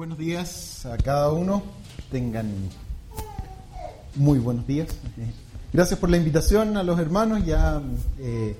Buenos 0.00 0.16
días 0.16 0.86
a 0.86 0.96
cada 0.96 1.30
uno. 1.30 1.62
Tengan 2.10 2.50
muy 4.14 4.38
buenos 4.38 4.66
días. 4.66 4.88
Gracias 5.74 6.00
por 6.00 6.08
la 6.08 6.16
invitación 6.16 6.78
a 6.78 6.82
los 6.82 6.98
hermanos. 6.98 7.44
Ya 7.44 7.82
eh, 8.18 8.56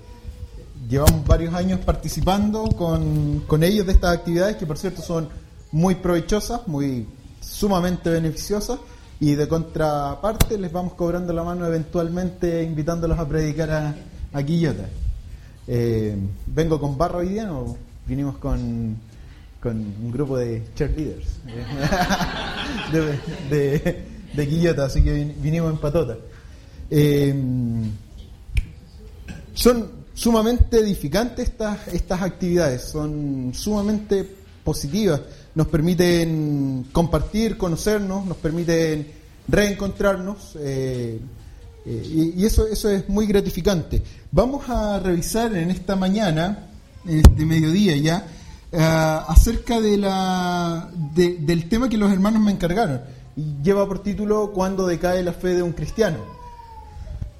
llevamos 0.87 1.27
varios 1.27 1.55
años 1.55 1.81
participando 1.81 2.65
con, 2.77 3.41
con 3.47 3.63
ellos 3.63 3.87
de 3.87 3.93
estas 3.93 4.19
actividades 4.19 4.57
que 4.57 4.67
por 4.67 4.77
cierto 4.77 5.01
son 5.01 5.31
muy 5.73 5.95
provechosas, 5.95 6.69
muy 6.69 7.07
sumamente 7.41 8.11
beneficiosas. 8.11 8.79
Y 9.19 9.35
de 9.35 9.49
contraparte 9.49 10.59
les 10.59 10.71
vamos 10.71 10.93
cobrando 10.93 11.33
la 11.33 11.43
mano 11.43 11.67
eventualmente 11.67 12.63
invitándolos 12.63 13.19
a 13.19 13.27
predicar 13.27 13.71
a, 13.71 13.95
a 14.35 14.43
Quillota. 14.43 14.91
Eh, 15.67 16.19
¿Vengo 16.49 16.79
con 16.79 16.99
barro 16.99 17.21
hoy 17.21 17.31
día 17.31 17.51
o 17.51 17.79
vinimos 18.07 18.37
con, 18.37 18.95
con 19.61 19.77
un 19.77 20.11
grupo 20.11 20.39
de 20.39 20.63
cheerleaders? 20.75 21.27
de, 22.93 23.19
de, 23.57 24.03
de 24.35 24.49
Quillota, 24.49 24.87
así 24.87 25.03
que 25.03 25.15
vin- 25.15 25.35
vinimos 25.41 25.71
en 25.73 25.79
patota. 25.79 26.17
Eh, 26.91 27.35
son 29.55 29.91
sumamente 30.15 30.79
edificantes 30.79 31.49
estas, 31.49 31.89
estas 31.89 32.23
actividades, 32.23 32.83
son 32.83 33.53
sumamente 33.55 34.27
positivas, 34.65 35.21
nos 35.55 35.67
permiten 35.69 36.87
compartir, 36.93 37.57
conocernos, 37.57 38.25
nos 38.27 38.37
permiten 38.37 39.07
reencontrarnos 39.49 40.57
eh, 40.61 41.19
eh, 41.87 42.33
y, 42.37 42.45
eso, 42.45 42.67
eso 42.67 42.89
es 42.91 43.09
muy 43.09 43.27
gratificante. 43.27 44.03
Vamos 44.31 44.69
a 44.69 44.99
revisar 45.01 45.55
en 45.57 45.71
esta 45.71 45.97
mañana, 45.97 46.67
eh, 47.09 47.23
de 47.37 47.47
mediodía 47.47 47.97
ya, 47.97 48.27
eh, 48.73 48.79
acerca 49.29 49.81
de 49.81 49.97
la, 49.97 50.89
de- 51.15 51.37
del 51.39 51.69
tema 51.69 51.89
que 51.89 51.97
los 51.99 52.11
hermanos 52.13 52.41
me 52.43 52.53
encargaron. 52.53 53.01
Y 53.37 53.63
lleva 53.63 53.87
por 53.87 54.03
título 54.03 54.51
¿Cuándo 54.53 54.87
decae 54.87 55.23
la 55.23 55.33
fe 55.33 55.55
de 55.55 55.63
un 55.63 55.73
cristiano? 55.73 56.19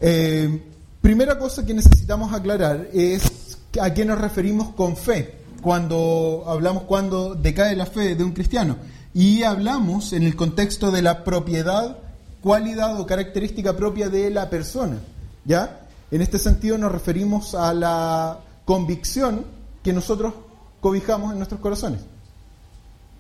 Eh, 0.01 0.63
primera 1.01 1.39
cosa 1.39 1.65
que 1.65 1.75
necesitamos 1.75 2.33
aclarar 2.33 2.89
es 2.93 3.59
a 3.81 3.93
qué 3.93 4.05
nos 4.05 4.19
referimos 4.21 4.71
con 4.71 4.97
fe 4.97 5.35
cuando 5.63 6.45
hablamos 6.47 6.85
cuando 6.85 7.35
decae 7.35 7.77
la 7.77 7.87
fe 7.87 8.15
de 8.15 8.25
un 8.25 8.33
cristiano. 8.33 8.77
Y 9.13 9.43
hablamos 9.43 10.13
en 10.13 10.23
el 10.23 10.37
contexto 10.37 10.91
de 10.91 11.03
la 11.03 11.25
propiedad, 11.25 11.99
cualidad 12.41 12.99
o 13.01 13.07
característica 13.07 13.77
propia 13.77 14.09
de 14.09 14.31
la 14.31 14.49
persona. 14.49 14.99
¿Ya? 15.45 15.81
En 16.11 16.23
este 16.23 16.39
sentido 16.39 16.79
nos 16.79 16.93
referimos 16.93 17.55
a 17.55 17.75
la 17.75 18.39
convicción 18.65 19.45
que 19.83 19.93
nosotros 19.93 20.35
cobijamos 20.81 21.33
en 21.33 21.39
nuestros 21.39 21.61
corazones. 21.61 22.01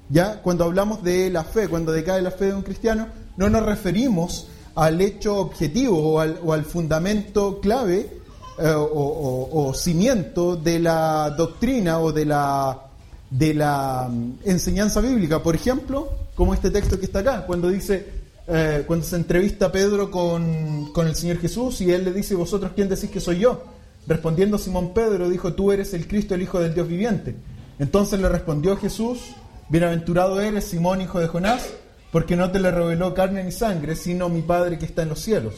¿Ya? 0.08 0.42
Cuando 0.42 0.64
hablamos 0.64 1.02
de 1.04 1.30
la 1.30 1.44
fe, 1.44 1.68
cuando 1.68 1.92
decae 1.92 2.20
la 2.20 2.32
fe 2.32 2.46
de 2.46 2.54
un 2.54 2.62
cristiano, 2.62 3.06
no 3.36 3.48
nos 3.48 3.64
referimos 3.64 4.48
al 4.74 5.00
hecho 5.00 5.36
objetivo 5.36 6.14
o 6.14 6.52
al, 6.52 6.64
fundamento 6.64 7.60
clave 7.60 8.18
eh, 8.58 8.74
o, 8.76 9.72
cimiento 9.74 10.56
de 10.56 10.78
la 10.80 11.30
doctrina 11.30 12.00
o 12.00 12.12
de 12.12 12.24
la, 12.24 12.86
de 13.30 13.54
la 13.54 14.08
mm, 14.10 14.32
enseñanza 14.44 15.00
bíblica. 15.00 15.42
Por 15.42 15.54
ejemplo, 15.54 16.08
como 16.34 16.54
este 16.54 16.70
texto 16.70 16.98
que 16.98 17.06
está 17.06 17.20
acá, 17.20 17.46
cuando 17.46 17.68
dice, 17.68 18.06
eh, 18.48 18.84
cuando 18.86 19.06
se 19.06 19.16
entrevista 19.16 19.70
Pedro 19.70 20.10
con, 20.10 20.92
con 20.92 21.06
el 21.06 21.14
Señor 21.14 21.38
Jesús 21.38 21.80
y 21.82 21.92
él 21.92 22.04
le 22.04 22.12
dice, 22.12 22.34
vosotros 22.34 22.72
quién 22.74 22.88
decís 22.88 23.10
que 23.10 23.20
soy 23.20 23.38
yo? 23.38 23.62
Respondiendo 24.06 24.58
Simón 24.58 24.92
Pedro, 24.94 25.28
dijo, 25.28 25.52
tú 25.52 25.72
eres 25.72 25.94
el 25.94 26.08
Cristo, 26.08 26.34
el 26.34 26.42
Hijo 26.42 26.60
del 26.60 26.74
Dios 26.74 26.88
viviente. 26.88 27.36
Entonces 27.78 28.20
le 28.20 28.28
respondió 28.28 28.76
Jesús, 28.76 29.20
bienaventurado 29.68 30.40
eres, 30.40 30.64
Simón, 30.64 31.00
hijo 31.00 31.20
de 31.20 31.28
Jonás, 31.28 31.68
porque 32.12 32.36
no 32.36 32.50
te 32.50 32.60
le 32.60 32.70
reveló 32.70 33.14
carne 33.14 33.44
ni 33.44 33.52
sangre, 33.52 33.96
sino 33.96 34.28
mi 34.28 34.42
Padre 34.42 34.78
que 34.78 34.84
está 34.84 35.02
en 35.02 35.10
los 35.10 35.20
cielos. 35.20 35.54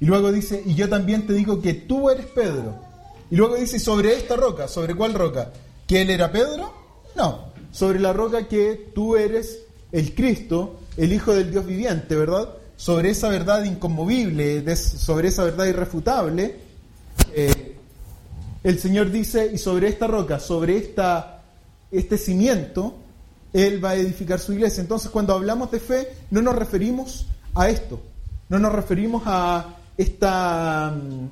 Y 0.00 0.06
luego 0.06 0.32
dice, 0.32 0.62
y 0.64 0.74
yo 0.74 0.88
también 0.88 1.26
te 1.26 1.32
digo 1.32 1.60
que 1.60 1.74
tú 1.74 2.10
eres 2.10 2.26
Pedro. 2.26 2.74
Y 3.30 3.36
luego 3.36 3.56
dice, 3.56 3.78
sobre 3.78 4.14
esta 4.14 4.36
roca, 4.36 4.66
¿sobre 4.66 4.94
cuál 4.94 5.14
roca? 5.14 5.52
¿Que 5.86 6.02
él 6.02 6.10
era 6.10 6.32
Pedro? 6.32 6.72
No, 7.16 7.52
sobre 7.70 8.00
la 8.00 8.12
roca 8.12 8.48
que 8.48 8.90
tú 8.94 9.16
eres 9.16 9.60
el 9.92 10.14
Cristo, 10.14 10.80
el 10.96 11.12
Hijo 11.12 11.32
del 11.34 11.50
Dios 11.50 11.66
viviente, 11.66 12.16
¿verdad? 12.16 12.48
Sobre 12.76 13.10
esa 13.10 13.28
verdad 13.28 13.62
inconmovible, 13.64 14.76
sobre 14.76 15.28
esa 15.28 15.44
verdad 15.44 15.66
irrefutable, 15.66 16.56
eh, 17.34 17.76
el 18.62 18.78
Señor 18.78 19.10
dice, 19.10 19.50
y 19.52 19.58
sobre 19.58 19.88
esta 19.88 20.06
roca, 20.06 20.40
sobre 20.40 20.76
esta, 20.76 21.42
este 21.90 22.16
cimiento, 22.16 22.94
Él 23.52 23.84
va 23.84 23.90
a 23.90 23.96
edificar 23.96 24.40
su 24.40 24.52
iglesia. 24.52 24.80
Entonces, 24.80 25.10
cuando 25.10 25.34
hablamos 25.34 25.70
de 25.70 25.80
fe, 25.80 26.08
no 26.30 26.40
nos 26.42 26.56
referimos 26.56 27.26
a 27.54 27.68
esto, 27.68 28.00
no 28.48 28.58
nos 28.58 28.72
referimos 28.72 29.22
a 29.26 29.76
esta 29.96 30.92
mm, 30.96 31.28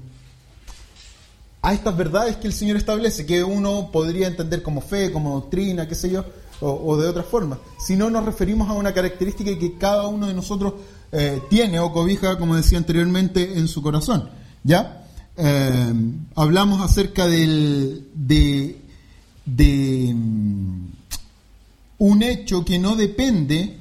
a 1.63 1.73
estas 1.73 1.97
verdades 1.97 2.37
que 2.37 2.49
el 2.49 2.53
Señor 2.53 2.77
establece, 2.77 3.25
que 3.25 3.43
uno 3.45 3.91
podría 3.93 4.27
entender 4.27 4.63
como 4.63 4.81
fe, 4.81 5.13
como 5.13 5.35
doctrina, 5.35 5.87
qué 5.87 5.95
sé 5.95 6.11
yo, 6.11 6.25
o, 6.61 6.97
de 6.97 7.09
otra 7.09 7.23
forma. 7.23 7.59
Si 7.79 7.97
no 7.97 8.11
nos 8.11 8.25
referimos 8.25 8.69
a 8.69 8.73
una 8.73 8.93
característica 8.93 9.57
que 9.59 9.79
cada 9.79 10.07
uno 10.09 10.27
de 10.27 10.35
nosotros 10.35 10.75
eh, 11.13 11.41
tiene 11.49 11.79
o 11.81 11.93
cobija, 11.93 12.37
como 12.39 12.57
decía 12.57 12.79
anteriormente, 12.79 13.59
en 13.59 13.69
su 13.69 13.81
corazón. 13.81 14.29
¿Ya? 14.65 15.02
Eh, 15.37 15.95
hablamos 16.35 16.81
acerca 16.83 17.27
del, 17.27 18.09
de, 18.15 18.77
mm, 20.15 20.87
un 21.99 22.23
hecho 22.23 22.65
que 22.65 22.79
no 22.79 22.97
depende, 22.97 23.79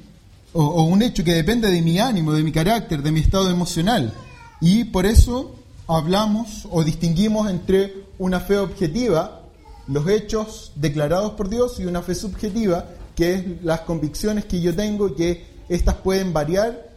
o, 0.52 0.64
o 0.64 0.82
un 0.84 1.02
hecho 1.02 1.24
que 1.24 1.32
depende 1.34 1.70
de 1.70 1.82
mi 1.82 1.98
ánimo, 1.98 2.32
de 2.32 2.42
mi 2.42 2.52
carácter, 2.52 3.02
de 3.02 3.12
mi 3.12 3.20
estado 3.20 3.50
emocional. 3.50 4.12
Y 4.60 4.84
por 4.84 5.06
eso 5.06 5.56
hablamos 5.86 6.68
o 6.70 6.84
distinguimos 6.84 7.50
entre 7.50 7.94
una 8.18 8.40
fe 8.40 8.58
objetiva, 8.58 9.42
los 9.88 10.08
hechos 10.08 10.72
declarados 10.76 11.32
por 11.32 11.48
Dios, 11.48 11.80
y 11.80 11.86
una 11.86 12.02
fe 12.02 12.14
subjetiva, 12.14 12.86
que 13.16 13.34
es 13.34 13.44
las 13.62 13.80
convicciones 13.80 14.44
que 14.44 14.60
yo 14.60 14.74
tengo 14.74 15.14
que 15.14 15.44
estas 15.68 15.96
pueden 15.96 16.32
variar 16.32 16.90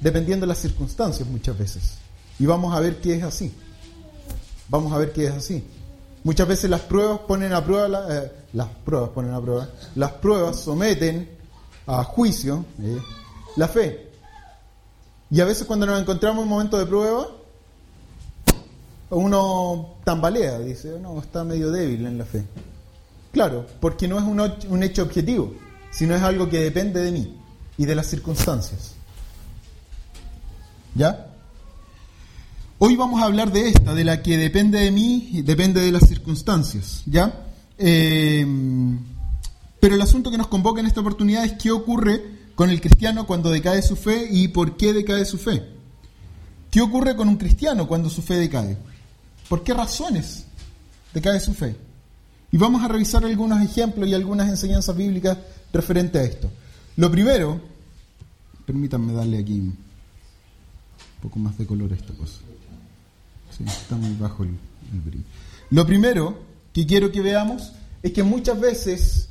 dependiendo 0.00 0.46
de 0.46 0.48
las 0.48 0.58
circunstancias 0.58 1.28
muchas 1.28 1.58
veces. 1.58 1.94
Y 2.38 2.46
vamos 2.46 2.74
a 2.74 2.80
ver 2.80 3.00
qué 3.00 3.16
es 3.16 3.22
así. 3.22 3.52
Vamos 4.68 4.92
a 4.92 4.98
ver 4.98 5.12
qué 5.12 5.26
es 5.26 5.32
así. 5.32 5.64
Muchas 6.24 6.46
veces 6.48 6.68
las 6.68 6.80
pruebas 6.82 7.20
ponen 7.20 7.52
a 7.52 7.64
prueba, 7.64 7.88
la- 7.88 8.06
eh, 8.24 8.32
las 8.52 8.68
pruebas 8.84 9.10
ponen 9.10 9.32
a 9.32 9.40
prueba, 9.40 9.68
las 9.94 10.12
pruebas 10.12 10.60
someten 10.60 11.28
a 11.86 12.04
juicio 12.04 12.64
eh, 12.82 12.98
la 13.56 13.68
fe. 13.68 14.08
Y 15.30 15.40
a 15.40 15.44
veces 15.44 15.66
cuando 15.66 15.86
nos 15.86 16.00
encontramos 16.00 16.38
en 16.38 16.42
un 16.44 16.48
momento 16.48 16.78
de 16.78 16.86
prueba, 16.86 17.28
uno 19.10 19.94
tambalea, 20.04 20.58
dice, 20.58 20.98
no, 21.00 21.18
está 21.20 21.44
medio 21.44 21.70
débil 21.70 22.04
en 22.06 22.18
la 22.18 22.24
fe. 22.24 22.44
Claro, 23.32 23.66
porque 23.80 24.08
no 24.08 24.18
es 24.18 24.24
un, 24.24 24.40
un 24.70 24.82
hecho 24.82 25.02
objetivo, 25.02 25.54
sino 25.90 26.14
es 26.14 26.22
algo 26.22 26.48
que 26.48 26.60
depende 26.60 27.00
de 27.00 27.12
mí 27.12 27.38
y 27.78 27.86
de 27.86 27.94
las 27.94 28.06
circunstancias. 28.06 28.94
¿Ya? 30.94 31.27
Hoy 32.80 32.94
vamos 32.94 33.20
a 33.20 33.24
hablar 33.24 33.50
de 33.50 33.70
esta, 33.70 33.92
de 33.92 34.04
la 34.04 34.22
que 34.22 34.36
depende 34.36 34.78
de 34.78 34.92
mí 34.92 35.30
y 35.32 35.42
depende 35.42 35.80
de 35.80 35.90
las 35.90 36.06
circunstancias, 36.06 37.02
¿ya? 37.06 37.48
Eh, 37.76 38.46
pero 39.80 39.96
el 39.96 40.00
asunto 40.00 40.30
que 40.30 40.38
nos 40.38 40.46
convoca 40.46 40.78
en 40.78 40.86
esta 40.86 41.00
oportunidad 41.00 41.44
es 41.44 41.54
qué 41.54 41.72
ocurre 41.72 42.22
con 42.54 42.70
el 42.70 42.80
cristiano 42.80 43.26
cuando 43.26 43.50
decae 43.50 43.82
su 43.82 43.96
fe 43.96 44.28
y 44.30 44.46
por 44.46 44.76
qué 44.76 44.92
decae 44.92 45.24
su 45.24 45.38
fe. 45.38 45.64
¿Qué 46.70 46.80
ocurre 46.80 47.16
con 47.16 47.28
un 47.28 47.36
cristiano 47.36 47.88
cuando 47.88 48.08
su 48.08 48.22
fe 48.22 48.36
decae? 48.36 48.76
¿Por 49.48 49.64
qué 49.64 49.74
razones 49.74 50.44
decae 51.12 51.40
su 51.40 51.54
fe? 51.54 51.74
Y 52.52 52.58
vamos 52.58 52.84
a 52.84 52.88
revisar 52.88 53.24
algunos 53.24 53.60
ejemplos 53.60 54.08
y 54.08 54.14
algunas 54.14 54.48
enseñanzas 54.48 54.96
bíblicas 54.96 55.36
referentes 55.72 56.22
a 56.22 56.24
esto. 56.24 56.50
Lo 56.94 57.10
primero, 57.10 57.60
permítanme 58.64 59.14
darle 59.14 59.38
aquí 59.38 59.58
un 59.58 59.76
poco 61.20 61.40
más 61.40 61.58
de 61.58 61.66
color 61.66 61.92
a 61.92 61.96
esta 61.96 62.14
cosa. 62.14 62.38
Está 63.66 63.96
muy 63.96 64.14
bajo 64.14 64.44
el, 64.44 64.50
el 64.92 65.00
brillo. 65.00 65.24
Lo 65.70 65.86
primero 65.86 66.38
que 66.72 66.86
quiero 66.86 67.10
que 67.10 67.20
veamos 67.20 67.72
es 68.02 68.12
que 68.12 68.22
muchas 68.22 68.58
veces 68.60 69.28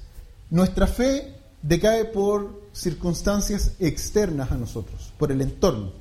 nuestra 0.49 0.87
fe 0.87 1.35
decae 1.61 2.05
por 2.05 2.61
circunstancias 2.73 3.73
externas 3.79 4.51
a 4.51 4.55
nosotros, 4.57 5.11
por 5.17 5.31
el 5.31 5.41
entorno. 5.41 5.91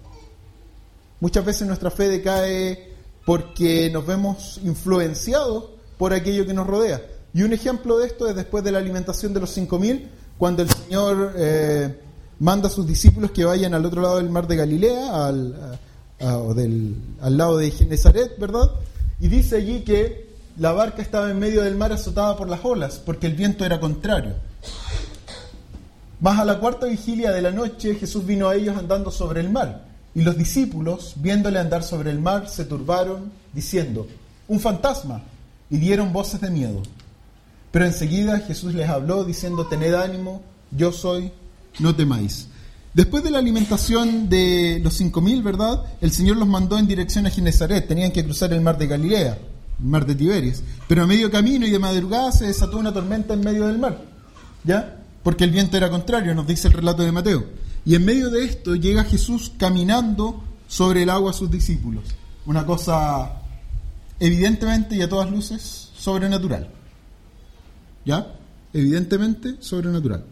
Muchas 1.21 1.45
veces 1.45 1.67
nuestra 1.67 1.91
fe 1.91 2.09
decae 2.09 2.93
porque 3.25 3.91
nos 3.91 4.07
vemos 4.07 4.61
influenciados 4.63 5.71
por 5.99 6.13
aquello 6.13 6.47
que 6.47 6.55
nos 6.55 6.67
rodea. 6.67 7.03
Y 7.33 7.43
un 7.43 7.53
ejemplo 7.53 7.99
de 7.99 8.07
esto 8.07 8.29
es 8.29 8.37
después 8.37 8.63
de 8.65 8.73
la 8.73 8.79
alimentación 8.79 9.35
de 9.35 9.41
los 9.41 9.57
5.000, 9.57 10.09
cuando 10.39 10.63
el 10.63 10.71
Señor 10.71 11.33
eh, 11.37 12.01
manda 12.39 12.69
a 12.69 12.71
sus 12.71 12.87
discípulos 12.87 13.31
que 13.31 13.45
vayan 13.45 13.75
al 13.75 13.85
otro 13.85 14.03
lado 14.03 14.19
del 14.19 14.31
mar 14.31 14.47
de 14.47 14.57
Galilea, 14.57 15.27
al, 15.27 15.79
a- 16.21 16.31
a- 16.31 16.39
o 16.39 16.55
del, 16.55 16.97
al 17.21 17.37
lado 17.37 17.59
de 17.59 17.71
Genezaret, 17.71 18.39
¿verdad? 18.39 18.71
Y 19.21 19.29
dice 19.29 19.57
allí 19.57 19.81
que 19.81 20.27
la 20.59 20.73
barca 20.73 21.03
estaba 21.03 21.31
en 21.31 21.39
medio 21.39 21.63
del 21.63 21.77
mar 21.77 21.93
azotada 21.93 22.37
por 22.37 22.49
las 22.49 22.65
olas, 22.65 23.01
porque 23.05 23.27
el 23.27 23.35
viento 23.35 23.65
era 23.65 23.81
contrario. 23.81 24.35
Más 26.21 26.39
a 26.39 26.45
la 26.45 26.59
cuarta 26.59 26.87
vigilia 26.87 27.31
de 27.33 27.43
la 27.43 27.51
noche 27.51 27.95
Jesús 27.95 28.25
vino 28.25 28.49
a 28.49 28.55
ellos 28.55 28.77
andando 28.77 29.11
sobre 29.11 29.41
el 29.41 29.51
mar, 29.51 29.85
y 30.15 30.23
los 30.23 30.37
discípulos, 30.39 31.13
viéndole 31.17 31.59
andar 31.59 31.83
sobre 31.83 32.11
el 32.11 32.19
mar, 32.21 32.49
se 32.49 32.65
turbaron, 32.65 33.31
diciendo, 33.53 34.07
un 34.49 34.61
fantasma, 34.61 35.23
y 35.69 35.77
dieron 35.77 36.13
voces 36.13 36.41
de 36.41 36.51
miedo. 36.51 36.83
Pero 37.71 37.85
enseguida 37.85 38.39
Jesús 38.41 38.73
les 38.73 38.89
habló, 38.89 39.25
diciendo, 39.25 39.67
tened 39.67 39.93
ánimo, 39.93 40.41
yo 40.71 40.91
soy, 40.93 41.33
no 41.81 41.95
temáis. 41.95 42.49
Después 42.97 43.23
de 43.23 43.31
la 43.31 43.41
alimentación 43.41 44.31
de 44.31 44.81
los 44.83 44.95
cinco 44.95 45.21
mil, 45.21 45.43
¿verdad? 45.43 45.83
El 46.01 46.13
Señor 46.13 46.39
los 46.39 46.49
mandó 46.49 46.79
en 46.79 46.87
dirección 46.87 47.27
a 47.27 47.31
Genezaret, 47.31 47.87
tenían 47.87 48.11
que 48.11 48.25
cruzar 48.25 48.55
el 48.55 48.63
mar 48.63 48.79
de 48.79 48.87
Galilea, 48.87 49.37
el 49.81 49.87
mar 49.87 50.07
de 50.07 50.15
Tiberias. 50.15 50.63
Pero 50.89 51.03
a 51.03 51.07
medio 51.07 51.31
camino 51.31 51.67
y 51.67 51.71
de 51.71 51.79
madrugada 51.79 52.33
se 52.33 52.47
desató 52.47 52.79
una 52.79 52.95
tormenta 52.95 53.35
en 53.35 53.43
medio 53.43 53.67
del 53.67 53.79
mar, 53.79 54.01
¿ya? 54.65 54.97
Porque 55.23 55.45
el 55.45 55.51
viento 55.51 55.77
era 55.77 55.91
contrario, 55.91 56.35
nos 56.35 56.47
dice 56.47 56.69
el 56.69 56.73
relato 56.73 57.03
de 57.03 57.13
Mateo. 57.13 57.45
Y 57.85 57.97
en 57.97 58.05
medio 58.07 58.31
de 58.31 58.47
esto 58.47 58.75
llega 58.75 59.05
Jesús 59.05 59.53
caminando 59.59 60.43
sobre 60.67 61.03
el 61.03 61.11
agua 61.11 61.33
a 61.33 61.35
sus 61.35 61.51
discípulos. 61.51 62.05
Una 62.47 62.65
cosa 62.65 63.43
evidentemente 64.19 64.97
y 64.97 65.03
a 65.03 65.09
todas 65.11 65.31
luces 65.31 65.91
sobrenatural. 65.99 66.71
¿Ya? 68.07 68.27
Evidentemente 68.73 69.57
sobrenatural. 69.61 70.25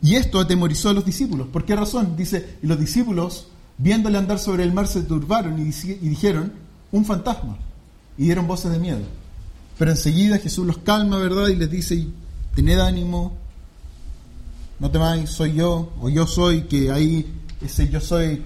Y 0.00 0.14
esto 0.14 0.38
atemorizó 0.38 0.90
a 0.90 0.92
los 0.92 1.04
discípulos. 1.04 1.48
¿Por 1.48 1.64
qué 1.64 1.74
razón? 1.74 2.16
Dice, 2.16 2.58
y 2.62 2.66
los 2.66 2.78
discípulos, 2.78 3.48
viéndole 3.78 4.18
andar 4.18 4.38
sobre 4.38 4.62
el 4.62 4.72
mar, 4.72 4.86
se 4.86 5.02
turbaron 5.02 5.58
y, 5.58 5.64
dijeron, 5.64 6.52
un 6.92 7.04
fantasma. 7.04 7.58
Y 8.16 8.24
dieron 8.24 8.46
voces 8.46 8.70
de 8.70 8.78
miedo. 8.78 9.00
Pero 9.78 9.90
enseguida 9.90 10.38
Jesús 10.38 10.66
los 10.66 10.78
calma, 10.78 11.18
¿verdad? 11.18 11.48
Y 11.48 11.56
les 11.56 11.70
dice, 11.70 12.06
tened 12.54 12.78
ánimo, 12.78 13.36
no 14.78 14.90
temáis, 14.90 15.30
soy 15.30 15.54
yo, 15.54 15.92
o 16.00 16.08
yo 16.08 16.26
soy, 16.26 16.62
que 16.62 16.90
ahí 16.90 17.32
ese 17.60 17.88
yo 17.88 18.00
soy 18.00 18.42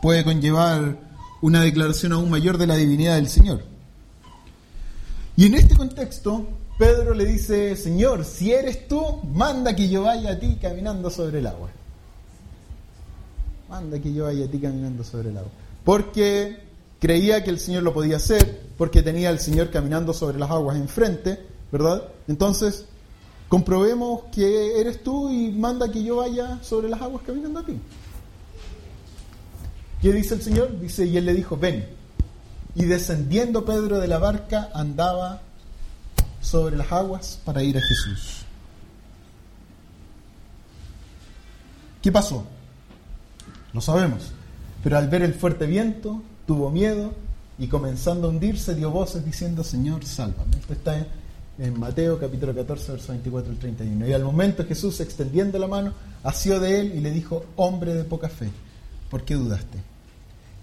puede 0.00 0.24
conllevar 0.24 0.98
una 1.40 1.60
declaración 1.60 2.12
aún 2.12 2.30
mayor 2.30 2.58
de 2.58 2.66
la 2.66 2.76
divinidad 2.76 3.16
del 3.16 3.28
Señor. 3.28 3.64
Y 5.36 5.46
en 5.46 5.54
este 5.54 5.76
contexto, 5.76 6.48
Pedro 6.78 7.12
le 7.12 7.24
dice, 7.24 7.74
Señor, 7.76 8.24
si 8.24 8.52
eres 8.52 8.86
tú, 8.86 9.02
manda 9.34 9.74
que 9.74 9.88
yo 9.88 10.02
vaya 10.02 10.30
a 10.30 10.38
ti 10.38 10.58
caminando 10.62 11.10
sobre 11.10 11.40
el 11.40 11.46
agua. 11.48 11.70
Manda 13.68 13.98
que 13.98 14.14
yo 14.14 14.24
vaya 14.24 14.44
a 14.44 14.48
ti 14.48 14.60
caminando 14.60 15.02
sobre 15.02 15.30
el 15.30 15.38
agua. 15.38 15.50
Porque 15.84 16.60
creía 17.00 17.42
que 17.42 17.50
el 17.50 17.58
Señor 17.58 17.82
lo 17.82 17.92
podía 17.92 18.16
hacer, 18.16 18.60
porque 18.78 19.02
tenía 19.02 19.28
al 19.28 19.40
Señor 19.40 19.70
caminando 19.70 20.12
sobre 20.12 20.38
las 20.38 20.50
aguas 20.52 20.76
enfrente, 20.76 21.40
¿verdad? 21.72 22.04
Entonces, 22.28 22.84
comprobemos 23.48 24.22
que 24.32 24.80
eres 24.80 25.02
tú 25.02 25.30
y 25.30 25.50
manda 25.50 25.90
que 25.90 26.04
yo 26.04 26.16
vaya 26.16 26.60
sobre 26.62 26.88
las 26.88 27.02
aguas 27.02 27.24
caminando 27.26 27.58
a 27.58 27.66
ti. 27.66 27.76
¿Qué 30.00 30.12
dice 30.12 30.34
el 30.34 30.42
Señor? 30.42 30.78
Dice, 30.78 31.06
y 31.06 31.16
él 31.16 31.26
le 31.26 31.34
dijo, 31.34 31.56
ven. 31.56 31.88
Y 32.76 32.84
descendiendo 32.84 33.64
Pedro 33.64 33.98
de 33.98 34.06
la 34.06 34.18
barca 34.18 34.70
andaba 34.72 35.42
sobre 36.50 36.76
las 36.76 36.90
aguas 36.92 37.38
para 37.44 37.62
ir 37.62 37.76
a 37.76 37.80
Jesús. 37.80 38.42
¿Qué 42.02 42.12
pasó? 42.12 42.46
Lo 43.72 43.80
sabemos. 43.80 44.32
Pero 44.82 44.96
al 44.96 45.08
ver 45.08 45.22
el 45.22 45.34
fuerte 45.34 45.66
viento, 45.66 46.22
tuvo 46.46 46.70
miedo 46.70 47.12
y 47.58 47.66
comenzando 47.66 48.28
a 48.28 48.30
hundirse 48.30 48.74
dio 48.74 48.90
voces 48.90 49.24
diciendo, 49.24 49.64
Señor, 49.64 50.04
sálvame. 50.04 50.56
Esto 50.56 50.72
está 50.72 50.96
en 50.96 51.06
en 51.58 51.78
Mateo 51.78 52.18
capítulo 52.18 52.54
14, 52.54 52.92
verso 52.92 53.12
24 53.12 53.52
al 53.52 53.58
31. 53.58 54.06
Y 54.06 54.12
al 54.12 54.22
momento 54.22 54.64
Jesús, 54.64 55.00
extendiendo 55.00 55.58
la 55.58 55.66
mano, 55.66 55.92
asió 56.22 56.60
de 56.60 56.80
él 56.80 56.92
y 56.94 57.00
le 57.00 57.10
dijo, 57.10 57.44
hombre 57.56 57.94
de 57.94 58.04
poca 58.04 58.28
fe, 58.28 58.48
¿por 59.10 59.24
qué 59.24 59.34
dudaste? 59.34 59.78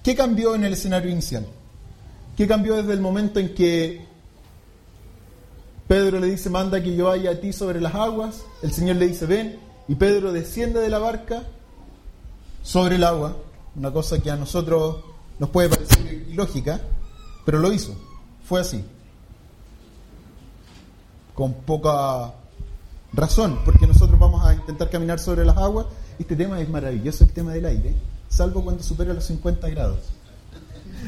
¿Qué 0.02 0.16
cambió 0.16 0.56
en 0.56 0.64
el 0.64 0.74
escenario 0.74 1.12
inicial? 1.12 1.46
¿Qué 2.38 2.48
cambió 2.48 2.76
desde 2.76 2.94
el 2.94 3.02
momento 3.02 3.40
en 3.40 3.54
que 3.54 4.06
Pedro 5.88 6.20
le 6.20 6.28
dice, 6.28 6.50
manda 6.50 6.82
que 6.82 6.96
yo 6.96 7.06
vaya 7.06 7.32
a 7.32 7.40
ti 7.40 7.54
sobre 7.54 7.80
las 7.80 7.96
aguas? 7.96 8.44
El 8.64 8.72
Señor 8.72 8.96
le 8.96 9.08
dice, 9.08 9.26
ven, 9.26 9.60
y 9.88 9.96
Pedro 9.96 10.32
desciende 10.32 10.80
de 10.80 10.90
la 10.90 11.00
barca 11.00 11.44
sobre 12.64 12.96
el 12.96 13.04
agua, 13.04 13.38
una 13.76 13.92
cosa 13.92 14.20
que 14.20 14.32
a 14.32 14.36
nosotros 14.36 14.98
nos 15.38 15.50
puede 15.50 15.70
parecer 15.70 16.26
ilógica, 16.30 16.80
pero 17.46 17.60
lo 17.60 17.72
hizo, 17.72 17.96
fue 18.44 18.62
así 18.62 18.84
con 21.36 21.54
poca 21.54 22.34
razón, 23.14 23.60
porque 23.66 23.86
nosotros 23.86 24.18
vamos 24.18 24.44
a 24.46 24.54
intentar 24.54 24.90
caminar 24.90 25.20
sobre 25.20 25.46
las 25.46 25.58
aguas. 25.58 25.86
Este 26.18 26.36
tema 26.36 26.60
es 26.62 26.70
maravilloso, 26.70 27.26
el 27.26 27.32
tema 27.32 27.54
del 27.54 27.66
aire, 27.66 27.94
salvo 28.30 28.64
cuando 28.64 28.82
supera 28.82 29.14
los 29.14 29.26
50 29.26 29.70
grados. 29.70 30.00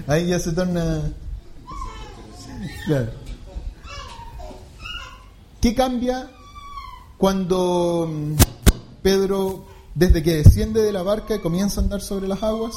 Ahí 0.05 0.27
ya 0.27 0.37
se 0.37 0.51
torna... 0.51 1.01
Claro. 2.85 3.26
¿Qué 5.61 5.73
cambia 5.73 6.29
cuando 7.17 8.07
mm, 8.11 8.33
Pedro, 9.01 9.65
desde 9.95 10.21
que 10.21 10.35
desciende 10.35 10.81
de 10.81 10.91
la 10.91 11.01
barca, 11.01 11.41
comienza 11.41 11.81
a 11.81 11.83
andar 11.83 12.01
sobre 12.01 12.27
las 12.27 12.43
aguas 12.43 12.75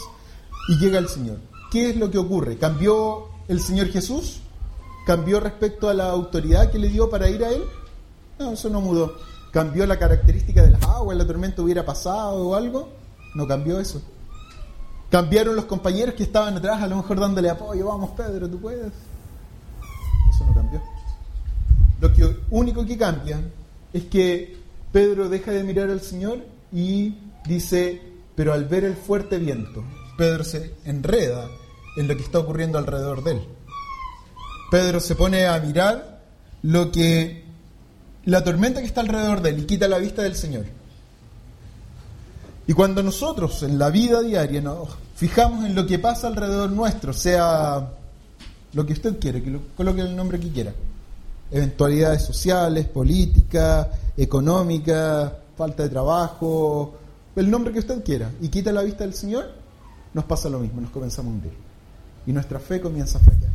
y 0.69 0.79
llega 0.79 0.99
al 0.99 1.09
Señor? 1.09 1.39
¿Qué 1.71 1.91
es 1.91 1.97
lo 1.97 2.11
que 2.11 2.19
ocurre? 2.19 2.57
¿Cambió 2.57 3.29
el 3.49 3.61
Señor 3.61 3.89
Jesús? 3.89 4.41
¿Cambió 5.07 5.41
respecto 5.41 5.89
a 5.89 5.95
la 5.95 6.11
autoridad 6.11 6.71
que 6.71 6.79
le 6.79 6.89
dio 6.89 7.11
para 7.11 7.29
ir 7.29 7.45
a 7.45 7.51
él? 7.51 7.65
No, 8.39 8.53
eso 8.53 8.71
no 8.71 8.81
mudó. 8.81 9.15
¿Cambió 9.53 9.87
la 9.87 9.99
característica 9.99 10.63
de 10.63 10.71
las 10.71 10.83
aguas? 10.85 11.17
¿La 11.17 11.27
tormenta 11.27 11.61
hubiera 11.61 11.85
pasado 11.85 12.49
o 12.49 12.55
algo? 12.55 12.89
No 13.35 13.47
cambió 13.47 13.79
eso. 13.79 14.01
¿Cambiaron 15.11 15.55
los 15.55 15.67
compañeros 15.67 16.15
que 16.15 16.23
estaban 16.23 16.57
atrás, 16.57 16.83
a 16.83 16.87
lo 16.87 16.97
mejor 16.97 17.21
dándole 17.21 17.51
apoyo? 17.51 17.87
Vamos, 17.87 18.11
Pedro, 18.11 18.49
tú 18.49 18.59
puedes. 18.59 18.93
Eso 20.33 20.47
no 20.47 20.55
cambió. 20.55 20.81
Lo 22.01 22.13
que, 22.13 22.37
único 22.51 22.85
que 22.87 22.97
cambia 22.97 23.41
es 23.93 24.05
que 24.05 24.57
Pedro 24.93 25.29
deja 25.29 25.53
de 25.53 25.65
mirar 25.65 25.91
al 25.91 26.01
Señor 26.01 26.39
y 26.73 27.15
dice, 27.47 28.01
pero 28.35 28.53
al 28.53 28.65
ver 28.65 28.85
el 28.85 28.95
fuerte 28.95 29.39
viento, 29.39 29.85
Pedro 30.17 30.45
se 30.45 30.75
enreda 30.85 31.49
en 31.97 32.09
lo 32.09 32.17
que 32.17 32.23
está 32.23 32.39
ocurriendo 32.39 32.79
alrededor 32.79 33.23
de 33.23 33.33
él. 33.33 33.41
Pedro 34.71 35.01
se 35.01 35.15
pone 35.15 35.47
a 35.47 35.59
mirar 35.61 36.23
lo 36.63 36.93
que 36.93 37.45
la 38.25 38.45
tormenta 38.45 38.81
que 38.81 38.87
está 38.87 39.01
alrededor 39.01 39.41
de 39.41 39.51
él 39.51 39.59
y 39.61 39.67
quita 39.67 39.89
la 39.89 39.99
vista 39.99 40.23
del 40.23 40.37
Señor. 40.37 40.67
Y 42.67 42.73
cuando 42.73 43.03
nosotros 43.03 43.63
en 43.63 43.79
la 43.79 43.91
vida 43.91 44.21
diaria 44.21 44.61
nos 44.61 44.91
fijamos 45.17 45.65
en 45.65 45.75
lo 45.75 45.87
que 45.87 45.99
pasa 45.99 46.29
alrededor 46.29 46.71
nuestro, 46.71 47.13
sea 47.13 47.91
lo 48.73 48.87
que 48.87 48.93
usted 48.93 49.19
quiere, 49.19 49.43
que 49.43 49.51
lo, 49.51 49.61
coloque 49.77 50.03
el 50.03 50.15
nombre 50.15 50.39
que 50.39 50.51
quiera, 50.51 50.73
eventualidades 51.51 52.23
sociales, 52.23 52.87
políticas, 52.87 53.89
económicas, 54.17 55.33
falta 55.57 55.83
de 55.83 55.89
trabajo, 55.89 56.95
el 57.37 57.51
nombre 57.51 57.73
que 57.73 57.79
usted 57.79 58.03
quiera, 58.05 58.31
y 58.41 58.49
quita 58.49 58.73
la 58.73 58.83
vista 58.83 59.05
del 59.05 59.15
Señor, 59.15 59.51
nos 60.13 60.25
pasa 60.25 60.49
lo 60.49 60.59
mismo, 60.59 60.81
nos 60.81 60.91
comenzamos 60.91 61.33
a 61.33 61.35
hundir. 61.35 61.53
Y 62.27 62.33
nuestra 62.33 62.59
fe 62.59 62.81
comienza 62.81 63.19
a 63.19 63.23
flaquear. 63.23 63.53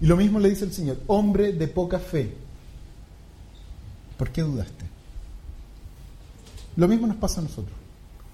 Y 0.00 0.06
lo 0.06 0.16
mismo 0.16 0.38
le 0.38 0.50
dice 0.50 0.64
el 0.64 0.72
Señor, 0.72 0.98
hombre 1.06 1.52
de 1.52 1.68
poca 1.68 1.98
fe, 1.98 2.34
¿por 4.18 4.30
qué 4.30 4.42
dudaste? 4.42 4.84
Lo 6.76 6.86
mismo 6.86 7.06
nos 7.06 7.16
pasa 7.16 7.40
a 7.40 7.44
nosotros. 7.44 7.76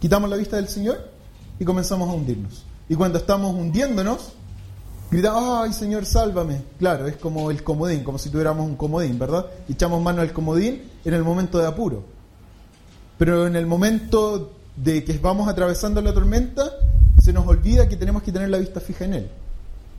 Quitamos 0.01 0.29
la 0.29 0.37
vista 0.37 0.57
del 0.57 0.69
Señor 0.69 1.11
y 1.59 1.65
comenzamos 1.65 2.09
a 2.09 2.13
hundirnos. 2.13 2.65
Y 2.89 2.97
cuando 2.97 3.19
estamos 3.19 3.55
hundiéndonos, 3.55 4.33
gritamos, 5.13 5.63
ay 5.63 5.73
Señor, 5.75 6.07
sálvame. 6.07 6.63
Claro, 6.79 7.07
es 7.07 7.17
como 7.17 7.51
el 7.51 7.63
comodín, 7.63 8.03
como 8.03 8.19
si 8.19 8.31
tuviéramos 8.31 8.67
un 8.67 8.77
comodín, 8.77 9.19
¿verdad? 9.19 9.47
echamos 9.69 10.03
mano 10.03 10.23
al 10.23 10.33
comodín 10.33 10.83
en 11.05 11.15
el 11.15 11.23
momento 11.23 11.59
de 11.59 11.67
apuro. 11.67 12.03
Pero 13.19 13.47
en 13.47 13.55
el 13.55 13.67
momento 13.67 14.53
de 14.75 15.05
que 15.05 15.19
vamos 15.19 15.49
atravesando 15.49 16.01
la 16.01 16.15
tormenta, 16.15 16.73
se 17.23 17.33
nos 17.33 17.47
olvida 17.47 17.89
que 17.89 17.97
tenemos 17.97 18.23
que 18.23 18.33
tener 18.33 18.49
la 18.49 18.59
vista 18.59 18.81
fija 18.81 19.05
en 19.05 19.15
Él. 19.15 19.31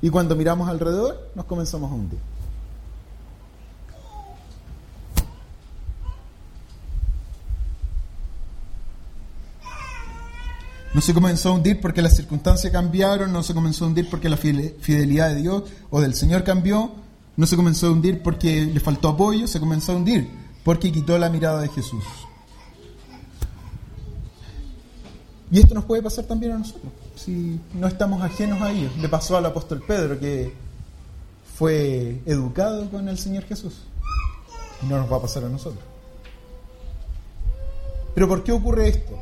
Y 0.01 0.09
cuando 0.09 0.35
miramos 0.35 0.67
alrededor, 0.67 1.29
nos 1.35 1.45
comenzamos 1.45 1.91
a 1.91 1.93
hundir. 1.93 2.19
No 10.93 11.01
se 11.01 11.13
comenzó 11.13 11.49
a 11.49 11.51
hundir 11.53 11.81
porque 11.81 12.01
las 12.01 12.15
circunstancias 12.15 12.71
cambiaron, 12.71 13.31
no 13.33 13.41
se 13.41 13.53
comenzó 13.53 13.85
a 13.85 13.87
hundir 13.87 14.09
porque 14.09 14.29
la 14.29 14.37
fidelidad 14.37 15.29
de 15.29 15.41
Dios 15.41 15.63
o 15.89 16.01
del 16.01 16.13
Señor 16.13 16.43
cambió, 16.43 16.91
no 17.35 17.47
se 17.47 17.55
comenzó 17.55 17.87
a 17.87 17.91
hundir 17.91 18.21
porque 18.21 18.65
le 18.65 18.79
faltó 18.79 19.09
apoyo, 19.09 19.47
se 19.47 19.59
comenzó 19.59 19.93
a 19.93 19.95
hundir 19.95 20.29
porque 20.63 20.91
quitó 20.91 21.17
la 21.17 21.29
mirada 21.29 21.61
de 21.61 21.69
Jesús. 21.69 22.03
Y 25.51 25.59
esto 25.59 25.75
nos 25.75 25.85
puede 25.85 26.01
pasar 26.01 26.25
también 26.25 26.53
a 26.53 26.57
nosotros, 26.59 26.91
si 27.15 27.59
no 27.73 27.87
estamos 27.87 28.21
ajenos 28.21 28.61
a 28.61 28.71
ellos. 28.71 28.95
Le 28.97 29.09
pasó 29.09 29.37
al 29.37 29.45
apóstol 29.45 29.83
Pedro 29.85 30.19
que 30.19 30.53
fue 31.55 32.21
educado 32.25 32.89
con 32.89 33.07
el 33.07 33.17
Señor 33.17 33.43
Jesús. 33.43 33.81
Y 34.81 34.87
no 34.87 34.97
nos 34.97 35.11
va 35.11 35.17
a 35.17 35.21
pasar 35.21 35.43
a 35.43 35.49
nosotros. 35.49 35.83
Pero 38.15 38.27
¿por 38.27 38.43
qué 38.43 38.51
ocurre 38.51 38.89
esto? 38.89 39.19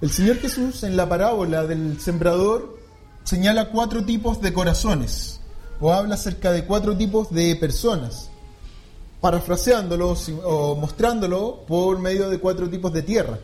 El 0.00 0.12
Señor 0.12 0.36
Jesús 0.36 0.84
en 0.84 0.96
la 0.96 1.08
parábola 1.08 1.66
del 1.66 2.00
sembrador 2.00 2.78
señala 3.24 3.70
cuatro 3.70 4.04
tipos 4.04 4.40
de 4.40 4.52
corazones 4.52 5.40
o 5.80 5.92
habla 5.92 6.14
acerca 6.14 6.52
de 6.52 6.64
cuatro 6.64 6.96
tipos 6.96 7.32
de 7.32 7.56
personas, 7.56 8.30
parafraseándolo 9.20 10.14
o 10.44 10.76
mostrándolo 10.76 11.64
por 11.66 11.98
medio 11.98 12.30
de 12.30 12.38
cuatro 12.38 12.70
tipos 12.70 12.92
de 12.92 13.02
tierra. 13.02 13.40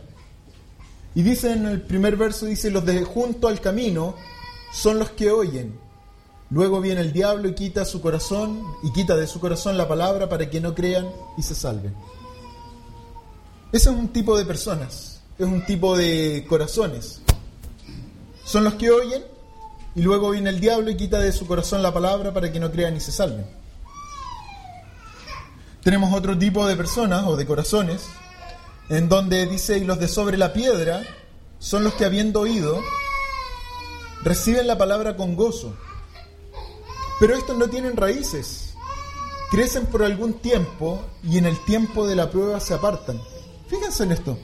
Y 1.17 1.23
dice 1.23 1.53
en 1.53 1.67
el 1.67 1.83
primer 1.83 2.17
verso, 2.17 2.47
dice, 2.47 2.71
los 2.71 2.85
de 2.85 3.03
junto 3.03 3.49
al 3.49 3.61
camino 3.61 4.15
son 4.73 5.01
los 5.01 5.11
que 5.11 5.33
oyen. 5.33 5.77
Luego 6.51 6.81
viene 6.81 7.01
el 7.01 7.13
diablo 7.13 7.49
y 7.49 7.55
quita 7.55 7.85
su 7.85 8.01
corazón 8.01 8.63
y 8.85 8.93
quita 8.93 9.17
de 9.17 9.27
su 9.27 9.41
corazón 9.41 9.77
la 9.77 9.89
palabra 9.89 10.29
para 10.29 10.49
que 10.49 10.61
no 10.61 10.73
crean 10.73 11.11
y 11.37 11.43
se 11.43 11.57
salven. 11.57 11.95
Ese 13.73 13.91
es 13.91 13.97
un 13.97 14.07
tipo 14.09 14.39
de 14.39 14.45
personas, 14.45 15.14
es 15.39 15.47
un 15.47 15.65
tipo 15.65 15.97
de 15.97 16.45
corazones. 16.49 17.21
Son 18.45 18.65
los 18.65 18.75
que 18.75 18.91
oyen 18.91 19.25
y 19.95 20.03
luego 20.03 20.31
viene 20.31 20.51
el 20.51 20.61
diablo 20.61 20.91
y 20.91 20.97
quita 20.97 21.19
de 21.19 21.33
su 21.33 21.47
corazón 21.47 21.83
la 21.83 21.93
palabra 21.93 22.33
para 22.33 22.53
que 22.53 22.61
no 22.61 22.71
crean 22.71 22.97
y 22.97 23.01
se 23.01 23.13
salven. 23.13 23.47
Tenemos 25.83 26.15
otro 26.15 26.39
tipo 26.39 26.67
de 26.67 26.77
personas 26.77 27.25
o 27.27 27.37
de 27.37 27.47
corazones 27.47 28.03
en 28.89 29.09
donde 29.09 29.47
dice, 29.47 29.79
y 29.79 29.85
los 29.85 29.99
de 29.99 30.09
sobre 30.09 30.37
la 30.37 30.53
piedra 30.53 31.03
son 31.59 31.85
los 31.85 31.95
que 31.95 32.05
habiendo 32.05 32.41
oído, 32.41 32.83
reciben 34.23 34.67
la 34.67 34.79
palabra 34.79 35.17
con 35.17 35.37
gozo. 35.37 35.75
Pero 37.19 37.35
estos 37.35 37.57
no 37.57 37.69
tienen 37.69 37.97
raíces, 37.97 38.75
crecen 39.51 39.87
por 39.87 40.03
algún 40.03 40.35
tiempo 40.35 41.03
y 41.23 41.39
en 41.39 41.47
el 41.47 41.63
tiempo 41.65 42.07
de 42.07 42.17
la 42.17 42.31
prueba 42.31 42.61
se 42.61 42.75
apartan. 42.75 43.21
Fíjense 43.69 44.05
en 44.05 44.13
esto. 44.13 44.39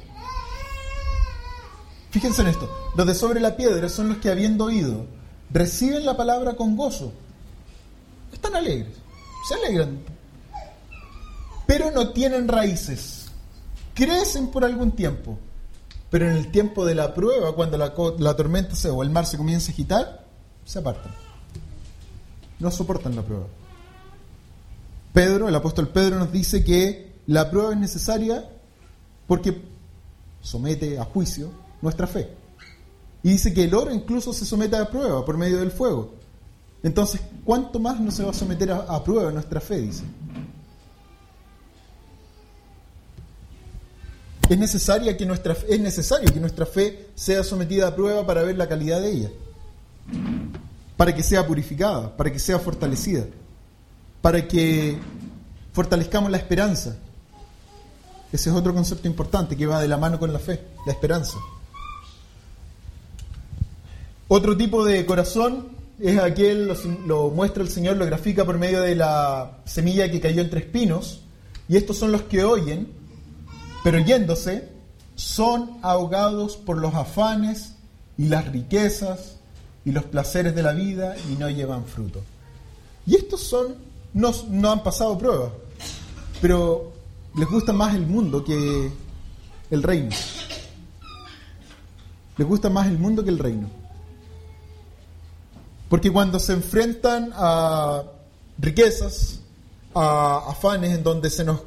Fíjense 2.11 2.43
en 2.43 2.49
esto. 2.49 2.71
Los 2.97 3.07
de 3.07 3.14
sobre 3.14 3.40
la 3.40 3.57
piedra 3.57 3.88
son 3.88 4.09
los 4.09 4.19
que 4.19 4.31
habiendo 4.31 4.64
oído, 4.64 5.07
reciben 5.50 6.05
la 6.05 6.17
palabra 6.17 6.55
con 6.55 6.76
gozo. 6.76 7.12
Están 8.33 8.57
alegres, 8.57 8.95
se 9.49 9.55
alegran. 9.55 10.00
Pero 11.67 11.90
no 11.90 12.11
tienen 12.11 12.49
raíces 12.49 13.21
crecen 14.00 14.49
por 14.49 14.64
algún 14.64 14.93
tiempo, 14.93 15.38
pero 16.11 16.26
en 16.26 16.37
el 16.37 16.50
tiempo 16.50 16.87
de 16.87 16.95
la 16.95 17.14
prueba, 17.14 17.55
cuando 17.55 17.76
la, 17.76 17.95
tormenta 18.37 18.75
se, 18.75 18.88
o 18.88 19.02
el 19.02 19.11
mar 19.11 19.26
se 19.26 19.37
comienza 19.37 19.71
a 19.71 19.75
agitar, 19.75 20.26
se 20.64 20.79
apartan. 20.79 21.12
No 22.59 22.71
soportan 22.71 23.14
la 23.14 23.23
prueba. 23.23 23.47
Pedro, 25.12 25.49
el 25.49 25.55
apóstol 25.55 25.88
Pedro 25.88 26.19
nos 26.19 26.33
dice 26.33 26.64
que 26.64 27.14
la 27.26 27.50
prueba 27.50 27.73
es 27.73 27.79
necesaria 27.79 28.49
porque 29.26 29.61
somete 30.40 30.99
a 30.99 31.05
juicio 31.05 31.50
nuestra 31.83 32.07
fe. 32.07 32.29
Y 33.23 33.31
dice 33.31 33.53
que 33.53 33.65
el 33.65 33.75
oro 33.75 33.93
incluso 33.93 34.33
se 34.33 34.45
somete 34.45 34.77
a 34.77 34.89
prueba 34.89 35.25
por 35.25 35.37
medio 35.37 35.59
del 35.59 35.71
fuego. 35.71 36.15
Entonces, 36.83 37.21
¿cuánto 37.45 37.79
más 37.79 38.01
no 38.01 38.11
se 38.11 38.25
va 38.25 38.31
a 38.31 38.35
someter 38.35 38.73
a, 38.73 38.79
a 38.79 39.05
prueba 39.05 39.31
nuestra 39.31 39.61
fe? 39.61 39.81
Dice. 39.81 40.05
Es, 44.49 44.59
necesaria 44.59 45.17
que 45.17 45.27
nuestra, 45.27 45.55
es 45.69 45.79
necesario 45.79 46.33
que 46.33 46.41
nuestra 46.41 46.67
fe 46.67 47.11
sea 47.15 47.45
sometida 47.45 47.89
a 47.89 47.95
prueba 47.95 48.27
para 48.27 48.43
ver 48.43 48.57
la 48.57 48.69
calidad 48.69 49.01
de 49.01 49.13
ella, 49.13 49.31
para 50.97 51.15
que 51.15 51.23
sea 51.23 51.47
purificada, 51.47 52.17
para 52.17 52.33
que 52.33 52.39
sea 52.39 52.59
fortalecida, 52.59 53.27
para 54.23 54.49
que 54.49 54.99
fortalezcamos 55.73 56.31
la 56.31 56.39
esperanza. 56.39 56.97
Ese 58.33 58.51
es 58.51 58.57
otro 58.57 58.73
concepto 58.73 59.07
importante 59.07 59.57
que 59.57 59.67
va 59.67 59.81
de 59.81 59.89
la 59.89 59.99
mano 59.99 60.19
con 60.19 60.33
la 60.33 60.39
fe, 60.39 60.61
la 60.87 60.93
esperanza. 60.93 61.37
Otro 64.33 64.57
tipo 64.57 64.85
de 64.85 65.05
corazón 65.07 65.71
es 65.99 66.17
aquel, 66.17 66.69
lo, 66.69 66.77
lo, 67.05 67.31
muestra 67.31 67.65
el 67.65 67.69
Señor, 67.69 67.97
lo 67.97 68.07
grafica 68.07 68.45
por 68.45 68.59
medio 68.59 68.81
de 68.81 68.95
la 68.95 69.59
semilla 69.65 70.09
que 70.09 70.21
cayó 70.21 70.41
entre 70.41 70.61
espinos, 70.61 71.23
y 71.69 71.77
estos 71.77 71.97
son 71.97 72.13
los 72.13 72.23
que 72.23 72.45
oyen, 72.45 72.93
pero 73.83 73.99
yéndose, 73.99 74.69
son 75.17 75.79
ahogados 75.83 76.57
por 76.57 76.79
los 76.79 76.95
afanes 76.95 77.75
y 78.17 78.29
las 78.29 78.47
riquezas 78.47 79.39
y 79.85 79.91
los 79.91 80.05
placeres 80.05 80.55
de 80.55 80.63
la 80.63 80.75
vida 80.75 81.17
y 81.29 81.35
no 81.35 81.51
llevan 81.51 81.85
fruto. 81.85 82.23
Y 83.07 83.17
estos 83.17 83.41
son, 83.41 83.75
no, 84.15 84.31
no 84.49 84.71
han 84.71 84.85
pasado 84.85 85.19
pruebas, 85.19 85.51
pero 86.41 86.93
les 87.35 87.49
gusta 87.49 87.73
más 87.73 87.97
el 87.97 88.07
mundo 88.07 88.45
que 88.45 88.93
el 89.73 89.83
reino. 89.83 90.15
Les 92.37 92.47
gusta 92.47 92.71
más 92.71 92.87
el 92.87 92.97
mundo 92.97 93.25
que 93.25 93.31
el 93.31 93.41
reino. 93.41 93.80
Porque 95.90 96.11
cuando 96.11 96.38
se 96.38 96.52
enfrentan 96.52 97.32
a 97.35 98.04
riquezas, 98.56 99.40
a 99.92 100.44
afanes 100.49 100.97
en 100.97 101.02
donde 101.02 101.28
se 101.28 101.44
nos 101.44 101.62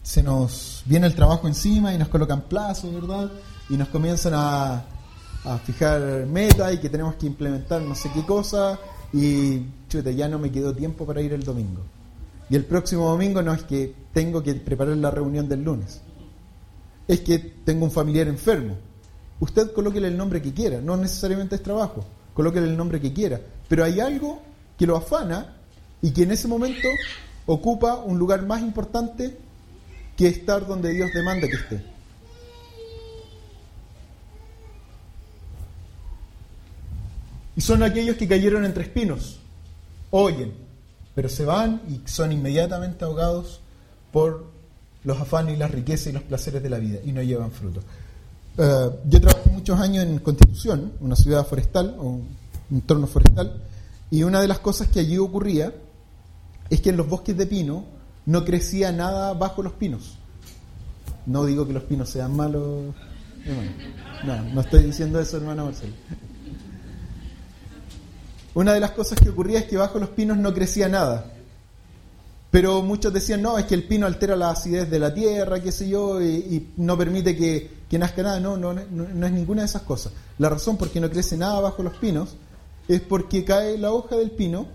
se 0.00 0.22
nos 0.22 0.84
viene 0.86 1.08
el 1.08 1.16
trabajo 1.16 1.48
encima 1.48 1.92
y 1.92 1.98
nos 1.98 2.06
colocan 2.06 2.42
plazos, 2.42 2.94
¿verdad? 2.94 3.28
Y 3.68 3.76
nos 3.76 3.88
comienzan 3.88 4.34
a, 4.36 4.84
fijar 5.64 6.26
metas 6.26 6.74
y 6.74 6.78
que 6.78 6.88
tenemos 6.88 7.16
que 7.16 7.26
implementar 7.26 7.80
no 7.80 7.94
sé 7.94 8.10
qué 8.12 8.24
cosa 8.24 8.78
y 9.12 9.62
chute, 9.88 10.14
ya 10.14 10.28
no 10.28 10.40
me 10.40 10.50
quedó 10.50 10.74
tiempo 10.74 11.04
para 11.04 11.20
ir 11.20 11.32
el 11.32 11.42
domingo. 11.42 11.82
Y 12.48 12.54
el 12.54 12.64
próximo 12.64 13.08
domingo 13.08 13.42
no 13.42 13.52
es 13.52 13.64
que 13.64 13.94
tengo 14.12 14.42
que 14.42 14.54
preparar 14.54 14.96
la 14.96 15.10
reunión 15.10 15.48
del 15.48 15.64
lunes, 15.64 16.00
es 17.08 17.20
que 17.20 17.38
tengo 17.38 17.84
un 17.84 17.90
familiar 17.90 18.28
enfermo. 18.28 18.76
Usted 19.40 19.72
colóquele 19.72 20.08
el 20.08 20.16
nombre 20.16 20.40
que 20.40 20.52
quiera, 20.52 20.80
no 20.80 20.96
necesariamente 20.96 21.56
es 21.56 21.62
trabajo, 21.62 22.04
colóquele 22.36 22.66
el 22.66 22.76
nombre 22.76 23.00
que 23.00 23.14
quiera, 23.14 23.40
pero 23.66 23.82
hay 23.82 23.98
algo 23.98 24.42
que 24.78 24.86
lo 24.86 24.94
afana 24.94 25.56
y 26.02 26.10
que 26.10 26.24
en 26.24 26.32
ese 26.32 26.46
momento 26.46 26.86
ocupa 27.46 27.94
un 27.94 28.18
lugar 28.18 28.44
más 28.44 28.60
importante 28.60 29.38
que 30.18 30.28
estar 30.28 30.66
donde 30.66 30.92
Dios 30.92 31.10
demanda 31.14 31.48
que 31.48 31.54
esté. 31.54 31.82
Y 37.56 37.62
son 37.62 37.82
aquellos 37.82 38.16
que 38.16 38.28
cayeron 38.28 38.66
entre 38.66 38.82
espinos, 38.82 39.40
oyen, 40.10 40.52
pero 41.14 41.30
se 41.30 41.46
van 41.46 41.80
y 41.88 42.06
son 42.06 42.32
inmediatamente 42.32 43.06
ahogados 43.06 43.62
por 44.12 44.44
los 45.04 45.18
afanes 45.18 45.54
y 45.54 45.58
las 45.58 45.70
riquezas 45.70 46.08
y 46.08 46.12
los 46.12 46.22
placeres 46.22 46.62
de 46.62 46.68
la 46.68 46.78
vida 46.78 46.98
y 47.02 47.12
no 47.12 47.22
llevan 47.22 47.50
fruto. 47.50 47.80
Eh, 48.58 48.90
yo 49.06 49.20
trabajé 49.20 49.50
muchos 49.50 49.78
años 49.80 50.04
en 50.04 50.18
Constitución, 50.18 50.92
una 51.00 51.16
ciudad 51.16 51.46
forestal 51.46 51.96
o 51.98 52.04
un 52.04 52.28
entorno 52.70 53.06
forestal, 53.06 53.62
y 54.10 54.22
una 54.22 54.40
de 54.40 54.48
las 54.48 54.60
cosas 54.60 54.88
que 54.88 55.00
allí 55.00 55.18
ocurría 55.18 55.72
es 56.70 56.80
que 56.80 56.90
en 56.90 56.96
los 56.96 57.08
bosques 57.08 57.36
de 57.36 57.46
pino 57.46 57.84
no 58.24 58.44
crecía 58.44 58.92
nada 58.92 59.34
bajo 59.34 59.62
los 59.62 59.72
pinos. 59.74 60.16
No 61.26 61.44
digo 61.44 61.66
que 61.66 61.72
los 61.72 61.82
pinos 61.82 62.08
sean 62.08 62.34
malos, 62.34 62.94
No, 64.24 64.42
no 64.42 64.60
estoy 64.60 64.84
diciendo 64.84 65.20
eso, 65.20 65.36
hermano 65.36 65.66
Marcelo. 65.66 65.94
Una 68.54 68.72
de 68.72 68.80
las 68.80 68.92
cosas 68.92 69.20
que 69.20 69.28
ocurría 69.28 69.58
es 69.58 69.64
que 69.66 69.76
bajo 69.76 69.98
los 69.98 70.08
pinos 70.10 70.38
no 70.38 70.54
crecía 70.54 70.88
nada. 70.88 71.30
Pero 72.50 72.80
muchos 72.80 73.12
decían, 73.12 73.42
no, 73.42 73.58
es 73.58 73.66
que 73.66 73.74
el 73.74 73.84
pino 73.84 74.06
altera 74.06 74.34
la 74.34 74.50
acidez 74.50 74.88
de 74.88 74.98
la 74.98 75.12
tierra, 75.12 75.60
qué 75.60 75.70
sé 75.70 75.88
yo, 75.88 76.22
y, 76.22 76.70
no 76.78 76.96
permite 76.96 77.36
que, 77.36 77.70
que, 77.88 77.98
nazca 77.98 78.22
nada. 78.22 78.40
No, 78.40 78.56
no, 78.56 78.72
no 78.72 79.26
es 79.26 79.32
ninguna 79.32 79.62
de 79.62 79.66
esas 79.66 79.82
cosas. 79.82 80.12
La 80.38 80.48
razón 80.48 80.76
por 80.76 80.90
qué 80.90 81.00
no 81.00 81.10
crece 81.10 81.36
nada 81.36 81.60
bajo 81.60 81.82
los 81.82 81.96
pinos 81.96 82.36
es 82.88 83.00
porque 83.00 83.44
cae 83.44 83.78
la 83.78 83.92
hoja 83.92 84.16
del 84.16 84.30
pino 84.30 84.66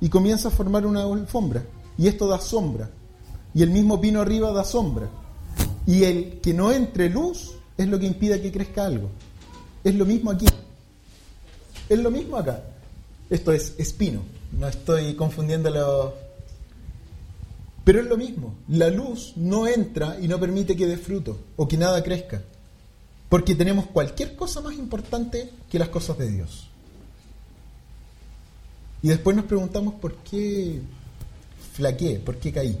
y 0.00 0.08
comienza 0.08 0.48
a 0.48 0.50
formar 0.50 0.86
una 0.86 1.02
alfombra. 1.02 1.64
Y 1.96 2.08
esto 2.08 2.26
da 2.26 2.40
sombra. 2.40 2.90
Y 3.54 3.62
el 3.62 3.70
mismo 3.70 4.00
pino 4.00 4.20
arriba 4.20 4.52
da 4.52 4.64
sombra. 4.64 5.08
Y 5.86 6.04
el 6.04 6.40
que 6.40 6.54
no 6.54 6.72
entre 6.72 7.08
luz 7.08 7.52
es 7.76 7.88
lo 7.88 7.98
que 7.98 8.06
impide 8.06 8.40
que 8.40 8.52
crezca 8.52 8.86
algo. 8.86 9.10
Es 9.82 9.94
lo 9.94 10.04
mismo 10.04 10.30
aquí. 10.30 10.46
Es 11.88 11.98
lo 11.98 12.10
mismo 12.10 12.36
acá. 12.36 12.62
Esto 13.30 13.52
es 13.52 13.74
espino. 13.78 14.20
No 14.52 14.68
estoy 14.68 15.14
confundiéndolo. 15.14 16.23
Pero 17.84 18.00
es 18.00 18.06
lo 18.06 18.16
mismo. 18.16 18.54
La 18.68 18.88
luz 18.88 19.34
no 19.36 19.66
entra 19.66 20.16
y 20.20 20.26
no 20.26 20.40
permite 20.40 20.76
que 20.76 20.86
dé 20.86 20.96
fruto 20.96 21.38
o 21.56 21.68
que 21.68 21.76
nada 21.76 22.02
crezca. 22.02 22.42
Porque 23.28 23.54
tenemos 23.54 23.86
cualquier 23.86 24.34
cosa 24.36 24.60
más 24.60 24.74
importante 24.74 25.50
que 25.70 25.78
las 25.78 25.90
cosas 25.90 26.18
de 26.18 26.30
Dios. 26.30 26.68
Y 29.02 29.08
después 29.08 29.36
nos 29.36 29.44
preguntamos 29.44 29.94
por 29.94 30.16
qué 30.16 30.80
flaqueé, 31.74 32.20
por 32.20 32.36
qué 32.36 32.52
caí. 32.52 32.78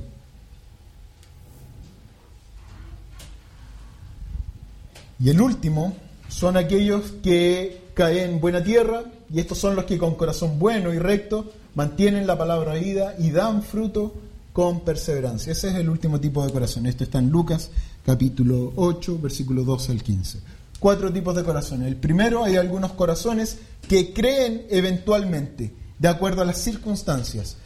Y 5.20 5.30
el 5.30 5.40
último 5.40 5.94
son 6.28 6.56
aquellos 6.56 7.12
que 7.22 7.82
caen 7.94 8.30
en 8.30 8.40
buena 8.40 8.64
tierra, 8.64 9.04
y 9.32 9.40
estos 9.40 9.58
son 9.58 9.76
los 9.76 9.84
que 9.84 9.98
con 9.98 10.14
corazón 10.14 10.58
bueno 10.58 10.92
y 10.92 10.98
recto 10.98 11.52
mantienen 11.74 12.26
la 12.26 12.38
palabra 12.38 12.72
oída 12.72 13.14
y 13.18 13.30
dan 13.30 13.62
fruto 13.62 14.14
con 14.54 14.84
perseverancia. 14.84 15.50
Ese 15.50 15.70
es 15.70 15.74
el 15.74 15.90
último 15.90 16.20
tipo 16.20 16.46
de 16.46 16.52
corazón. 16.52 16.86
Esto 16.86 17.02
está 17.02 17.18
en 17.18 17.28
Lucas 17.28 17.70
capítulo 18.06 18.72
8, 18.76 19.18
versículo 19.20 19.64
12 19.64 19.90
al 19.90 20.02
15. 20.02 20.38
Cuatro 20.78 21.12
tipos 21.12 21.34
de 21.34 21.42
corazones. 21.42 21.88
El 21.88 21.96
primero, 21.96 22.44
hay 22.44 22.54
algunos 22.54 22.92
corazones 22.92 23.58
que 23.88 24.12
creen 24.14 24.64
eventualmente, 24.70 25.74
de 25.98 26.08
acuerdo 26.08 26.42
a 26.42 26.44
las 26.44 26.58
circunstancias. 26.58 27.56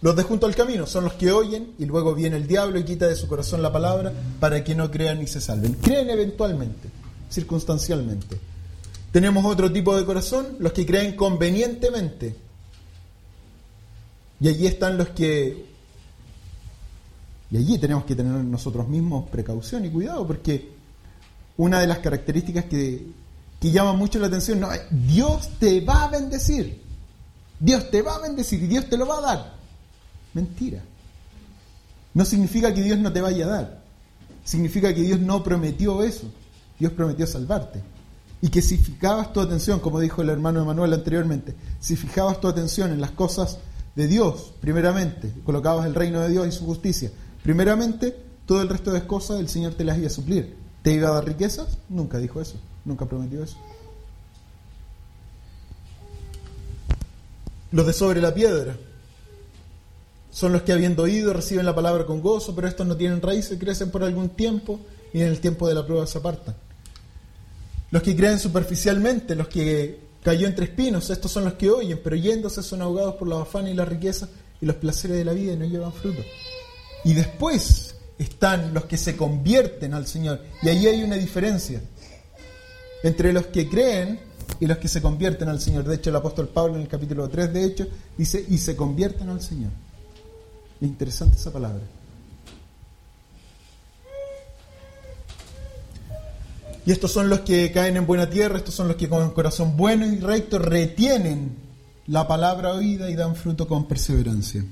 Los 0.00 0.16
de 0.16 0.22
junto 0.22 0.46
al 0.46 0.54
camino 0.54 0.86
son 0.86 1.04
los 1.04 1.12
que 1.12 1.32
oyen 1.32 1.74
y 1.78 1.84
luego 1.84 2.14
viene 2.14 2.38
el 2.38 2.46
diablo 2.46 2.78
y 2.78 2.84
quita 2.84 3.06
de 3.06 3.16
su 3.16 3.28
corazón 3.28 3.62
la 3.62 3.72
palabra 3.72 4.14
para 4.40 4.64
que 4.64 4.74
no 4.74 4.90
crean 4.90 5.18
ni 5.18 5.26
se 5.26 5.42
salven. 5.42 5.74
Creen 5.74 6.08
eventualmente, 6.08 6.88
circunstancialmente. 7.28 8.40
Tenemos 9.12 9.44
otro 9.44 9.70
tipo 9.70 9.94
de 9.94 10.06
corazón, 10.06 10.56
los 10.60 10.72
que 10.72 10.86
creen 10.86 11.14
convenientemente. 11.14 12.36
Y 14.40 14.48
allí 14.48 14.66
están 14.66 14.96
los 14.96 15.10
que... 15.10 15.68
Y 17.50 17.56
allí 17.56 17.78
tenemos 17.78 18.04
que 18.04 18.14
tener 18.14 18.32
nosotros 18.44 18.88
mismos 18.88 19.28
precaución 19.30 19.84
y 19.84 19.90
cuidado, 19.90 20.26
porque 20.26 20.72
una 21.56 21.80
de 21.80 21.86
las 21.86 21.98
características 21.98 22.66
que, 22.66 23.06
que 23.60 23.70
llama 23.70 23.92
mucho 23.94 24.18
la 24.18 24.26
atención, 24.26 24.60
no, 24.60 24.68
Dios 24.90 25.50
te 25.58 25.80
va 25.80 26.04
a 26.04 26.08
bendecir. 26.08 26.82
Dios 27.58 27.90
te 27.90 28.02
va 28.02 28.16
a 28.16 28.20
bendecir 28.20 28.62
y 28.62 28.66
Dios 28.66 28.88
te 28.88 28.96
lo 28.96 29.06
va 29.06 29.18
a 29.18 29.22
dar. 29.22 29.54
Mentira. 30.34 30.82
No 32.14 32.24
significa 32.24 32.72
que 32.72 32.82
Dios 32.82 32.98
no 32.98 33.12
te 33.12 33.20
vaya 33.20 33.46
a 33.46 33.48
dar. 33.48 33.82
Significa 34.44 34.94
que 34.94 35.02
Dios 35.02 35.20
no 35.20 35.42
prometió 35.42 36.02
eso. 36.02 36.30
Dios 36.78 36.92
prometió 36.92 37.26
salvarte. 37.26 37.82
Y 38.40 38.50
que 38.50 38.62
si 38.62 38.76
fijabas 38.76 39.32
tu 39.32 39.40
atención, 39.40 39.80
como 39.80 39.98
dijo 39.98 40.22
el 40.22 40.28
hermano 40.28 40.62
Emanuel 40.62 40.92
anteriormente, 40.92 41.54
si 41.80 41.96
fijabas 41.96 42.40
tu 42.40 42.46
atención 42.46 42.92
en 42.92 43.00
las 43.00 43.10
cosas 43.10 43.58
de 43.96 44.06
Dios, 44.06 44.52
primeramente, 44.60 45.32
colocabas 45.44 45.86
el 45.86 45.94
reino 45.94 46.20
de 46.20 46.28
Dios 46.28 46.46
y 46.46 46.52
su 46.52 46.64
justicia, 46.64 47.10
primeramente, 47.48 48.14
todo 48.44 48.60
el 48.60 48.68
resto 48.68 48.92
de 48.92 49.06
cosas 49.06 49.40
el 49.40 49.48
Señor 49.48 49.72
te 49.72 49.82
las 49.82 49.96
iba 49.96 50.08
a 50.08 50.10
suplir. 50.10 50.54
¿Te 50.82 50.92
iba 50.92 51.08
a 51.08 51.12
dar 51.12 51.24
riquezas? 51.24 51.78
Nunca 51.88 52.18
dijo 52.18 52.42
eso, 52.42 52.56
nunca 52.84 53.06
prometió 53.06 53.42
eso. 53.42 53.56
Los 57.72 57.86
de 57.86 57.94
sobre 57.94 58.20
la 58.20 58.34
piedra 58.34 58.76
son 60.30 60.52
los 60.52 60.60
que 60.60 60.72
habiendo 60.72 61.04
oído 61.04 61.32
reciben 61.32 61.64
la 61.64 61.74
palabra 61.74 62.04
con 62.04 62.20
gozo, 62.20 62.54
pero 62.54 62.68
estos 62.68 62.86
no 62.86 62.98
tienen 62.98 63.22
raíces, 63.22 63.58
crecen 63.58 63.90
por 63.90 64.04
algún 64.04 64.28
tiempo 64.28 64.78
y 65.14 65.22
en 65.22 65.28
el 65.28 65.40
tiempo 65.40 65.66
de 65.66 65.74
la 65.74 65.86
prueba 65.86 66.06
se 66.06 66.18
apartan. 66.18 66.54
Los 67.90 68.02
que 68.02 68.14
creen 68.14 68.38
superficialmente, 68.38 69.34
los 69.34 69.48
que 69.48 70.00
cayó 70.22 70.46
entre 70.46 70.66
espinos, 70.66 71.08
estos 71.08 71.32
son 71.32 71.44
los 71.44 71.54
que 71.54 71.70
oyen, 71.70 71.98
pero 72.04 72.14
yéndose 72.14 72.62
son 72.62 72.82
ahogados 72.82 73.14
por 73.14 73.26
la 73.26 73.40
afán 73.40 73.68
y 73.68 73.72
la 73.72 73.86
riqueza 73.86 74.28
y 74.60 74.66
los 74.66 74.76
placeres 74.76 75.16
de 75.16 75.24
la 75.24 75.32
vida 75.32 75.54
y 75.54 75.56
no 75.56 75.64
llevan 75.64 75.94
fruto. 75.94 76.20
Y 77.08 77.14
después 77.14 77.94
están 78.18 78.74
los 78.74 78.84
que 78.84 78.98
se 78.98 79.16
convierten 79.16 79.94
al 79.94 80.06
Señor. 80.06 80.42
Y 80.60 80.68
ahí 80.68 80.86
hay 80.86 81.02
una 81.02 81.16
diferencia 81.16 81.80
entre 83.02 83.32
los 83.32 83.46
que 83.46 83.66
creen 83.66 84.20
y 84.60 84.66
los 84.66 84.76
que 84.76 84.88
se 84.88 85.00
convierten 85.00 85.48
al 85.48 85.58
Señor. 85.58 85.84
De 85.84 85.94
hecho, 85.94 86.10
el 86.10 86.16
apóstol 86.16 86.48
Pablo 86.48 86.74
en 86.74 86.82
el 86.82 86.88
capítulo 86.88 87.26
3, 87.26 87.50
de 87.50 87.64
hecho, 87.64 87.86
dice, 88.18 88.44
y 88.46 88.58
se 88.58 88.76
convierten 88.76 89.30
al 89.30 89.40
Señor. 89.40 89.70
interesante 90.82 91.38
esa 91.38 91.50
palabra. 91.50 91.80
Y 96.84 96.92
estos 96.92 97.10
son 97.10 97.30
los 97.30 97.40
que 97.40 97.72
caen 97.72 97.96
en 97.96 98.06
buena 98.06 98.28
tierra, 98.28 98.58
estos 98.58 98.74
son 98.74 98.86
los 98.86 98.98
que 98.98 99.08
con 99.08 99.30
corazón 99.30 99.78
bueno 99.78 100.04
y 100.04 100.18
recto 100.18 100.58
retienen 100.58 101.56
la 102.06 102.28
palabra 102.28 102.74
oída 102.74 103.08
y 103.08 103.14
dan 103.14 103.34
fruto 103.34 103.66
con 103.66 103.88
perseverancia. 103.88 104.62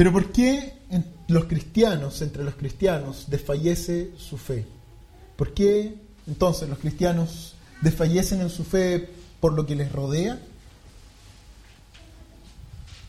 Pero 0.00 0.14
¿por 0.14 0.32
qué 0.32 0.72
los 1.28 1.44
cristianos, 1.44 2.22
entre 2.22 2.42
los 2.42 2.54
cristianos, 2.54 3.26
desfallece 3.26 4.12
su 4.16 4.38
fe? 4.38 4.64
¿Por 5.36 5.52
qué 5.52 5.94
entonces 6.26 6.70
los 6.70 6.78
cristianos 6.78 7.54
desfallecen 7.82 8.40
en 8.40 8.48
su 8.48 8.64
fe 8.64 9.10
por 9.40 9.52
lo 9.52 9.66
que 9.66 9.76
les 9.76 9.92
rodea? 9.92 10.40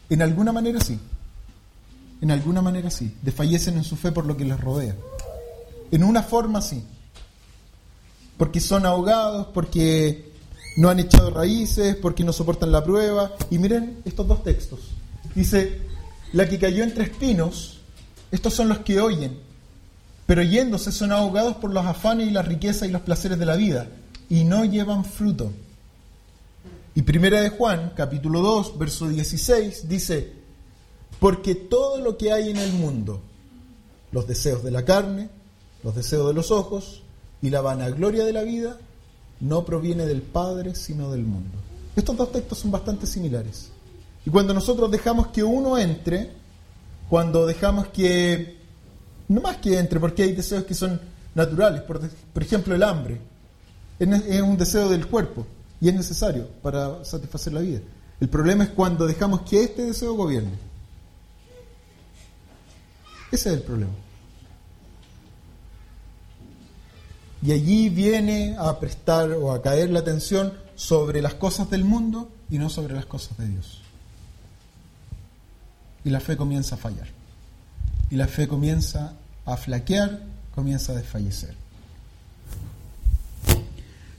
En 0.10 0.21
alguna 0.21 0.51
manera 0.51 0.82
sí. 0.82 0.99
En 2.19 2.30
alguna 2.30 2.62
manera 2.62 2.91
sí. 2.91 3.15
Desfallecen 3.21 3.77
en 3.77 3.86
su 3.86 3.95
fe 3.95 4.12
por 4.12 4.25
lo 4.25 4.36
que 4.36 4.43
les 4.43 4.60
rodea. 4.60 4.97
En 5.91 6.04
una 6.04 6.23
forma 6.23 6.62
sí. 6.62 6.84
Porque 8.36 8.60
son 8.60 8.86
ahogados, 8.86 9.47
porque 9.54 10.30
no 10.75 10.89
han 10.89 10.99
echado 10.99 11.30
raíces, 11.30 11.95
porque 11.95 12.25
no 12.25 12.34
soportan 12.34 12.73
la 12.73 12.84
prueba. 12.84 13.32
Y 13.49 13.60
miren 13.60 14.01
estos 14.04 14.27
dos 14.27 14.43
textos. 14.43 14.82
Dice, 15.34 15.89
la 16.34 16.48
que 16.48 16.60
cayó 16.60 16.84
entre 16.84 17.04
espinos, 17.06 17.80
estos 18.32 18.54
son 18.54 18.70
los 18.70 18.80
que 18.80 19.00
oyen, 19.00 19.38
pero 20.26 20.44
yéndose 20.44 20.91
son 20.91 21.12
ahogados 21.12 21.58
por 21.58 21.74
los 21.74 21.86
afanes 21.86 22.28
y 22.28 22.32
las 22.32 22.48
riquezas 22.48 22.88
y 22.88 22.91
los 22.91 23.02
placeres 23.02 23.38
de 23.38 23.46
la 23.46 23.56
vida, 23.56 23.88
y 24.30 24.44
no 24.44 24.63
llevan 24.63 25.04
fruto. 25.04 25.52
Y 26.96 27.02
primera 27.02 27.41
de 27.41 27.50
Juan, 27.50 27.94
capítulo 27.96 28.41
2, 28.41 28.78
verso 28.78 29.10
16, 29.10 29.89
dice, 29.89 30.34
porque 31.20 31.56
todo 31.56 32.00
lo 32.00 32.17
que 32.17 32.32
hay 32.32 32.50
en 32.50 32.58
el 32.58 32.74
mundo, 32.74 33.22
los 34.12 34.28
deseos 34.28 34.63
de 34.63 34.72
la 34.72 34.86
carne, 34.86 35.30
los 35.84 35.96
deseos 35.96 36.28
de 36.28 36.34
los 36.34 36.52
ojos 36.52 37.04
y 37.41 37.50
la 37.50 37.62
vanagloria 37.62 38.26
de 38.26 38.34
la 38.34 38.44
vida, 38.44 38.78
no 39.39 39.65
proviene 39.65 40.06
del 40.06 40.22
Padre, 40.22 40.76
sino 40.76 41.12
del 41.12 41.24
mundo. 41.24 41.58
Estos 41.96 42.15
dos 42.15 42.32
textos 42.32 42.60
son 42.60 42.72
bastante 42.72 43.06
similares. 43.06 43.70
Y 44.26 44.30
cuando 44.30 44.54
nosotros 44.54 44.92
dejamos 44.92 45.28
que 45.28 45.44
uno 45.44 45.78
entre, 45.78 46.32
cuando 47.10 47.46
dejamos 47.46 47.88
que, 47.88 48.58
no 49.28 49.42
más 49.42 49.58
que 49.58 49.78
entre, 49.78 50.00
porque 50.00 50.24
hay 50.24 50.34
deseos 50.34 50.64
que 50.64 50.74
son 50.74 51.00
naturales, 51.34 51.82
por, 51.82 52.02
ejemplo 52.42 52.76
el 52.76 52.84
hambre, 52.84 53.20
es 54.00 54.42
un 54.42 54.58
deseo 54.58 54.90
del 54.90 55.08
cuerpo 55.08 55.46
y 55.80 55.90
es 55.90 55.96
necesario 55.96 56.48
para 56.62 57.04
satisfacer 57.04 57.54
la 57.54 57.62
vida. 57.62 57.80
El 58.20 58.30
problema 58.30 58.64
es 58.64 58.70
cuando 58.70 59.08
dejamos 59.08 59.42
que 59.42 59.64
este 59.64 59.84
deseo 59.84 60.14
gobierne. 60.14 60.52
Ese 63.32 63.50
es 63.50 63.56
el 63.56 63.64
problema. 63.64 63.92
Y 67.44 67.52
allí 67.52 67.90
viene 67.90 68.56
a 68.60 68.80
prestar 68.80 69.32
o 69.32 69.52
a 69.52 69.62
caer 69.64 69.90
la 69.90 70.00
atención 70.00 70.54
sobre 70.76 71.22
las 71.22 71.34
cosas 71.36 71.70
del 71.72 71.84
mundo 71.84 72.30
y 72.52 72.60
no 72.60 72.70
sobre 72.70 72.94
las 72.94 73.08
cosas 73.08 73.38
de 73.38 73.48
Dios. 73.48 73.81
Y 76.04 76.10
la 76.10 76.20
fe 76.20 76.36
comienza 76.38 76.76
a 76.76 76.78
fallar. 76.78 77.08
Y 78.10 78.16
la 78.16 78.28
fe 78.28 78.48
comienza 78.48 79.14
a 79.46 79.58
flaquear, 79.58 80.22
comienza 80.54 80.92
a 80.92 80.96
desfallecer. 80.96 81.56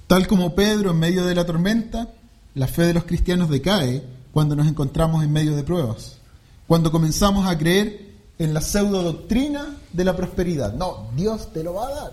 Tal 0.06 0.26
como 0.26 0.54
Pedro 0.54 0.90
en 0.90 0.98
medio 0.98 1.24
de 1.24 1.34
la 1.34 1.46
tormenta, 1.46 2.08
la 2.54 2.66
fe 2.66 2.82
de 2.82 2.94
los 2.94 3.04
cristianos 3.04 3.48
decae 3.48 4.02
cuando 4.32 4.54
nos 4.54 4.66
encontramos 4.66 5.24
en 5.24 5.32
medio 5.32 5.56
de 5.56 5.62
pruebas. 5.62 6.18
Cuando 6.66 6.90
comenzamos 6.90 7.46
a 7.46 7.56
creer 7.56 8.12
en 8.38 8.54
la 8.54 8.60
pseudo 8.60 9.02
doctrina 9.02 9.76
de 9.92 10.04
la 10.04 10.16
prosperidad. 10.16 10.74
No, 10.74 11.08
Dios 11.16 11.52
te 11.52 11.62
lo 11.62 11.74
va 11.74 11.86
a 11.86 11.90
dar. 11.90 12.12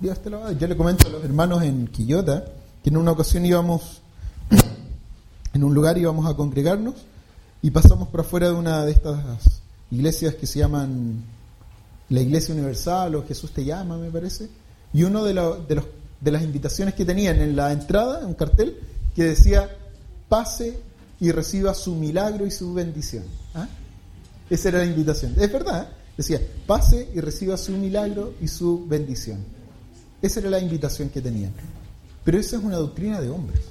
Dios 0.00 0.22
te 0.22 0.30
lo 0.30 0.38
va 0.38 0.46
a 0.46 0.48
dar. 0.50 0.58
Yo 0.58 0.66
le 0.66 0.76
comento 0.76 1.08
a 1.08 1.10
los 1.10 1.24
hermanos 1.24 1.62
en 1.62 1.86
Quillota 1.88 2.44
que 2.82 2.90
en 2.90 2.96
una 2.96 3.12
ocasión 3.12 3.46
íbamos, 3.46 4.02
en 5.54 5.64
un 5.64 5.74
lugar 5.74 5.96
íbamos 5.98 6.26
a 6.26 6.34
congregarnos 6.34 6.94
y 7.64 7.70
pasamos 7.70 8.08
por 8.08 8.20
afuera 8.20 8.48
de 8.48 8.52
una 8.52 8.84
de 8.84 8.92
estas 8.92 9.24
iglesias 9.90 10.34
que 10.34 10.46
se 10.46 10.58
llaman 10.58 11.24
la 12.10 12.20
Iglesia 12.20 12.54
Universal 12.54 13.14
o 13.14 13.26
Jesús 13.26 13.52
te 13.52 13.64
llama, 13.64 13.96
me 13.96 14.10
parece. 14.10 14.50
Y 14.92 15.02
uno 15.02 15.24
de, 15.24 15.32
de, 15.32 15.74
los, 15.74 15.86
de 16.20 16.30
las 16.30 16.42
invitaciones 16.42 16.92
que 16.92 17.06
tenían 17.06 17.40
en 17.40 17.56
la 17.56 17.72
entrada, 17.72 18.26
un 18.26 18.34
cartel, 18.34 18.76
que 19.16 19.24
decía, 19.24 19.74
pase 20.28 20.78
y 21.18 21.32
reciba 21.32 21.72
su 21.72 21.94
milagro 21.94 22.44
y 22.44 22.50
su 22.50 22.74
bendición. 22.74 23.24
¿Ah? 23.54 23.66
Esa 24.50 24.68
era 24.68 24.78
la 24.80 24.84
invitación. 24.84 25.34
Es 25.38 25.50
verdad, 25.50 25.84
¿eh? 25.84 25.94
decía, 26.18 26.42
pase 26.66 27.08
y 27.14 27.20
reciba 27.20 27.56
su 27.56 27.72
milagro 27.72 28.34
y 28.42 28.48
su 28.48 28.86
bendición. 28.86 29.38
Esa 30.20 30.40
era 30.40 30.50
la 30.50 30.58
invitación 30.58 31.08
que 31.08 31.22
tenían. 31.22 31.54
Pero 32.24 32.38
esa 32.38 32.58
es 32.58 32.62
una 32.62 32.76
doctrina 32.76 33.22
de 33.22 33.30
hombres. 33.30 33.62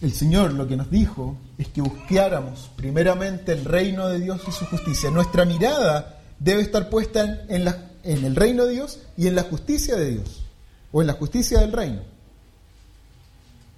El 0.00 0.12
Señor 0.12 0.52
lo 0.52 0.68
que 0.68 0.76
nos 0.76 0.90
dijo 0.90 1.36
es 1.58 1.68
que 1.68 1.80
buscáramos 1.80 2.70
primeramente 2.76 3.52
el 3.52 3.64
reino 3.64 4.08
de 4.08 4.20
Dios 4.20 4.40
y 4.46 4.52
su 4.52 4.64
justicia. 4.66 5.10
Nuestra 5.10 5.44
mirada 5.44 6.20
debe 6.38 6.62
estar 6.62 6.88
puesta 6.88 7.44
en, 7.48 7.66
en 8.04 8.24
el 8.24 8.36
reino 8.36 8.64
de 8.64 8.74
Dios 8.74 9.00
y 9.16 9.26
en 9.26 9.34
la 9.34 9.42
justicia 9.42 9.96
de 9.96 10.12
Dios, 10.12 10.44
o 10.92 11.00
en 11.00 11.08
la 11.08 11.14
justicia 11.14 11.58
del 11.60 11.72
reino. 11.72 12.02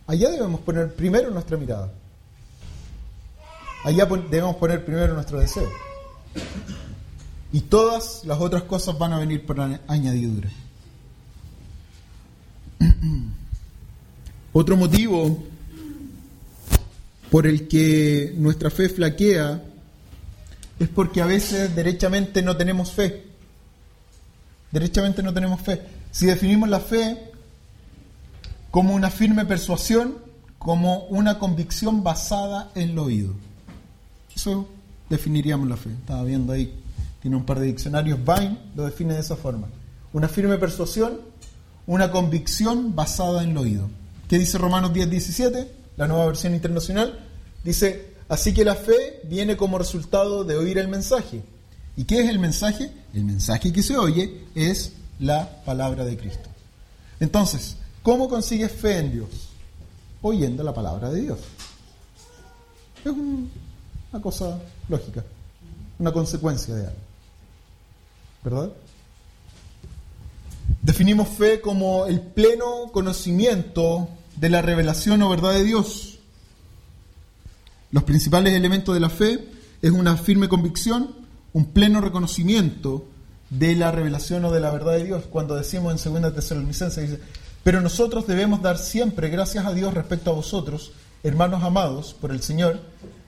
Allá 0.06 0.30
debemos 0.30 0.60
poner 0.60 0.94
primero 0.94 1.30
nuestra 1.30 1.56
mirada. 1.56 1.90
Allá 3.84 4.04
debemos 4.04 4.56
poner 4.56 4.84
primero 4.84 5.14
nuestro 5.14 5.40
deseo. 5.40 5.70
Y 7.52 7.62
todas 7.62 8.24
las 8.24 8.38
otras 8.40 8.64
cosas 8.64 8.98
van 8.98 9.14
a 9.14 9.18
venir 9.18 9.46
por 9.46 9.58
añadidura. 9.60 10.50
Otro 14.52 14.76
motivo 14.76 15.44
por 17.30 17.46
el 17.46 17.68
que 17.68 18.34
nuestra 18.36 18.70
fe 18.70 18.88
flaquea 18.88 19.62
es 20.78 20.88
porque 20.88 21.20
a 21.20 21.26
veces 21.26 21.74
derechamente 21.76 22.42
no 22.42 22.56
tenemos 22.56 22.90
fe. 22.90 23.24
Derechamente 24.72 25.22
no 25.22 25.32
tenemos 25.32 25.60
fe. 25.60 25.80
Si 26.10 26.26
definimos 26.26 26.68
la 26.68 26.80
fe 26.80 27.30
como 28.70 28.94
una 28.94 29.10
firme 29.10 29.44
persuasión, 29.44 30.16
como 30.58 31.04
una 31.04 31.38
convicción 31.38 32.02
basada 32.02 32.70
en 32.74 32.94
lo 32.94 33.04
oído. 33.04 33.34
Eso 34.34 34.68
definiríamos 35.08 35.68
la 35.68 35.76
fe. 35.76 35.90
Estaba 35.90 36.24
viendo 36.24 36.52
ahí, 36.52 36.72
tiene 37.20 37.36
un 37.36 37.44
par 37.44 37.60
de 37.60 37.66
diccionarios, 37.66 38.18
Vine 38.18 38.58
lo 38.74 38.84
define 38.84 39.14
de 39.14 39.20
esa 39.20 39.36
forma. 39.36 39.68
Una 40.12 40.28
firme 40.28 40.58
persuasión, 40.58 41.20
una 41.86 42.10
convicción 42.10 42.94
basada 42.94 43.42
en 43.42 43.54
lo 43.54 43.62
oído. 43.62 43.88
¿Qué 44.28 44.38
dice 44.38 44.58
Romanos 44.58 44.92
10, 44.92 45.10
17? 45.10 45.79
La 46.00 46.08
nueva 46.08 46.24
versión 46.24 46.54
internacional. 46.54 47.18
Dice, 47.62 48.14
así 48.26 48.54
que 48.54 48.64
la 48.64 48.74
fe 48.74 49.20
viene 49.24 49.58
como 49.58 49.76
resultado 49.76 50.44
de 50.44 50.56
oír 50.56 50.78
el 50.78 50.88
mensaje. 50.88 51.42
¿Y 51.94 52.04
qué 52.04 52.22
es 52.22 52.30
el 52.30 52.38
mensaje? 52.38 52.90
El 53.12 53.26
mensaje 53.26 53.70
que 53.70 53.82
se 53.82 53.98
oye 53.98 54.46
es 54.54 54.92
la 55.18 55.62
palabra 55.62 56.06
de 56.06 56.16
Cristo. 56.16 56.48
Entonces, 57.20 57.76
¿cómo 58.02 58.30
consigues 58.30 58.72
fe 58.72 58.96
en 58.96 59.12
Dios? 59.12 59.28
Oyendo 60.22 60.62
la 60.62 60.72
palabra 60.72 61.10
de 61.10 61.20
Dios. 61.20 61.38
Es 63.04 63.12
una 63.12 64.22
cosa 64.22 64.58
lógica, 64.88 65.22
una 65.98 66.12
consecuencia 66.12 66.74
de 66.76 66.86
algo. 66.86 67.00
¿Verdad? 68.42 68.72
Definimos 70.80 71.28
fe 71.28 71.60
como 71.60 72.06
el 72.06 72.22
pleno 72.22 72.90
conocimiento 72.90 74.08
de 74.40 74.48
la 74.48 74.62
revelación 74.62 75.20
o 75.20 75.28
verdad 75.28 75.52
de 75.52 75.64
Dios. 75.64 76.18
Los 77.90 78.04
principales 78.04 78.54
elementos 78.54 78.94
de 78.94 79.00
la 79.00 79.10
fe 79.10 79.38
es 79.82 79.90
una 79.90 80.16
firme 80.16 80.48
convicción, 80.48 81.14
un 81.52 81.66
pleno 81.66 82.00
reconocimiento 82.00 83.04
de 83.50 83.74
la 83.74 83.92
revelación 83.92 84.44
o 84.46 84.50
de 84.50 84.60
la 84.60 84.70
verdad 84.70 84.92
de 84.92 85.04
Dios. 85.04 85.24
Cuando 85.28 85.56
decimos 85.56 86.06
en 86.06 86.22
2 86.22 86.34
Tesalonicenses, 86.34 87.10
dice, 87.10 87.22
pero 87.62 87.82
nosotros 87.82 88.26
debemos 88.26 88.62
dar 88.62 88.78
siempre 88.78 89.28
gracias 89.28 89.66
a 89.66 89.74
Dios 89.74 89.92
respecto 89.92 90.30
a 90.30 90.34
vosotros, 90.34 90.92
hermanos 91.22 91.62
amados 91.62 92.16
por 92.18 92.30
el 92.30 92.40
Señor, 92.40 92.80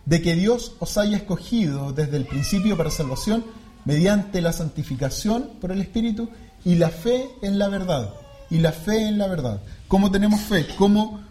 de 0.07 0.23
que 0.23 0.35
Dios 0.35 0.77
os 0.79 0.97
haya 0.97 1.19
escogido 1.19 1.93
desde 1.93 2.17
el 2.17 2.25
principio 2.25 2.77
para 2.77 2.91
salvación 2.91 3.45
mediante 3.85 4.41
la 4.41 4.55
santificación 4.55 5.51
por 5.61 5.73
el 5.73 5.83
Espíritu 5.83 6.31
y 6.65 6.77
la 6.77 6.89
fe 6.89 7.29
en 7.43 7.59
la 7.59 7.69
verdad. 7.69 8.15
Y 8.53 8.59
la 8.59 8.71
fe 8.71 9.09
en 9.09 9.17
la 9.17 9.29
verdad. 9.29 9.63
¿Cómo 9.89 10.11
tenemos 10.11 10.39
fe? 10.43 10.67
¿Cómo, 10.77 11.23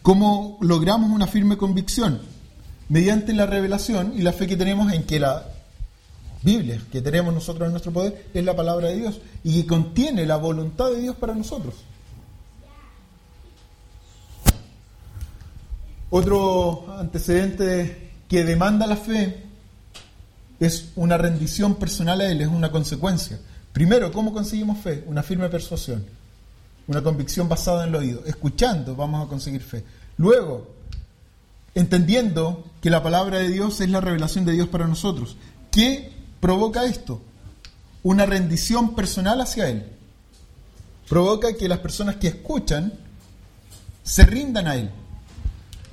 ¿Cómo 0.00 0.58
logramos 0.60 1.10
una 1.10 1.26
firme 1.26 1.56
convicción? 1.56 2.20
Mediante 2.88 3.32
la 3.32 3.46
revelación 3.46 4.12
y 4.16 4.22
la 4.22 4.32
fe 4.32 4.46
que 4.46 4.56
tenemos 4.56 4.92
en 4.92 5.02
que 5.02 5.18
la 5.18 5.44
Biblia 6.42 6.80
que 6.92 7.02
tenemos 7.02 7.34
nosotros 7.34 7.66
en 7.66 7.72
nuestro 7.72 7.92
poder 7.92 8.28
es 8.32 8.44
la 8.44 8.54
palabra 8.54 8.86
de 8.88 8.98
Dios 8.98 9.20
y 9.42 9.60
que 9.60 9.66
contiene 9.66 10.24
la 10.24 10.36
voluntad 10.36 10.92
de 10.92 11.00
Dios 11.00 11.16
para 11.16 11.34
nosotros. 11.34 11.74
Otro 16.10 16.96
antecedente 16.96 18.12
que 18.28 18.44
demanda 18.44 18.86
la 18.86 18.96
fe 18.96 19.45
es 20.60 20.90
una 20.96 21.18
rendición 21.18 21.76
personal 21.76 22.20
a 22.20 22.30
Él, 22.30 22.40
es 22.40 22.48
una 22.48 22.70
consecuencia. 22.70 23.38
Primero, 23.72 24.10
¿cómo 24.12 24.32
conseguimos 24.32 24.78
fe? 24.78 25.04
Una 25.06 25.22
firme 25.22 25.48
persuasión, 25.48 26.04
una 26.86 27.02
convicción 27.02 27.48
basada 27.48 27.84
en 27.84 27.90
el 27.90 27.96
oído. 27.96 28.24
Escuchando 28.24 28.96
vamos 28.96 29.24
a 29.24 29.28
conseguir 29.28 29.62
fe. 29.62 29.84
Luego, 30.16 30.68
entendiendo 31.74 32.64
que 32.80 32.88
la 32.88 33.02
palabra 33.02 33.38
de 33.38 33.50
Dios 33.50 33.80
es 33.80 33.90
la 33.90 34.00
revelación 34.00 34.46
de 34.46 34.52
Dios 34.52 34.68
para 34.68 34.86
nosotros. 34.86 35.36
¿Qué 35.70 36.10
provoca 36.40 36.86
esto? 36.86 37.20
Una 38.02 38.24
rendición 38.24 38.94
personal 38.94 39.40
hacia 39.40 39.68
Él. 39.68 39.84
Provoca 41.08 41.52
que 41.54 41.68
las 41.68 41.80
personas 41.80 42.16
que 42.16 42.28
escuchan 42.28 42.94
se 44.02 44.24
rindan 44.24 44.68
a 44.68 44.76
Él. 44.76 44.90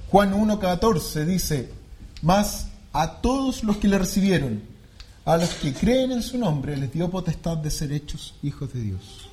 Juan 0.10 0.34
1.14 0.34 1.26
dice, 1.26 1.70
más 2.22 2.68
a 2.94 3.22
todos 3.22 3.64
los 3.64 3.78
que 3.78 3.88
le 3.88 3.98
recibieron, 3.98 4.62
a 5.26 5.38
los 5.38 5.50
que 5.56 5.74
creen 5.74 6.12
en 6.12 6.22
su 6.22 6.38
nombre, 6.38 6.78
les 6.78 6.92
dio 6.94 7.10
potestad 7.10 7.58
de 7.58 7.72
ser 7.72 7.92
hechos 7.92 8.36
hijos 8.44 8.72
de 8.72 8.82
Dios. 8.82 9.30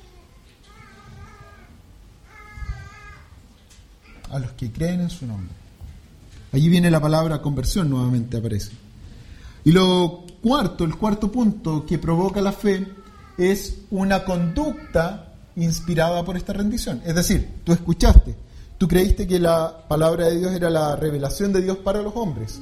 A 4.31 4.39
los 4.39 4.51
que 4.53 4.71
creen 4.71 5.01
en 5.01 5.09
su 5.09 5.27
nombre. 5.27 5.53
Allí 6.51 6.69
viene 6.69 6.89
la 6.89 6.99
palabra 6.99 7.41
conversión, 7.41 7.89
nuevamente 7.89 8.37
aparece. 8.37 8.71
Y 9.63 9.71
lo 9.71 10.25
cuarto, 10.41 10.83
el 10.83 10.95
cuarto 10.95 11.31
punto 11.31 11.85
que 11.85 11.99
provoca 11.99 12.41
la 12.41 12.51
fe 12.51 12.87
es 13.37 13.77
una 13.91 14.23
conducta 14.23 15.33
inspirada 15.55 16.25
por 16.25 16.35
esta 16.35 16.53
rendición. 16.53 17.01
Es 17.05 17.13
decir, 17.13 17.47
tú 17.63 17.73
escuchaste, 17.73 18.35
tú 18.77 18.87
creíste 18.87 19.27
que 19.27 19.39
la 19.39 19.85
palabra 19.87 20.27
de 20.27 20.39
Dios 20.39 20.51
era 20.53 20.69
la 20.69 20.95
revelación 20.95 21.53
de 21.53 21.61
Dios 21.61 21.77
para 21.77 22.01
los 22.01 22.15
hombres. 22.15 22.61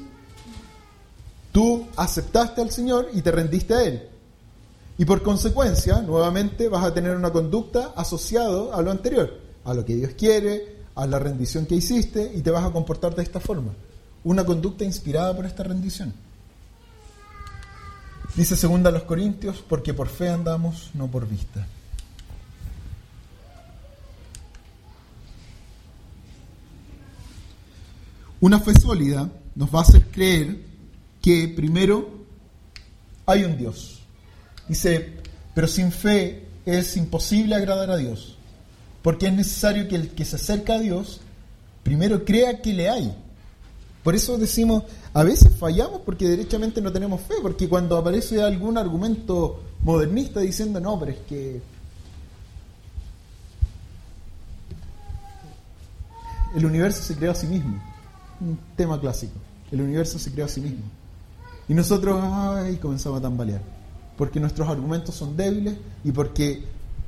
Tú 1.52 1.88
aceptaste 1.96 2.62
al 2.62 2.72
Señor 2.72 3.10
y 3.14 3.22
te 3.22 3.32
rendiste 3.32 3.74
a 3.74 3.84
Él. 3.84 4.10
Y 4.98 5.06
por 5.06 5.24
consecuencia, 5.24 6.02
nuevamente 6.02 6.68
vas 6.68 6.84
a 6.84 6.94
tener 6.94 7.16
una 7.16 7.32
conducta 7.32 7.94
asociada 7.96 8.76
a 8.76 8.82
lo 8.82 8.92
anterior, 8.92 9.40
a 9.64 9.74
lo 9.74 9.86
que 9.86 9.96
Dios 9.96 10.12
quiere, 10.18 10.76
a 10.96 11.08
la 11.08 11.18
rendición 11.20 11.66
que 11.66 11.76
hiciste 11.76 12.32
y 12.36 12.42
te 12.42 12.52
vas 12.52 12.66
a 12.66 12.72
comportar 12.72 13.16
de 13.16 13.24
esta 13.24 13.40
forma. 13.40 13.72
Una 14.26 14.44
conducta 14.44 14.84
inspirada 14.84 15.34
por 15.36 15.46
esta 15.46 15.64
rendición. 15.64 16.14
Dice 18.36 18.58
segunda 18.58 18.90
a 18.90 18.94
los 18.94 19.04
Corintios, 19.04 19.64
porque 19.68 19.94
por 19.94 20.10
fe 20.10 20.30
andamos, 20.30 20.92
no 20.94 21.08
por 21.08 21.28
vista. 21.28 21.66
Una 28.42 28.60
fe 28.60 28.74
sólida 28.80 29.30
nos 29.56 29.74
va 29.74 29.80
a 29.80 29.82
hacer 29.84 30.12
creer 30.12 30.69
que 31.22 31.48
primero 31.56 32.10
hay 33.26 33.44
un 33.44 33.58
Dios. 33.58 34.02
Dice, 34.68 35.18
pero 35.54 35.68
sin 35.68 35.92
fe 35.92 36.46
es 36.66 36.96
imposible 36.98 37.56
agradar 37.56 37.92
a 37.92 37.98
Dios, 37.98 38.38
porque 39.02 39.28
es 39.28 39.34
necesario 39.34 39.88
que 39.88 39.96
el 39.96 40.10
que 40.10 40.26
se 40.26 40.36
acerca 40.36 40.76
a 40.76 40.80
Dios 40.80 41.22
primero 41.84 42.24
crea 42.24 42.62
que 42.62 42.74
le 42.74 42.90
hay. 42.90 43.16
Por 44.04 44.16
eso 44.16 44.38
decimos, 44.38 44.84
a 45.14 45.24
veces 45.24 45.56
fallamos 45.56 46.02
porque 46.02 46.28
derechamente 46.28 46.82
no 46.82 46.92
tenemos 46.92 47.22
fe, 47.22 47.36
porque 47.42 47.68
cuando 47.68 47.98
aparece 47.98 48.42
algún 48.42 48.78
argumento 48.78 49.64
modernista 49.82 50.40
diciendo, 50.40 50.80
no, 50.80 51.00
pero 51.00 51.12
es 51.12 51.18
que 51.28 51.62
el 56.56 56.66
universo 56.66 57.04
se 57.04 57.16
creó 57.16 57.32
a 57.32 57.36
sí 57.36 57.48
mismo, 57.48 57.82
un 58.40 58.58
tema 58.76 59.00
clásico, 59.00 59.34
el 59.72 59.82
universo 59.82 60.18
se 60.18 60.32
creó 60.32 60.46
a 60.46 60.50
sí 60.50 60.62
mismo. 60.62 60.84
Y 61.70 61.76
nosotros, 61.76 62.20
ay, 62.22 62.78
comenzamos 62.78 63.20
a 63.20 63.22
tambalear. 63.22 63.62
Porque 64.18 64.40
nuestros 64.40 64.68
argumentos 64.68 65.14
son 65.16 65.38
débiles 65.38 65.76
y 66.04 66.12
porque 66.12 66.66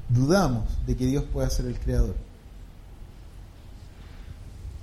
dudamos 0.07 0.69
de 0.85 0.95
que 0.95 1.07
Dios 1.07 1.23
pueda 1.33 1.49
ser 1.49 1.65
el 1.65 1.79
creador. 1.79 2.15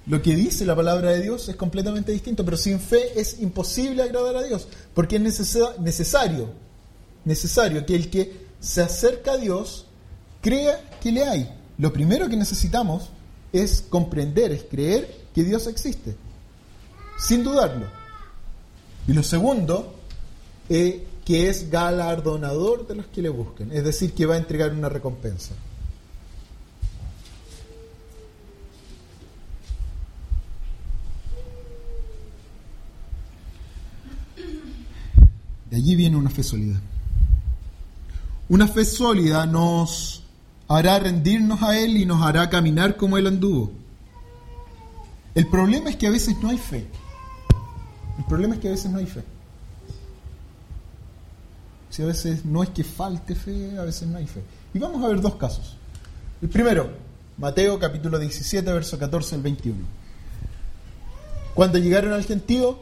Lo 0.07 0.21
que 0.21 0.35
dice 0.35 0.67
la 0.67 0.75
palabra 0.75 1.11
de 1.11 1.23
Dios 1.23 1.49
es 1.49 1.57
completamente 1.57 2.13
distinto, 2.13 2.45
pero 2.45 2.57
sin 2.57 2.81
fe 2.81 3.21
es 3.21 3.41
imposible 3.41 4.03
agradar 4.03 4.37
a 4.37 4.43
Dios, 4.43 4.67
porque 4.95 5.17
es 5.17 5.23
necesario, 5.79 6.51
necesario 7.25 7.87
que 7.87 7.95
el 7.95 8.11
que 8.11 8.49
se 8.59 8.83
acerca 8.83 9.33
a 9.33 9.37
Dios 9.37 9.87
crea 10.41 10.81
que 11.01 11.13
le 11.13 11.25
hay. 11.25 11.55
Lo 11.77 11.93
primero 11.93 12.29
que 12.29 12.37
necesitamos 12.37 13.11
es 13.53 13.85
comprender, 13.89 14.51
es 14.51 14.65
creer 14.65 15.15
que 15.35 15.45
Dios 15.45 15.67
existe, 15.67 16.17
sin 17.19 17.45
dudarlo. 17.45 17.98
Y 19.09 19.15
lo 19.15 19.23
segundo, 19.23 19.95
eh, 20.69 21.07
que 21.25 21.49
es 21.49 21.71
galardonador 21.71 22.87
de 22.87 22.95
los 22.97 23.07
que 23.07 23.23
le 23.23 23.31
busquen, 23.31 23.73
es 23.73 23.83
decir, 23.83 24.13
que 24.13 24.27
va 24.27 24.35
a 24.35 24.39
entregar 24.39 24.71
una 24.71 24.91
recompensa. 24.91 25.55
De 35.71 35.77
allí 35.77 35.97
viene 35.97 36.17
una 36.19 36.29
fe 36.29 36.43
sólida. 36.43 36.79
Una 38.51 38.69
fe 38.69 38.85
sólida 38.85 39.47
nos 39.47 40.23
hará 40.69 40.99
rendirnos 40.99 41.63
a 41.63 41.79
Él 41.79 41.97
y 41.97 42.05
nos 42.05 42.23
hará 42.23 42.51
caminar 42.51 42.99
como 42.99 43.17
Él 43.17 43.27
anduvo. 43.27 43.73
El 45.35 45.47
problema 45.49 45.89
es 45.89 45.97
que 45.97 46.07
a 46.07 46.11
veces 46.11 46.37
no 46.43 46.51
hay 46.51 46.59
fe. 46.59 46.87
Problema 48.25 48.55
es 48.55 48.61
que 48.61 48.69
a 48.69 48.73
veces 48.73 48.91
no 48.91 48.99
hay 48.99 49.07
fe. 49.07 49.23
Si 51.91 52.03
a 52.03 52.07
veces 52.07 52.45
no 52.45 52.63
es 52.63 52.71
que 52.71 52.85
falte 52.85 53.35
fe, 53.35 53.79
a 53.79 53.83
veces 53.83 54.09
no 54.09 54.19
hay 54.19 54.27
fe. 54.27 54.43
Y 54.75 54.79
vamos 54.79 55.03
a 55.03 55.09
ver 55.09 55.21
dos 55.21 55.37
casos. 55.37 55.77
El 56.41 56.49
primero, 56.49 56.91
Mateo 57.39 57.79
capítulo 57.79 58.19
17, 58.19 58.73
verso 58.73 58.99
14 58.99 59.37
al 59.37 59.43
21. 59.43 59.79
Cuando 61.55 61.79
llegaron 61.79 62.13
al 62.13 62.25
gentío, 62.25 62.79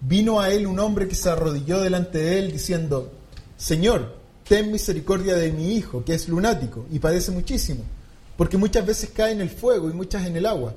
vino 0.00 0.40
a 0.40 0.50
él 0.50 0.66
un 0.66 0.78
hombre 0.78 1.08
que 1.08 1.14
se 1.14 1.30
arrodilló 1.30 1.80
delante 1.80 2.18
de 2.18 2.38
él 2.38 2.52
diciendo, 2.52 3.12
Señor, 3.56 4.16
ten 4.46 4.72
misericordia 4.72 5.36
de 5.36 5.52
mi 5.52 5.74
hijo, 5.74 6.04
que 6.04 6.14
es 6.14 6.28
lunático 6.28 6.86
y 6.90 6.98
padece 6.98 7.30
muchísimo, 7.30 7.84
porque 8.36 8.56
muchas 8.56 8.84
veces 8.84 9.10
cae 9.14 9.32
en 9.32 9.40
el 9.40 9.50
fuego 9.50 9.88
y 9.88 9.94
muchas 9.94 10.26
en 10.26 10.36
el 10.36 10.46
agua. 10.46 10.74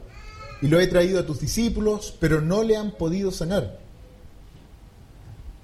Y 0.61 0.67
lo 0.67 0.79
he 0.79 0.87
traído 0.87 1.19
a 1.19 1.25
tus 1.25 1.41
discípulos, 1.41 2.15
pero 2.19 2.39
no 2.39 2.63
le 2.63 2.77
han 2.77 2.91
podido 2.91 3.31
sanar. 3.31 3.82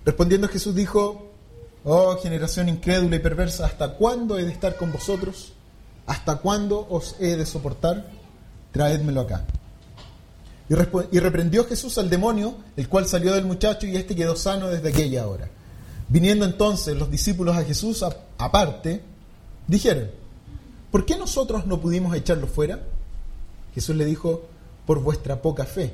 Respondiendo 0.05 0.47
Jesús 0.47 0.75
dijo, 0.75 1.29
Oh 1.83 2.17
generación 2.21 2.69
incrédula 2.69 3.15
y 3.15 3.19
perversa, 3.19 3.65
¿hasta 3.65 3.95
cuándo 3.95 4.37
he 4.37 4.43
de 4.43 4.51
estar 4.51 4.75
con 4.75 4.91
vosotros? 4.91 5.53
¿Hasta 6.05 6.37
cuándo 6.37 6.85
os 6.89 7.15
he 7.19 7.35
de 7.35 7.45
soportar? 7.45 8.09
Traédmelo 8.71 9.21
acá. 9.21 9.45
Y, 10.69 10.75
reprendió 11.19 11.65
Jesús 11.65 11.97
al 11.97 12.09
demonio, 12.09 12.55
el 12.77 12.87
cual 12.87 13.07
salió 13.07 13.33
del 13.33 13.45
muchacho 13.45 13.87
y 13.87 13.95
éste 13.95 14.15
quedó 14.15 14.35
sano 14.35 14.69
desde 14.69 14.89
aquella 14.89 15.27
hora. 15.27 15.49
Viniendo 16.09 16.45
entonces 16.45 16.95
los 16.95 17.09
discípulos 17.09 17.57
a 17.57 17.63
Jesús 17.63 18.03
aparte, 18.37 19.01
dijeron, 19.67 20.11
¿por 20.91 21.05
qué 21.05 21.17
nosotros 21.17 21.65
no 21.65 21.79
pudimos 21.79 22.15
echarlo 22.15 22.45
fuera? 22.47 22.81
Jesús 23.73 23.95
le 23.95 24.05
dijo, 24.05 24.43
por 24.85 25.01
vuestra 25.01 25.41
poca 25.41 25.65
fe. 25.65 25.93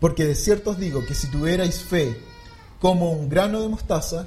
Porque 0.00 0.24
de 0.24 0.34
cierto 0.34 0.70
os 0.70 0.78
digo 0.78 1.04
que 1.06 1.14
si 1.14 1.30
tuvierais 1.30 1.78
fe 1.78 2.18
como 2.82 3.12
un 3.12 3.28
grano 3.28 3.60
de 3.60 3.68
mostaza, 3.68 4.26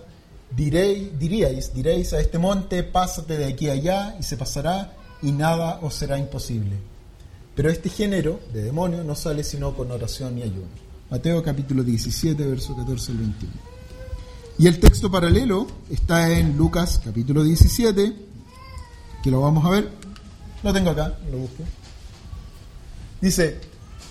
diréis, 0.55 1.19
diríais, 1.19 1.73
diréis 1.73 2.13
a 2.13 2.21
este 2.21 2.37
monte, 2.39 2.83
pásate 2.83 3.37
de 3.37 3.47
aquí 3.47 3.67
a 3.67 3.73
allá 3.73 4.15
y 4.17 4.23
se 4.23 4.37
pasará 4.37 4.95
y 5.21 5.33
nada 5.33 5.79
os 5.81 5.93
será 5.93 6.17
imposible. 6.17 6.77
Pero 7.53 7.69
este 7.69 7.89
género 7.89 8.39
de 8.53 8.63
demonio 8.63 9.03
no 9.03 9.13
sale 9.13 9.43
sino 9.43 9.75
con 9.75 9.91
oración 9.91 10.37
y 10.37 10.43
ayuno. 10.43 10.69
Mateo 11.09 11.43
capítulo 11.43 11.83
17, 11.83 12.47
verso 12.47 12.73
14 12.77 13.11
al 13.11 13.17
21. 13.17 13.53
Y 14.57 14.67
el 14.67 14.79
texto 14.79 15.11
paralelo 15.11 15.67
está 15.89 16.31
en 16.31 16.55
Lucas 16.55 17.01
capítulo 17.03 17.43
17, 17.43 18.15
que 19.21 19.31
lo 19.31 19.41
vamos 19.41 19.65
a 19.65 19.69
ver. 19.69 19.91
Lo 20.63 20.71
tengo 20.71 20.91
acá, 20.91 21.19
lo 21.29 21.39
busco. 21.39 21.63
Dice, 23.19 23.59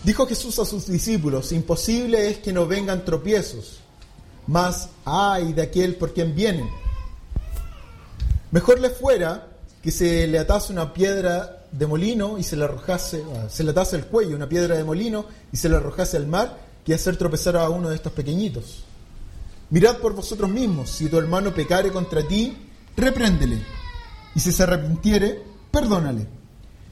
dijo 0.03 0.27
Jesús 0.27 0.59
a 0.59 0.67
sus 0.67 0.87
discípulos, 0.87 1.51
imposible 1.53 2.29
es 2.29 2.41
que 2.41 2.53
no 2.53 2.67
vengan 2.67 3.07
tropiezos, 3.07 3.79
mas 4.47 4.89
ay 5.05 5.53
de 5.53 5.63
aquel 5.63 5.97
por 5.97 6.13
quien 6.13 6.35
vienen. 6.35 6.69
Mejor 8.51 8.81
le 8.81 8.91
fuera 8.91 9.49
que 9.83 9.91
se 9.91 10.27
le 10.27 10.39
atase 10.39 10.73
una 10.73 10.93
piedra 10.93 11.65
de 11.71 11.87
molino 11.87 12.39
y 12.39 12.43
se 12.43 12.57
le 12.57 12.65
arrojase, 12.65 13.23
ah, 13.37 13.49
se 13.49 13.65
le 13.65 13.73
atase 13.73 13.97
el 13.97 14.07
cuello 14.07 14.37
una 14.37 14.49
piedra 14.49 14.77
de 14.77 14.85
molino 14.85 15.27
y 15.53 15.57
se 15.57 15.69
le 15.69 15.77
arrojase 15.77 16.17
al 16.17 16.27
mar, 16.27 16.57
que 16.85 16.95
hacer 16.95 17.17
tropezar 17.17 17.57
a 17.57 17.69
uno 17.69 17.89
de 17.89 17.97
estos 17.97 18.13
pequeñitos. 18.13 18.85
Mirad 19.71 19.97
por 19.99 20.15
vosotros 20.15 20.51
mismos, 20.51 20.91
si 20.91 21.09
tu 21.09 21.19
hermano 21.19 21.53
pecare 21.53 21.91
contra 21.91 22.27
ti, 22.27 22.57
repréndele, 22.97 23.59
y 24.35 24.41
si 24.41 24.53
se 24.53 24.63
arrepintiere, 24.63 25.43
perdónale. 25.71 26.27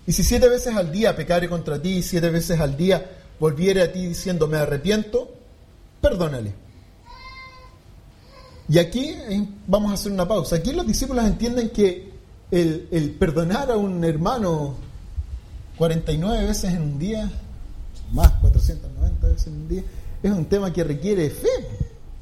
Y 0.07 0.13
si 0.13 0.25
siete 0.25 0.49
veces 0.49 0.75
al 0.77 0.91
día 0.91 1.15
pecare 1.15 1.49
contra 1.49 1.81
ti 1.81 1.99
y 1.99 2.03
siete 2.03 2.31
veces 2.31 2.59
al 2.59 2.77
día 2.77 3.19
volviere 3.39 3.83
a 3.83 3.93
ti 3.93 4.07
diciendo 4.07 4.49
me 4.49 4.57
arrepiento, 4.57 5.33
perdónale. 6.01 6.55
Y 8.73 8.79
aquí 8.79 9.11
eh, 9.11 9.47
vamos 9.67 9.91
a 9.91 9.95
hacer 9.95 10.11
una 10.11 10.27
pausa. 10.27 10.57
Aquí 10.57 10.73
los 10.73 10.87
discípulos 10.87 11.27
entienden 11.27 11.69
que 11.69 12.11
el, 12.51 13.15
perdonar 13.19 13.71
a 13.71 13.77
un 13.77 14.03
hermano 14.03 14.77
49 15.77 16.47
veces 16.47 16.73
en 16.73 16.81
un 16.81 16.99
día, 16.99 17.31
más 18.15 18.31
490 18.41 19.29
veces 19.29 19.49
en 19.49 19.53
un 19.53 19.69
día, 19.69 19.83
es 20.23 20.31
un 20.31 20.47
tema 20.47 20.73
que 20.73 20.85
requiere 20.85 21.29
fe, 21.29 21.51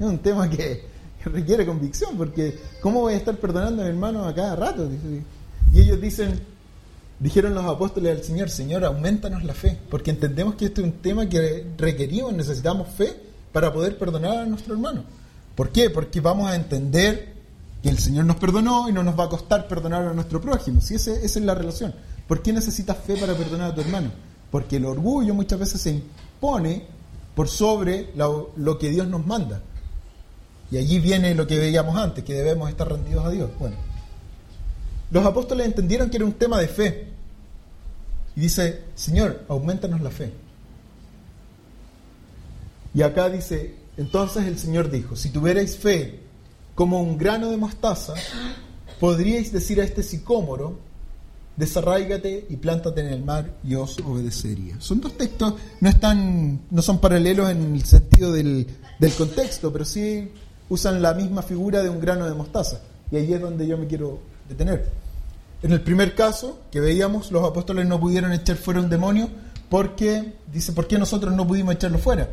es 0.01 0.05
un 0.05 0.19
tema 0.19 0.51
que, 0.51 0.87
requiere 1.25 1.65
convicción, 1.65 2.17
porque 2.17 2.59
¿cómo 2.81 3.03
voy 3.03 3.15
a 3.15 3.19
estar 3.19 3.37
perdonando 3.37 3.83
a 3.83 3.85
mi 3.85 3.91
hermano 3.93 4.25
a 4.25 4.35
cada 4.35 4.57
rato? 4.57 4.91
Y 5.73 5.81
ellos 5.81 6.01
dicen, 6.01 6.41
dijeron 7.21 7.55
los 7.55 7.65
apóstoles 7.65 8.11
al 8.11 8.25
Señor, 8.25 8.51
Señor, 8.51 8.85
aumentanos 8.85 9.45
la 9.45 9.55
fe, 9.55 9.79
porque 9.89 10.11
entendemos 10.11 10.57
que 10.57 10.65
este 10.65 10.81
es 10.81 10.87
un 10.89 10.95
tema 10.95 11.29
que 11.29 11.65
requerimos, 11.79 12.33
necesitamos 12.33 12.89
fe 12.89 13.15
para 13.53 13.73
poder 13.73 13.97
perdonar 13.97 14.39
a 14.39 14.47
nuestro 14.47 14.75
hermano. 14.75 15.20
¿Por 15.61 15.73
qué? 15.73 15.91
Porque 15.91 16.23
vamos 16.23 16.51
a 16.51 16.57
entender 16.57 17.35
que 17.83 17.91
el 17.91 17.99
Señor 17.99 18.25
nos 18.25 18.37
perdonó 18.37 18.89
y 18.89 18.95
no 18.95 19.03
nos 19.03 19.21
va 19.21 19.25
a 19.25 19.29
costar 19.29 19.69
perdonar 19.69 20.07
a 20.07 20.15
nuestro 20.15 20.41
prójimo. 20.41 20.81
Si 20.81 20.95
esa 20.95 21.13
es 21.13 21.37
la 21.37 21.55
relación. 21.55 21.95
¿Por 22.27 22.41
qué 22.41 22.51
necesitas 22.51 22.97
fe 22.97 23.19
para 23.19 23.35
perdonar 23.35 23.73
a 23.73 23.75
tu 23.75 23.83
hermano? 23.83 24.11
Porque 24.51 24.77
el 24.77 24.87
orgullo 24.87 25.35
muchas 25.35 25.59
veces 25.59 25.83
se 25.83 25.91
impone 25.91 26.87
por 27.35 27.47
sobre 27.47 28.11
lo, 28.17 28.53
lo 28.57 28.79
que 28.79 28.89
Dios 28.89 29.07
nos 29.07 29.27
manda. 29.27 29.61
Y 30.71 30.79
allí 30.79 30.99
viene 30.99 31.35
lo 31.35 31.47
que 31.47 31.59
veíamos 31.59 31.95
antes, 31.95 32.25
que 32.25 32.33
debemos 32.33 32.71
estar 32.71 32.89
rendidos 32.89 33.27
a 33.27 33.29
Dios. 33.29 33.51
Bueno, 33.59 33.77
los 35.11 35.27
apóstoles 35.27 35.67
entendieron 35.67 36.09
que 36.09 36.17
era 36.17 36.25
un 36.25 36.33
tema 36.33 36.59
de 36.59 36.69
fe. 36.69 37.09
Y 38.35 38.41
dice, 38.41 38.85
Señor, 38.95 39.45
aumentanos 39.47 40.01
la 40.01 40.11
fe. 40.11 40.33
Y 42.95 43.03
acá 43.03 43.29
dice, 43.29 43.75
entonces 44.01 44.47
el 44.47 44.59
Señor 44.59 44.91
dijo, 44.91 45.15
si 45.15 45.29
tuvierais 45.29 45.77
fe 45.77 46.21
como 46.75 47.03
un 47.03 47.19
grano 47.19 47.51
de 47.51 47.59
mostaza, 47.59 48.15
podríais 48.99 49.53
decir 49.53 49.79
a 49.79 49.85
este 49.85 50.03
sicómoro, 50.03 50.79
desarráigate 51.57 52.47
y 52.49 52.57
plántate 52.57 53.03
en 53.03 53.09
el 53.09 53.23
mar 53.23 53.51
y 53.63 53.75
os 53.75 53.99
obedecería. 53.99 54.81
Son 54.81 55.03
dos 55.03 55.19
textos, 55.19 55.53
no 55.81 55.89
están, 55.91 56.63
no 56.71 56.81
son 56.81 56.99
paralelos 56.99 57.51
en 57.51 57.75
el 57.75 57.85
sentido 57.85 58.33
del, 58.33 58.67
del 58.99 59.13
contexto, 59.13 59.71
pero 59.71 59.85
sí 59.85 60.31
usan 60.71 61.03
la 61.03 61.13
misma 61.13 61.43
figura 61.43 61.83
de 61.83 61.91
un 61.91 62.01
grano 62.01 62.25
de 62.25 62.33
mostaza. 62.33 62.81
Y 63.11 63.17
ahí 63.17 63.35
es 63.35 63.41
donde 63.43 63.67
yo 63.67 63.77
me 63.77 63.87
quiero 63.87 64.19
detener. 64.49 64.91
En 65.63 65.73
el 65.73 65.83
primer 65.83 66.15
caso 66.15 66.61
que 66.71 66.81
veíamos, 66.81 67.31
los 67.31 67.45
apóstoles 67.45 67.87
no 67.87 68.01
pudieron 68.01 68.33
echar 68.33 68.57
fuera 68.57 68.81
un 68.81 68.89
demonio 68.89 69.29
porque, 69.69 70.37
dice, 70.51 70.73
¿por 70.73 70.87
qué 70.87 70.99
nosotros 70.99 71.35
no 71.35 71.47
pudimos 71.47 71.75
echarlo 71.75 71.99
fuera? 71.99 72.31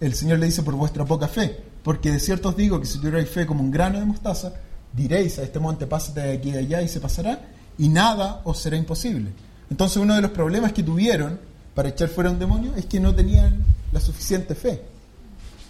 El 0.00 0.14
Señor 0.14 0.38
le 0.38 0.46
dice, 0.46 0.62
por 0.62 0.74
vuestra 0.74 1.04
poca 1.04 1.28
fe. 1.28 1.56
Porque 1.82 2.10
de 2.10 2.20
cierto 2.20 2.50
os 2.50 2.56
digo 2.56 2.80
que 2.80 2.86
si 2.86 2.98
tuvierais 2.98 3.28
fe 3.28 3.46
como 3.46 3.62
un 3.62 3.70
grano 3.70 3.98
de 3.98 4.06
mostaza, 4.06 4.52
diréis 4.92 5.38
a 5.38 5.42
este 5.42 5.58
monte, 5.58 5.86
pásate 5.86 6.20
de 6.20 6.32
aquí 6.32 6.48
y 6.48 6.52
de 6.52 6.58
allá 6.58 6.82
y 6.82 6.88
se 6.88 7.00
pasará, 7.00 7.40
y 7.78 7.88
nada 7.88 8.42
os 8.44 8.58
será 8.58 8.76
imposible. 8.76 9.30
Entonces 9.70 9.96
uno 9.98 10.14
de 10.14 10.22
los 10.22 10.32
problemas 10.32 10.72
que 10.72 10.82
tuvieron 10.82 11.38
para 11.74 11.90
echar 11.90 12.08
fuera 12.08 12.30
un 12.30 12.38
demonio 12.38 12.74
es 12.76 12.86
que 12.86 13.00
no 13.00 13.14
tenían 13.14 13.64
la 13.92 14.00
suficiente 14.00 14.54
fe. 14.54 14.82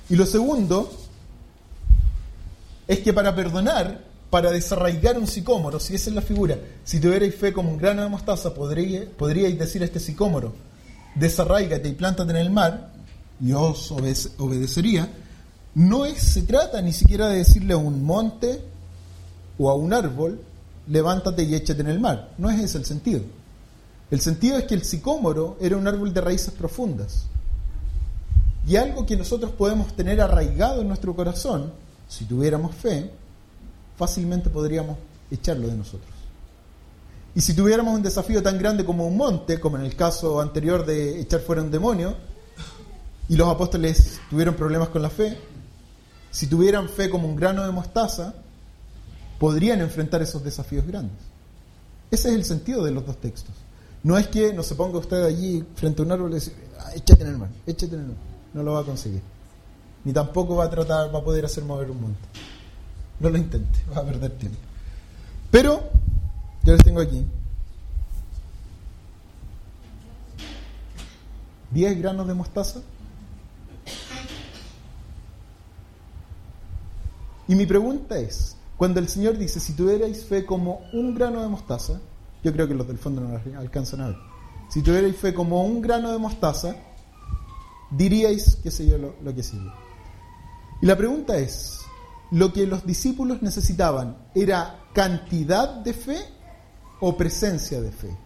Y 0.08 0.16
lo 0.16 0.26
segundo 0.26 0.90
es 2.88 2.98
que 3.00 3.12
para 3.12 3.34
perdonar, 3.34 4.00
para 4.30 4.50
desarraigar 4.50 5.18
un 5.18 5.26
sicómoro, 5.26 5.78
si 5.78 5.94
esa 5.94 6.10
es 6.10 6.16
la 6.16 6.22
figura, 6.22 6.56
si 6.82 6.98
tuvierais 6.98 7.34
fe 7.34 7.52
como 7.52 7.70
un 7.70 7.78
grano 7.78 8.02
de 8.02 8.08
mostaza, 8.08 8.52
podríais, 8.54 9.58
decir 9.58 9.82
a 9.82 9.84
este 9.84 10.00
sicómoro, 10.00 10.54
desarraigate 11.14 11.88
y 11.88 11.92
plántate 11.92 12.30
en 12.30 12.36
el 12.38 12.50
mar, 12.50 12.90
y 13.40 13.52
os 13.52 13.90
obedecería, 13.92 15.08
no 15.74 16.04
es, 16.04 16.18
se 16.18 16.42
trata 16.42 16.82
ni 16.82 16.92
siquiera 16.92 17.28
de 17.28 17.38
decirle 17.38 17.74
a 17.74 17.78
un 17.78 18.04
monte 18.04 18.62
o 19.58 19.70
a 19.70 19.74
un 19.74 19.92
árbol, 19.92 20.40
levántate 20.88 21.44
y 21.44 21.54
échate 21.54 21.80
en 21.80 21.88
el 21.88 22.00
mar. 22.00 22.32
No 22.38 22.50
es 22.50 22.60
ese 22.60 22.78
el 22.78 22.84
sentido. 22.84 23.20
El 24.10 24.20
sentido 24.20 24.58
es 24.58 24.64
que 24.64 24.74
el 24.74 24.84
sicómoro 24.84 25.56
era 25.60 25.76
un 25.76 25.86
árbol 25.86 26.12
de 26.12 26.20
raíces 26.20 26.52
profundas. 26.52 27.26
Y 28.66 28.76
algo 28.76 29.06
que 29.06 29.16
nosotros 29.16 29.52
podemos 29.52 29.94
tener 29.94 30.20
arraigado 30.20 30.82
en 30.82 30.88
nuestro 30.88 31.14
corazón, 31.14 31.72
si 32.08 32.24
tuviéramos 32.24 32.74
fe, 32.74 33.10
fácilmente 33.96 34.50
podríamos 34.50 34.98
echarlo 35.30 35.68
de 35.68 35.76
nosotros. 35.76 36.10
Y 37.34 37.40
si 37.40 37.54
tuviéramos 37.54 37.94
un 37.94 38.02
desafío 38.02 38.42
tan 38.42 38.58
grande 38.58 38.84
como 38.84 39.06
un 39.06 39.16
monte, 39.16 39.60
como 39.60 39.76
en 39.76 39.84
el 39.84 39.94
caso 39.94 40.40
anterior 40.40 40.84
de 40.84 41.20
echar 41.20 41.40
fuera 41.40 41.62
un 41.62 41.70
demonio, 41.70 42.16
y 43.30 43.36
los 43.36 43.48
apóstoles 43.48 44.20
tuvieron 44.28 44.56
problemas 44.56 44.88
con 44.88 45.02
la 45.02 45.08
fe, 45.08 45.38
si 46.32 46.48
tuvieran 46.48 46.88
fe 46.88 47.08
como 47.08 47.28
un 47.28 47.36
grano 47.36 47.64
de 47.64 47.70
mostaza, 47.70 48.34
podrían 49.38 49.80
enfrentar 49.80 50.20
esos 50.20 50.42
desafíos 50.42 50.84
grandes. 50.84 51.16
Ese 52.10 52.30
es 52.30 52.34
el 52.34 52.44
sentido 52.44 52.82
de 52.82 52.90
los 52.90 53.06
dos 53.06 53.18
textos. 53.18 53.54
No 54.02 54.18
es 54.18 54.26
que 54.26 54.52
no 54.52 54.64
se 54.64 54.74
ponga 54.74 54.98
usted 54.98 55.22
allí 55.22 55.64
frente 55.76 56.02
a 56.02 56.06
un 56.06 56.10
árbol 56.10 56.32
y 56.32 56.34
decir, 56.34 56.54
ah, 56.80 56.90
échate 56.92 57.22
en 57.22 57.28
el 57.28 57.38
mar, 57.38 57.50
échate 57.68 57.94
en 57.94 58.00
el 58.00 58.06
mar. 58.08 58.16
No 58.52 58.64
lo 58.64 58.72
va 58.72 58.80
a 58.80 58.84
conseguir. 58.84 59.22
Ni 60.04 60.12
tampoco 60.12 60.56
va 60.56 60.64
a 60.64 60.70
tratar, 60.70 61.14
va 61.14 61.20
a 61.20 61.24
poder 61.24 61.44
hacer 61.44 61.62
mover 61.62 61.88
un 61.88 62.00
monte. 62.00 62.28
No 63.20 63.30
lo 63.30 63.38
intente, 63.38 63.78
va 63.96 64.00
a 64.00 64.04
perder 64.04 64.32
tiempo. 64.32 64.58
Pero, 65.52 65.88
yo 66.64 66.72
les 66.72 66.82
tengo 66.82 67.00
aquí 67.00 67.24
10 71.70 71.98
granos 72.00 72.26
de 72.26 72.34
mostaza 72.34 72.80
Y 77.50 77.56
mi 77.56 77.66
pregunta 77.66 78.16
es, 78.16 78.54
cuando 78.76 79.00
el 79.00 79.08
Señor 79.08 79.36
dice, 79.36 79.58
si 79.58 79.72
tuvierais 79.72 80.24
fe 80.24 80.46
como 80.46 80.82
un 80.92 81.16
grano 81.16 81.42
de 81.42 81.48
mostaza, 81.48 82.00
yo 82.44 82.52
creo 82.52 82.68
que 82.68 82.74
los 82.74 82.86
del 82.86 82.96
fondo 82.96 83.20
no 83.20 83.40
alcanzan 83.58 84.02
a 84.02 84.06
ver, 84.06 84.16
si 84.68 84.82
tuvierais 84.82 85.16
fe 85.16 85.34
como 85.34 85.64
un 85.64 85.80
grano 85.80 86.12
de 86.12 86.18
mostaza, 86.18 86.76
diríais, 87.90 88.56
qué 88.62 88.70
sé 88.70 88.86
yo, 88.86 88.98
lo, 88.98 89.16
lo 89.24 89.34
que 89.34 89.42
sigue. 89.42 89.68
Y 90.80 90.86
la 90.86 90.96
pregunta 90.96 91.38
es, 91.38 91.80
¿lo 92.30 92.52
que 92.52 92.68
los 92.68 92.86
discípulos 92.86 93.42
necesitaban 93.42 94.16
era 94.32 94.84
cantidad 94.94 95.74
de 95.80 95.92
fe 95.92 96.18
o 97.00 97.16
presencia 97.16 97.80
de 97.80 97.90
fe? 97.90 98.16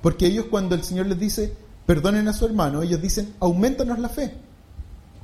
Porque 0.00 0.26
ellos 0.26 0.44
cuando 0.48 0.76
el 0.76 0.84
Señor 0.84 1.06
les 1.06 1.18
dice, 1.18 1.52
perdonen 1.86 2.28
a 2.28 2.32
su 2.32 2.46
hermano, 2.46 2.82
ellos 2.82 3.02
dicen, 3.02 3.34
aumentanos 3.40 3.98
la 3.98 4.10
fe, 4.10 4.32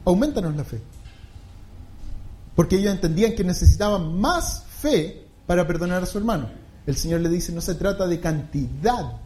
aumentanos 0.04 0.56
la 0.56 0.64
fe. 0.64 0.80
Porque 2.56 2.76
ellos 2.76 2.92
entendían 2.92 3.34
que 3.34 3.44
necesitaban 3.44 4.18
más 4.18 4.64
fe 4.64 5.28
para 5.46 5.66
perdonar 5.66 6.02
a 6.02 6.06
su 6.06 6.18
hermano. 6.18 6.48
El 6.86 6.96
Señor 6.96 7.20
le 7.20 7.28
dice, 7.28 7.52
no 7.52 7.60
se 7.60 7.74
trata 7.74 8.06
de 8.06 8.18
cantidad 8.18 9.20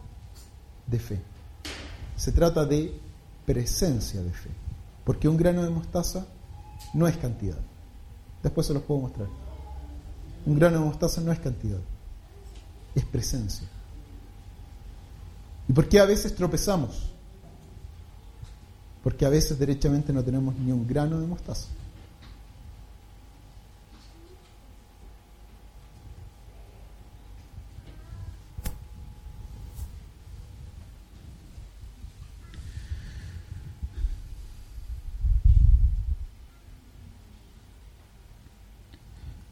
de 0.85 0.99
fe, 0.99 1.21
se 2.17 2.31
trata 2.31 2.65
de 2.65 2.99
presencia 3.45 4.21
de 4.21 4.31
fe. 4.31 4.49
Porque 5.05 5.29
un 5.29 5.37
grano 5.37 5.63
de 5.63 5.69
mostaza 5.69 6.25
no 6.93 7.07
es 7.07 7.17
cantidad. 7.17 7.57
Después 8.43 8.67
se 8.67 8.73
los 8.73 8.83
puedo 8.83 9.01
mostrar. 9.01 9.27
Un 10.45 10.59
grano 10.59 10.79
de 10.79 10.85
mostaza 10.85 11.21
no 11.21 11.31
es 11.31 11.39
cantidad, 11.39 11.79
es 12.95 13.05
presencia. 13.05 13.67
¿Y 15.69 15.73
por 15.73 15.87
qué 15.87 15.99
a 15.99 16.05
veces 16.05 16.35
tropezamos? 16.35 17.13
Porque 19.03 19.25
a 19.25 19.29
veces 19.29 19.57
derechamente 19.57 20.11
no 20.11 20.23
tenemos 20.23 20.55
ni 20.55 20.71
un 20.71 20.85
grano 20.85 21.19
de 21.19 21.27
mostaza. 21.27 21.67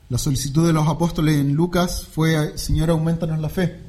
La 0.10 0.18
solicitud 0.18 0.66
de 0.66 0.74
los 0.74 0.88
apóstoles 0.88 1.38
en 1.38 1.54
Lucas 1.54 2.04
fue, 2.04 2.58
Señor, 2.58 2.90
aumentanos 2.90 3.40
la 3.40 3.50
fe. 3.50 3.80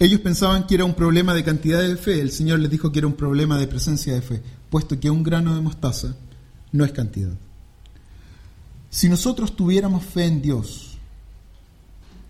Ellos 0.00 0.20
pensaban 0.20 0.66
que 0.66 0.74
era 0.74 0.84
un 0.84 0.94
problema 0.94 1.34
de 1.34 1.44
cantidad 1.44 1.80
de 1.80 1.96
fe, 1.96 2.20
el 2.20 2.32
Señor 2.32 2.58
les 2.58 2.70
dijo 2.70 2.90
que 2.90 2.98
era 2.98 3.06
un 3.06 3.14
problema 3.14 3.56
de 3.56 3.68
presencia 3.68 4.12
de 4.14 4.22
fe, 4.22 4.42
puesto 4.70 4.98
que 4.98 5.10
un 5.10 5.22
grano 5.22 5.54
de 5.54 5.60
mostaza 5.60 6.16
no 6.72 6.84
es 6.84 6.92
cantidad. 6.92 7.32
Si 8.90 9.08
nosotros 9.08 9.54
tuviéramos 9.54 10.04
fe 10.04 10.24
en 10.24 10.42
Dios, 10.42 10.98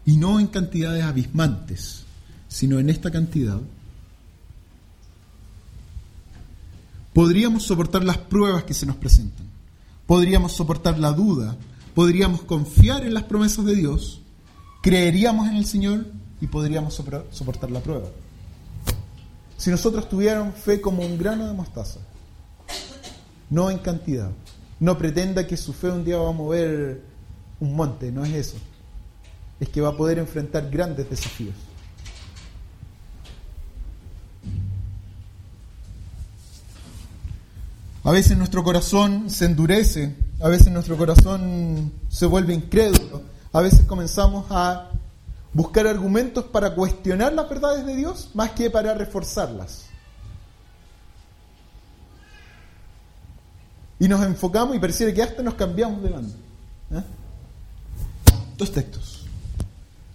y 0.04 0.16
no 0.16 0.40
en 0.40 0.46
cantidades 0.46 1.04
abismantes, 1.04 2.04
sino 2.48 2.78
en 2.78 2.88
esta 2.88 3.10
cantidad, 3.10 3.60
podríamos 7.12 7.64
soportar 7.64 8.04
las 8.04 8.18
pruebas 8.18 8.64
que 8.64 8.74
se 8.74 8.86
nos 8.86 8.96
presentan 8.96 9.57
podríamos 10.08 10.52
soportar 10.52 10.98
la 10.98 11.12
duda, 11.12 11.54
podríamos 11.94 12.40
confiar 12.40 13.04
en 13.04 13.12
las 13.12 13.24
promesas 13.24 13.66
de 13.66 13.76
Dios, 13.76 14.22
creeríamos 14.82 15.46
en 15.48 15.56
el 15.56 15.66
Señor 15.66 16.06
y 16.40 16.46
podríamos 16.46 16.94
soportar 17.30 17.70
la 17.70 17.80
prueba. 17.80 18.08
Si 19.58 19.70
nosotros 19.70 20.08
tuviéramos 20.08 20.54
fe 20.54 20.80
como 20.80 21.04
un 21.04 21.18
grano 21.18 21.46
de 21.46 21.52
mostaza, 21.52 22.00
no 23.50 23.70
en 23.70 23.76
cantidad, 23.78 24.30
no 24.80 24.96
pretenda 24.96 25.46
que 25.46 25.58
su 25.58 25.74
fe 25.74 25.90
un 25.90 26.06
día 26.06 26.16
va 26.16 26.30
a 26.30 26.32
mover 26.32 27.02
un 27.60 27.76
monte, 27.76 28.10
no 28.10 28.24
es 28.24 28.32
eso. 28.32 28.56
Es 29.60 29.68
que 29.68 29.82
va 29.82 29.90
a 29.90 29.96
poder 29.96 30.18
enfrentar 30.18 30.70
grandes 30.70 31.10
desafíos. 31.10 31.54
A 38.08 38.10
veces 38.10 38.38
nuestro 38.38 38.64
corazón 38.64 39.28
se 39.28 39.44
endurece, 39.44 40.16
a 40.40 40.48
veces 40.48 40.72
nuestro 40.72 40.96
corazón 40.96 41.92
se 42.08 42.24
vuelve 42.24 42.54
incrédulo, 42.54 43.20
a 43.52 43.60
veces 43.60 43.82
comenzamos 43.82 44.46
a 44.48 44.88
buscar 45.52 45.86
argumentos 45.86 46.46
para 46.46 46.74
cuestionar 46.74 47.34
las 47.34 47.50
verdades 47.50 47.84
de 47.84 47.94
Dios 47.94 48.30
más 48.32 48.52
que 48.52 48.70
para 48.70 48.94
reforzarlas. 48.94 49.88
Y 54.00 54.08
nos 54.08 54.24
enfocamos 54.24 54.74
y 54.74 54.78
pareciera 54.78 55.12
que 55.12 55.22
hasta 55.22 55.42
nos 55.42 55.52
cambiamos 55.52 56.02
de 56.02 56.08
banda. 56.08 56.34
¿eh? 56.92 57.02
Dos 58.56 58.72
textos. 58.72 59.26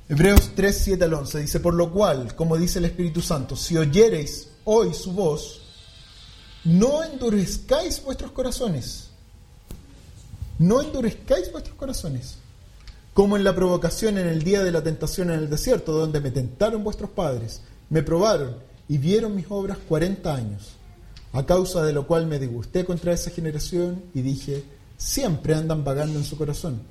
Hebreos 0.10 0.54
3, 0.56 0.82
7 0.84 1.04
al 1.04 1.14
11 1.14 1.42
dice, 1.42 1.60
por 1.60 1.76
lo 1.76 1.92
cual, 1.92 2.34
como 2.34 2.58
dice 2.58 2.80
el 2.80 2.86
Espíritu 2.86 3.22
Santo, 3.22 3.56
si 3.56 3.78
oyereis 3.78 4.48
hoy 4.64 4.96
su 4.96 5.12
voz, 5.12 5.63
no 6.64 7.04
endurezcáis 7.04 8.04
vuestros 8.04 8.32
corazones. 8.32 9.10
No 10.60 10.82
endurezcáis 10.82 11.52
vuestros 11.52 11.76
corazones. 11.76 12.38
Como 13.14 13.38
en 13.38 13.44
la 13.44 13.54
provocación 13.54 14.18
en 14.18 14.28
el 14.28 14.44
día 14.44 14.64
de 14.64 14.72
la 14.72 14.82
tentación 14.82 15.30
en 15.30 15.40
el 15.40 15.50
desierto, 15.50 15.92
donde 15.92 16.20
me 16.20 16.32
tentaron 16.32 16.84
vuestros 16.84 17.10
padres, 17.10 17.62
me 17.90 18.02
probaron 18.02 18.56
y 18.88 18.98
vieron 18.98 19.36
mis 19.36 19.46
obras 19.50 19.78
cuarenta 19.78 20.34
años, 20.34 20.74
a 21.32 21.46
causa 21.46 21.84
de 21.84 21.94
lo 21.94 22.08
cual 22.08 22.28
me 22.28 22.40
disgusté 22.40 22.86
contra 22.86 23.14
esa 23.14 23.30
generación 23.30 24.04
y 24.14 24.22
dije, 24.22 24.64
siempre 24.98 25.54
andan 25.54 25.84
vagando 25.84 26.18
en 26.18 26.26
su 26.26 26.38
corazón 26.38 26.82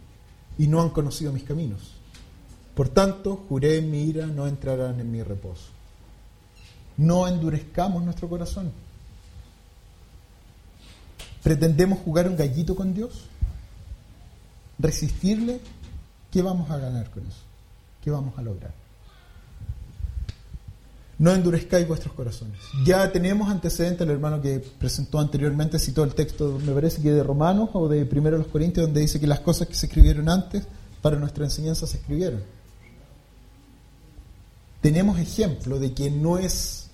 y 0.59 0.67
no 0.67 0.81
han 0.81 0.91
conocido 0.91 1.33
mis 1.33 1.45
caminos. 1.45 1.93
Por 2.75 2.89
tanto, 2.89 3.45
juré 3.49 3.79
en 3.79 3.91
mi 3.91 4.05
ira, 4.05 4.27
no 4.27 4.47
entrarán 4.47 5.01
en 5.01 5.11
mi 5.11 5.23
reposo. 5.23 5.65
No 6.97 7.27
endurezcamos 7.27 8.03
nuestro 8.03 8.29
corazón. 8.29 8.73
¿Pretendemos 11.43 11.99
jugar 12.01 12.29
un 12.29 12.37
gallito 12.37 12.77
con 12.77 12.95
Dios? 12.95 13.25
¿Resistirle? 14.79 15.61
¿Qué 16.31 16.43
vamos 16.43 16.71
a 16.71 16.79
ganar 16.79 17.11
con 17.11 17.27
eso? 17.27 17.41
¿Qué 18.03 18.11
vamos 18.11 18.39
a 18.39 18.43
lograr? 18.43 18.73
No 21.19 21.33
endurezcáis 21.33 21.87
vuestros 21.87 22.15
corazones. 22.15 22.59
Ya 22.85 23.11
tenemos 23.13 23.49
antecedentes, 23.49 24.01
el 24.01 24.11
hermano 24.11 24.41
que 24.41 24.59
presentó 24.59 25.21
anteriormente 25.21 25.79
citó 25.79 26.03
el 26.03 26.15
texto, 26.15 26.59
me 26.65 26.73
parece 26.73 27.01
que 27.01 27.13
de 27.13 27.23
Romanos 27.23 27.71
o 27.75 27.89
de 27.89 28.05
Primero 28.07 28.39
los 28.39 28.49
Corintios, 28.49 28.87
donde 28.87 29.03
dice 29.03 29.21
que 29.21 29.27
las 29.27 29.41
cosas 29.41 29.69
que 29.69 29.75
se 29.75 29.87
escribieron 29.87 30.29
antes 30.29 30.67
para 31.01 31.17
nuestra 31.17 31.45
enseñanza 31.45 31.87
se 31.87 31.99
escribieron. 31.99 32.43
Tenemos 34.81 35.19
ejemplo 35.19 35.79
de 35.79 35.93
que 35.93 36.11
no 36.11 36.39
es 36.39 36.89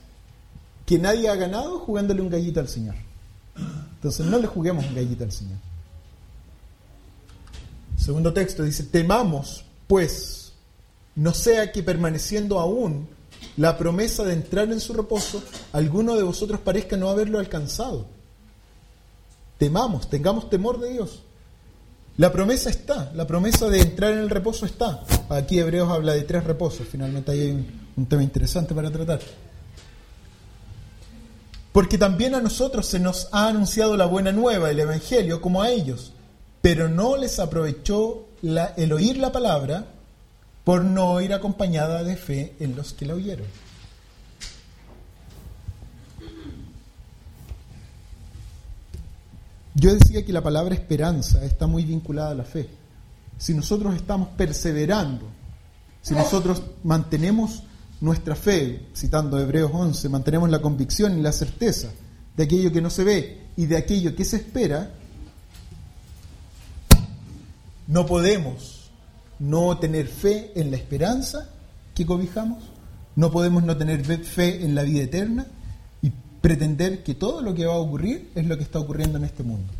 que 0.85 0.99
nadie 0.99 1.29
ha 1.29 1.37
ganado 1.37 1.79
jugándole 1.79 2.21
un 2.21 2.29
gallito 2.29 2.61
al 2.61 2.69
Señor. 2.69 3.08
Entonces 3.99 4.27
no 4.27 4.39
le 4.39 4.47
juguemos 4.47 4.87
un 4.87 4.95
gallito 4.95 5.25
al 5.25 5.33
Señor. 5.33 5.59
Segundo 7.97 8.33
texto 8.33 8.63
dice, 8.63 8.85
temamos, 8.85 9.65
pues, 9.89 10.53
no 11.17 11.35
sea 11.35 11.73
que 11.73 11.83
permaneciendo 11.83 12.61
aún 12.61 13.09
la 13.57 13.77
promesa 13.77 14.23
de 14.25 14.35
entrar 14.35 14.71
en 14.71 14.81
su 14.81 14.93
reposo, 14.93 15.43
alguno 15.73 16.15
de 16.15 16.23
vosotros 16.23 16.61
parezca 16.61 16.97
no 16.97 17.09
haberlo 17.09 17.41
alcanzado. 17.41 18.07
Temamos, 19.59 20.09
tengamos 20.09 20.49
temor 20.49 20.79
de 20.79 20.93
Dios. 20.93 21.23
La 22.19 22.33
promesa 22.33 22.71
está, 22.71 23.11
la 23.15 23.27
promesa 23.27 23.69
de 23.69 23.81
entrar 23.81 24.13
en 24.13 24.21
el 24.21 24.31
reposo 24.31 24.65
está. 24.65 25.03
Aquí 25.29 25.59
Hebreos 25.59 25.91
habla 25.91 26.13
de 26.13 26.23
tres 26.23 26.45
reposos, 26.45 26.87
finalmente 26.89 27.33
hay 27.33 27.51
un, 27.51 27.67
un 27.97 28.07
tema 28.07 28.23
interesante 28.23 28.75
para 28.75 28.93
tratar. 28.93 29.21
Porque 31.79 31.97
también 31.97 32.35
a 32.35 32.41
nosotros 32.41 32.87
se 32.87 32.99
nos 32.99 33.29
ha 33.31 33.47
anunciado 33.47 33.97
la 33.97 34.07
buena 34.07 34.33
nueva, 34.33 34.69
el 34.69 34.81
Evangelio, 34.81 35.41
como 35.41 35.63
a 35.63 35.71
ellos, 35.71 36.13
pero 36.61 36.89
no 36.89 37.17
les 37.17 37.39
aprovechó 37.39 38.27
el 38.43 38.93
oír 38.93 39.17
la 39.19 39.31
palabra 39.31 39.87
por 40.65 40.85
no 40.85 41.21
ir 41.21 41.33
acompañada 41.33 42.03
de 42.03 42.17
fe 42.17 42.57
en 42.59 42.75
los 42.75 42.93
que 42.95 43.07
la 43.07 43.15
oyeron. 43.15 43.47
Yo 49.77 49.95
decía 49.95 50.27
que 50.27 50.33
la 50.33 50.43
palabra 50.43 50.75
esperanza 50.75 51.45
está 51.45 51.69
muy 51.69 51.85
vinculada 51.85 52.33
a 52.33 52.35
la 52.35 52.45
fe. 52.45 52.69
Si 53.39 53.55
nosotros 53.55 53.95
estamos 53.95 54.31
perseverando, 54.37 55.27
si 56.03 56.17
nosotros 56.17 56.61
mantenemos 56.83 57.63
nuestra 58.01 58.37
fe, 58.37 58.87
citando 58.95 59.41
Hebreos 59.41 59.71
11, 59.75 60.09
mantenemos 60.09 60.51
la 60.51 60.61
convicción 60.61 61.19
y 61.19 61.23
la 61.23 61.33
certeza 61.33 61.91
de 62.37 62.45
aquello 62.45 62.73
que 62.73 62.81
no 62.81 62.91
se 62.91 63.05
ve 63.05 63.43
y 63.57 63.67
de 63.67 63.77
aquello 63.77 64.15
que 64.15 64.25
se 64.25 64.37
espera, 64.37 64.95
no 67.89 68.07
podemos 68.07 68.91
no 69.39 69.79
tener 69.79 70.07
fe 70.07 70.53
en 70.55 70.71
la 70.71 70.77
esperanza 70.77 71.49
que 71.95 72.07
cobijamos, 72.07 72.63
no 73.17 73.33
podemos 73.33 73.65
no 73.65 73.77
tener 73.77 74.05
fe 74.25 74.65
en 74.65 74.75
la 74.75 74.83
vida 74.83 75.03
eterna 75.03 75.47
y 76.03 76.13
pretender 76.41 77.03
que 77.03 77.15
todo 77.15 77.43
lo 77.43 77.55
que 77.55 77.67
va 77.67 77.75
a 77.75 77.79
ocurrir 77.79 78.31
es 78.35 78.47
lo 78.47 78.57
que 78.57 78.63
está 78.63 78.79
ocurriendo 78.79 79.19
en 79.19 79.25
este 79.25 79.43
mundo. 79.43 79.73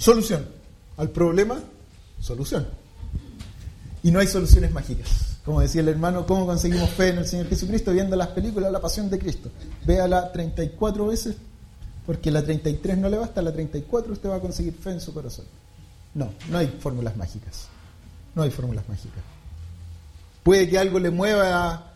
Solución. 0.00 0.46
Al 0.96 1.10
problema, 1.10 1.60
solución. 2.20 2.66
Y 4.02 4.10
no 4.10 4.18
hay 4.18 4.26
soluciones 4.26 4.72
mágicas. 4.72 5.36
Como 5.44 5.60
decía 5.60 5.82
el 5.82 5.88
hermano, 5.88 6.26
¿cómo 6.26 6.46
conseguimos 6.46 6.88
fe 6.90 7.08
en 7.08 7.18
el 7.18 7.26
Señor 7.26 7.48
Jesucristo? 7.48 7.92
Viendo 7.92 8.16
las 8.16 8.28
películas 8.28 8.72
La 8.72 8.80
Pasión 8.80 9.10
de 9.10 9.18
Cristo. 9.18 9.50
Véala 9.84 10.32
34 10.32 11.06
veces, 11.06 11.36
porque 12.06 12.30
la 12.30 12.42
33 12.42 12.96
no 12.96 13.10
le 13.10 13.18
basta, 13.18 13.42
la 13.42 13.52
34 13.52 14.14
usted 14.14 14.30
va 14.30 14.36
a 14.36 14.40
conseguir 14.40 14.72
fe 14.72 14.90
en 14.90 15.00
su 15.02 15.12
corazón. 15.12 15.44
No, 16.14 16.32
no 16.48 16.58
hay 16.58 16.68
fórmulas 16.80 17.14
mágicas. 17.16 17.68
No 18.34 18.42
hay 18.42 18.50
fórmulas 18.50 18.88
mágicas. 18.88 19.22
Puede 20.42 20.66
que 20.70 20.78
algo 20.78 20.98
le 20.98 21.10
mueva 21.10 21.92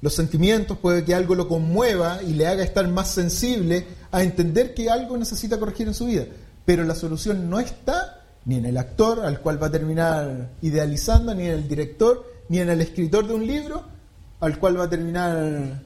los 0.00 0.12
sentimientos, 0.12 0.76
puede 0.78 1.04
que 1.04 1.14
algo 1.14 1.36
lo 1.36 1.46
conmueva 1.46 2.20
y 2.20 2.32
le 2.32 2.48
haga 2.48 2.64
estar 2.64 2.86
más 2.88 3.12
sensible 3.12 3.86
a 4.10 4.24
entender 4.24 4.74
que 4.74 4.90
algo 4.90 5.16
necesita 5.16 5.56
corregir 5.58 5.86
en 5.86 5.94
su 5.94 6.06
vida. 6.06 6.26
Pero 6.64 6.84
la 6.84 6.94
solución 6.94 7.50
no 7.50 7.60
está 7.60 8.22
ni 8.46 8.56
en 8.56 8.66
el 8.66 8.76
actor 8.76 9.20
al 9.24 9.40
cual 9.40 9.62
va 9.62 9.68
a 9.68 9.70
terminar 9.70 10.50
idealizando, 10.62 11.34
ni 11.34 11.44
en 11.44 11.52
el 11.52 11.68
director, 11.68 12.26
ni 12.48 12.58
en 12.58 12.70
el 12.70 12.80
escritor 12.80 13.26
de 13.26 13.34
un 13.34 13.46
libro 13.46 13.82
al 14.40 14.58
cual 14.58 14.78
va 14.78 14.84
a 14.84 14.90
terminar 14.90 15.82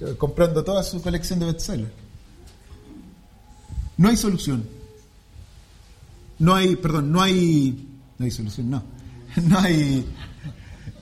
eh, 0.00 0.14
comprando 0.16 0.64
toda 0.64 0.82
su 0.82 1.02
colección 1.02 1.38
de 1.38 1.46
bestsellers. 1.46 1.90
No 3.96 4.08
hay 4.08 4.16
solución. 4.16 4.66
No 6.38 6.54
hay, 6.54 6.76
perdón, 6.76 7.12
no 7.12 7.20
hay, 7.20 7.88
no 8.18 8.24
hay 8.24 8.30
solución, 8.30 8.70
no. 8.70 8.82
No 9.42 9.58
hay, 9.58 10.06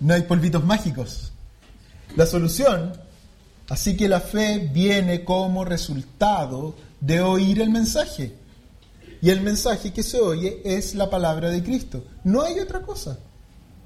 no 0.00 0.14
hay 0.14 0.22
polvitos 0.22 0.64
mágicos. 0.64 1.32
La 2.16 2.26
solución, 2.26 2.92
así 3.68 3.96
que 3.96 4.08
la 4.08 4.20
fe 4.20 4.70
viene 4.72 5.24
como 5.24 5.64
resultado 5.64 6.74
de 7.00 7.20
oír 7.20 7.60
el 7.60 7.70
mensaje. 7.70 8.34
Y 9.22 9.30
el 9.30 9.42
mensaje 9.42 9.92
que 9.92 10.02
se 10.02 10.20
oye 10.20 10.62
es 10.64 10.94
la 10.94 11.10
palabra 11.10 11.50
de 11.50 11.62
Cristo. 11.62 12.04
No 12.24 12.42
hay 12.42 12.58
otra 12.58 12.82
cosa. 12.82 13.18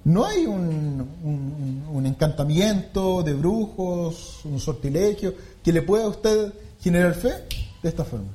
No 0.05 0.27
hay 0.27 0.45
un, 0.45 2.03
encantamiento 2.05 3.23
de 3.23 3.33
brujos, 3.33 4.45
un 4.45 4.61
sortilegio 4.61 5.35
que 5.63 5.73
le 5.73 5.81
pueda 5.81 6.05
a 6.05 6.09
usted 6.09 6.53
generar 6.81 7.15
fe 7.15 7.33
de 7.83 7.89
esta 7.89 8.05
forma. 8.05 8.29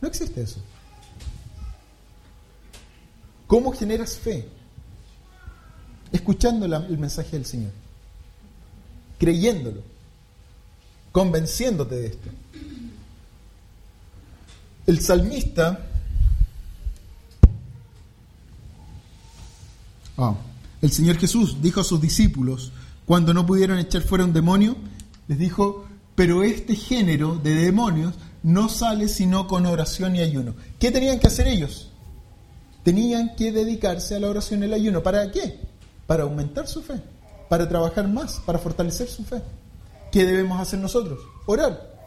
No 0.00 0.06
existe 0.06 0.40
eso. 0.40 0.60
¿Cómo 3.48 3.72
generas 3.72 4.16
fe? 4.16 4.46
Escuchando 6.12 6.66
el 6.66 6.98
mensaje 6.98 7.32
del 7.32 7.44
Señor, 7.44 7.72
creyéndolo, 9.18 9.82
convenciéndote 11.10 11.96
de 11.96 12.06
esto. 12.06 12.28
El 14.86 15.00
salmista 15.00 15.87
ah, 20.18 20.34
el 20.82 20.92
Señor 20.92 21.16
Jesús 21.16 21.62
dijo 21.62 21.80
a 21.80 21.84
sus 21.84 22.00
discípulos, 22.00 22.72
cuando 23.06 23.32
no 23.32 23.46
pudieron 23.46 23.78
echar 23.78 24.02
fuera 24.02 24.24
un 24.24 24.32
demonio, 24.32 24.76
les 25.26 25.38
dijo, 25.38 25.86
pero 26.14 26.42
este 26.42 26.76
género 26.76 27.36
de 27.36 27.54
demonios 27.54 28.14
no 28.42 28.68
sale 28.68 29.08
sino 29.08 29.46
con 29.46 29.64
oración 29.66 30.16
y 30.16 30.20
ayuno. 30.20 30.54
¿Qué 30.78 30.90
tenían 30.90 31.18
que 31.18 31.28
hacer 31.28 31.48
ellos? 31.48 31.88
tenían 32.88 33.36
que 33.36 33.52
dedicarse 33.52 34.14
a 34.14 34.18
la 34.18 34.30
oración 34.30 34.62
y 34.62 34.64
el 34.64 34.72
ayuno. 34.72 35.02
¿Para 35.02 35.30
qué? 35.30 35.60
Para 36.06 36.22
aumentar 36.22 36.66
su 36.66 36.80
fe, 36.80 36.94
para 37.46 37.68
trabajar 37.68 38.08
más, 38.08 38.40
para 38.46 38.58
fortalecer 38.58 39.08
su 39.08 39.24
fe. 39.24 39.42
¿Qué 40.10 40.24
debemos 40.24 40.58
hacer 40.58 40.78
nosotros? 40.78 41.18
Orar. 41.44 41.98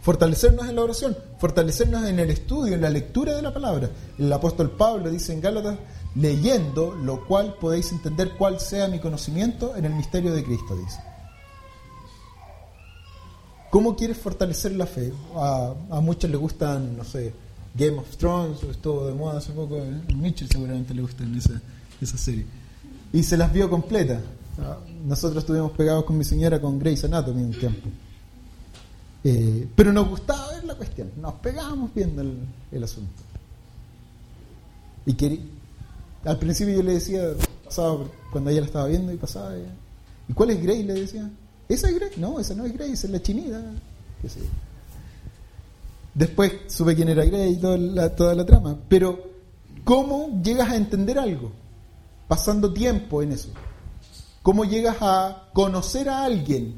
Fortalecernos 0.00 0.68
en 0.68 0.76
la 0.76 0.82
oración, 0.82 1.16
fortalecernos 1.40 2.06
en 2.06 2.20
el 2.20 2.30
estudio, 2.30 2.74
en 2.74 2.82
la 2.82 2.88
lectura 2.88 3.34
de 3.34 3.42
la 3.42 3.52
palabra. 3.52 3.90
El 4.16 4.32
apóstol 4.32 4.70
Pablo 4.70 5.10
dice 5.10 5.32
en 5.32 5.40
Gálatas, 5.40 5.76
leyendo 6.14 6.94
lo 6.94 7.26
cual 7.26 7.54
podéis 7.60 7.92
entender 7.92 8.32
cuál 8.36 8.60
sea 8.60 8.88
mi 8.88 8.98
conocimiento 8.98 9.76
en 9.76 9.84
el 9.84 9.94
misterio 9.94 10.32
de 10.32 10.44
Cristo, 10.44 10.76
dice. 10.76 10.98
¿Cómo 13.70 13.96
quieres 13.96 14.16
fortalecer 14.16 14.72
la 14.72 14.86
fe? 14.86 15.12
A, 15.34 15.74
muchos 16.00 16.30
les 16.30 16.40
gustan, 16.40 16.96
no 16.96 17.04
sé, 17.04 17.34
Game 17.74 17.98
of 17.98 18.16
Thrones, 18.16 18.62
estuvo 18.62 19.06
de 19.06 19.14
moda 19.14 19.38
hace 19.38 19.52
poco, 19.52 19.78
Mitchell 20.14 20.48
seguramente 20.48 20.94
le 20.94 21.02
gusta 21.02 21.24
esa, 21.36 21.60
esa 22.00 22.16
serie. 22.16 22.46
Y 23.12 23.22
se 23.22 23.36
las 23.36 23.52
vio 23.52 23.68
completa. 23.68 24.20
Nosotros 25.06 25.44
estuvimos 25.44 25.72
pegados 25.72 26.04
con 26.04 26.18
mi 26.18 26.24
señora 26.24 26.60
con 26.60 26.78
Grey's 26.78 27.04
Anatomy 27.04 27.42
un 27.42 27.52
tiempo. 27.52 27.88
Eh, 29.24 29.68
pero 29.74 29.92
nos 29.92 30.08
gustaba 30.08 30.52
ver 30.52 30.64
la 30.64 30.74
cuestión, 30.74 31.10
nos 31.20 31.34
pegábamos 31.34 31.92
viendo 31.94 32.22
el, 32.22 32.84
asunto. 32.84 33.22
Y 35.06 35.14
quería, 35.14 35.40
al 36.24 36.38
principio 36.38 36.74
yo 36.74 36.82
le 36.82 36.94
decía, 36.94 37.22
pasaba 37.64 38.04
cuando 38.32 38.50
ella 38.50 38.60
la 38.60 38.66
estaba 38.66 38.86
viendo 38.86 39.12
y 39.12 39.16
pasaba, 39.16 39.52
¿y 40.28 40.32
cuál 40.32 40.50
es 40.50 40.62
Grey? 40.62 40.82
Le 40.82 40.94
decía, 40.94 41.30
¿esa 41.68 41.88
es 41.88 41.94
Grey? 41.94 42.10
No, 42.16 42.40
esa 42.40 42.54
no 42.54 42.64
es 42.64 42.72
Grey, 42.72 42.92
esa 42.92 43.06
es 43.06 43.12
la 43.12 43.22
chinita. 43.22 43.62
¿Qué 44.20 44.28
sé 44.28 44.40
Después 46.14 46.52
supe 46.66 46.96
quién 46.96 47.08
era 47.08 47.24
Grey 47.24 47.52
y 47.52 47.56
toda 47.56 47.78
la, 47.78 48.16
toda 48.16 48.34
la 48.34 48.44
trama. 48.44 48.76
Pero, 48.88 49.22
¿cómo 49.84 50.42
llegas 50.42 50.70
a 50.70 50.76
entender 50.76 51.18
algo? 51.18 51.52
Pasando 52.26 52.72
tiempo 52.72 53.22
en 53.22 53.32
eso. 53.32 53.50
¿Cómo 54.42 54.64
llegas 54.64 54.96
a 55.00 55.48
conocer 55.52 56.08
a 56.08 56.24
alguien? 56.24 56.74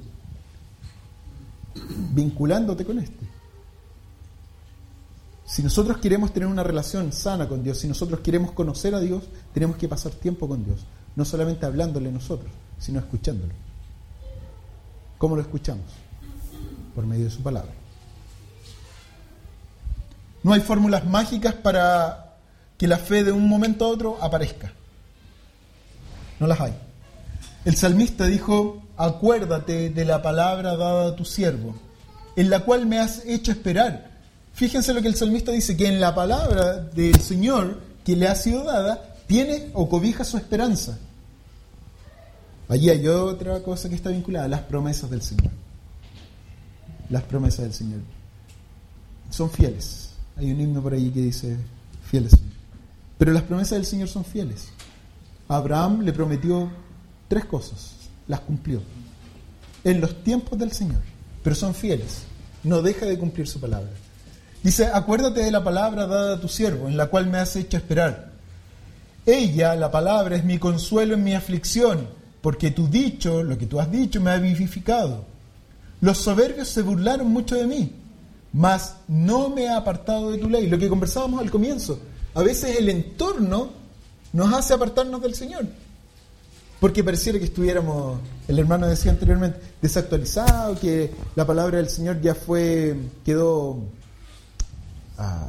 Vinculándote 2.12 2.84
con 2.84 2.98
este. 2.98 3.29
Si 5.50 5.64
nosotros 5.64 5.98
queremos 5.98 6.32
tener 6.32 6.48
una 6.48 6.62
relación 6.62 7.12
sana 7.12 7.48
con 7.48 7.64
Dios, 7.64 7.78
si 7.78 7.88
nosotros 7.88 8.20
queremos 8.20 8.52
conocer 8.52 8.94
a 8.94 9.00
Dios, 9.00 9.24
tenemos 9.52 9.76
que 9.76 9.88
pasar 9.88 10.12
tiempo 10.12 10.46
con 10.46 10.64
Dios. 10.64 10.78
No 11.16 11.24
solamente 11.24 11.66
hablándole 11.66 12.12
nosotros, 12.12 12.52
sino 12.78 13.00
escuchándolo. 13.00 13.52
¿Cómo 15.18 15.34
lo 15.34 15.42
escuchamos? 15.42 15.86
Por 16.94 17.04
medio 17.04 17.24
de 17.24 17.30
su 17.32 17.42
palabra. 17.42 17.72
No 20.44 20.52
hay 20.52 20.60
fórmulas 20.60 21.04
mágicas 21.04 21.54
para 21.54 22.36
que 22.78 22.86
la 22.86 22.98
fe 22.98 23.24
de 23.24 23.32
un 23.32 23.48
momento 23.48 23.86
a 23.86 23.88
otro 23.88 24.18
aparezca. 24.22 24.72
No 26.38 26.46
las 26.46 26.60
hay. 26.60 26.74
El 27.64 27.74
salmista 27.74 28.26
dijo, 28.26 28.84
acuérdate 28.96 29.90
de 29.90 30.04
la 30.04 30.22
palabra 30.22 30.76
dada 30.76 31.08
a 31.08 31.16
tu 31.16 31.24
siervo, 31.24 31.74
en 32.36 32.50
la 32.50 32.60
cual 32.60 32.86
me 32.86 33.00
has 33.00 33.24
hecho 33.26 33.50
esperar. 33.50 34.09
Fíjense 34.60 34.92
lo 34.92 35.00
que 35.00 35.08
el 35.08 35.16
salmista 35.16 35.52
dice, 35.52 35.74
que 35.74 35.86
en 35.86 36.00
la 36.00 36.14
palabra 36.14 36.76
del 36.76 37.18
Señor 37.18 37.80
que 38.04 38.14
le 38.14 38.28
ha 38.28 38.34
sido 38.34 38.62
dada, 38.62 39.16
tiene 39.26 39.70
o 39.72 39.88
cobija 39.88 40.22
su 40.22 40.36
esperanza. 40.36 40.98
Allí 42.68 42.90
hay 42.90 43.08
otra 43.08 43.62
cosa 43.62 43.88
que 43.88 43.94
está 43.94 44.10
vinculada, 44.10 44.48
las 44.48 44.60
promesas 44.60 45.08
del 45.08 45.22
Señor. 45.22 45.50
Las 47.08 47.22
promesas 47.22 47.60
del 47.60 47.72
Señor. 47.72 48.00
Son 49.30 49.50
fieles. 49.50 50.10
Hay 50.36 50.52
un 50.52 50.60
himno 50.60 50.82
por 50.82 50.92
ahí 50.92 51.08
que 51.08 51.22
dice, 51.22 51.56
fieles. 52.10 52.32
Pero 53.16 53.32
las 53.32 53.44
promesas 53.44 53.78
del 53.78 53.86
Señor 53.86 54.08
son 54.08 54.26
fieles. 54.26 54.68
Abraham 55.48 56.02
le 56.02 56.12
prometió 56.12 56.70
tres 57.28 57.46
cosas, 57.46 57.92
las 58.28 58.40
cumplió. 58.40 58.82
En 59.84 60.02
los 60.02 60.22
tiempos 60.22 60.58
del 60.58 60.72
Señor, 60.72 61.00
pero 61.42 61.56
son 61.56 61.74
fieles. 61.74 62.24
No 62.62 62.82
deja 62.82 63.06
de 63.06 63.18
cumplir 63.18 63.48
su 63.48 63.58
palabra. 63.58 63.88
Dice, 64.62 64.86
acuérdate 64.92 65.42
de 65.42 65.50
la 65.50 65.64
palabra 65.64 66.06
dada 66.06 66.36
a 66.36 66.40
tu 66.40 66.48
siervo, 66.48 66.88
en 66.88 66.96
la 66.96 67.06
cual 67.06 67.26
me 67.26 67.38
has 67.38 67.56
hecho 67.56 67.78
esperar. 67.78 68.30
Ella, 69.24 69.74
la 69.74 69.90
palabra, 69.90 70.36
es 70.36 70.44
mi 70.44 70.58
consuelo 70.58 71.14
en 71.14 71.24
mi 71.24 71.34
aflicción, 71.34 72.08
porque 72.42 72.70
tu 72.70 72.88
dicho, 72.88 73.42
lo 73.42 73.56
que 73.56 73.66
tú 73.66 73.80
has 73.80 73.90
dicho, 73.90 74.20
me 74.20 74.30
ha 74.30 74.38
vivificado. 74.38 75.24
Los 76.00 76.18
soberbios 76.18 76.68
se 76.68 76.82
burlaron 76.82 77.28
mucho 77.28 77.56
de 77.56 77.66
mí, 77.66 77.92
mas 78.52 78.96
no 79.08 79.48
me 79.48 79.68
ha 79.68 79.78
apartado 79.78 80.30
de 80.30 80.38
tu 80.38 80.48
ley. 80.48 80.66
Lo 80.66 80.78
que 80.78 80.88
conversábamos 80.88 81.40
al 81.40 81.50
comienzo. 81.50 81.98
A 82.34 82.42
veces 82.42 82.78
el 82.78 82.88
entorno 82.88 83.70
nos 84.32 84.52
hace 84.52 84.74
apartarnos 84.74 85.22
del 85.22 85.34
Señor. 85.34 85.66
Porque 86.80 87.04
pareciera 87.04 87.38
que 87.38 87.44
estuviéramos, 87.44 88.20
el 88.48 88.58
hermano 88.58 88.86
decía 88.86 89.10
anteriormente, 89.10 89.60
desactualizado, 89.82 90.78
que 90.80 91.12
la 91.36 91.46
palabra 91.46 91.76
del 91.76 91.90
Señor 91.90 92.22
ya 92.22 92.34
fue, 92.34 92.96
quedó 93.22 93.82
ah, 95.20 95.48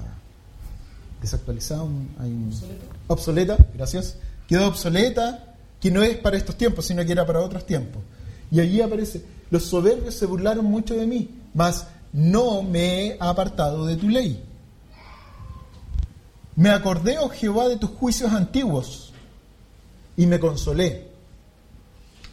desactualizada, 1.22 1.84
obsoleta. 1.84 2.86
obsoleta, 3.07 3.57
gracias, 3.74 4.17
quedó 4.47 4.67
obsoleta, 4.67 5.55
que 5.80 5.91
no 5.91 6.03
es 6.03 6.17
para 6.17 6.38
estos 6.38 6.55
tiempos, 6.57 6.86
sino 6.86 7.03
que 7.05 7.11
era 7.11 7.26
para 7.26 7.41
otros 7.41 7.65
tiempos. 7.65 8.03
Y 8.51 8.59
allí 8.59 8.82
aparece, 8.82 9.26
los 9.49 9.63
soberbios 9.63 10.15
se 10.15 10.26
burlaron 10.26 10.65
mucho 10.65 10.95
de 10.95 11.07
mí, 11.07 11.30
mas 11.53 11.88
no 12.13 12.61
me 12.61 13.07
he 13.07 13.17
apartado 13.19 13.86
de 13.86 13.95
tu 13.95 14.09
ley. 14.09 14.43
Me 16.55 16.69
acordé, 16.69 17.17
oh 17.17 17.30
Jehová, 17.30 17.69
de 17.69 17.78
tus 17.78 17.91
juicios 17.91 18.32
antiguos 18.34 19.13
y 20.17 20.26
me 20.28 20.39
consolé. 20.39 21.09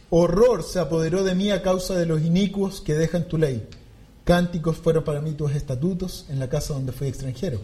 Horror 0.09 0.63
se 0.63 0.79
apoderó 0.79 1.23
de 1.23 1.35
mí 1.35 1.51
a 1.51 1.61
causa 1.61 1.95
de 1.95 2.05
los 2.05 2.21
inicuos 2.21 2.81
que 2.81 2.95
dejan 2.95 3.27
tu 3.27 3.37
ley. 3.37 3.67
Cánticos 4.29 4.77
fueron 4.77 5.03
para 5.03 5.21
mí 5.21 5.31
tus 5.31 5.53
estatutos 5.55 6.27
en 6.29 6.37
la 6.37 6.47
casa 6.47 6.75
donde 6.75 6.91
fui 6.91 7.07
extranjero. 7.07 7.61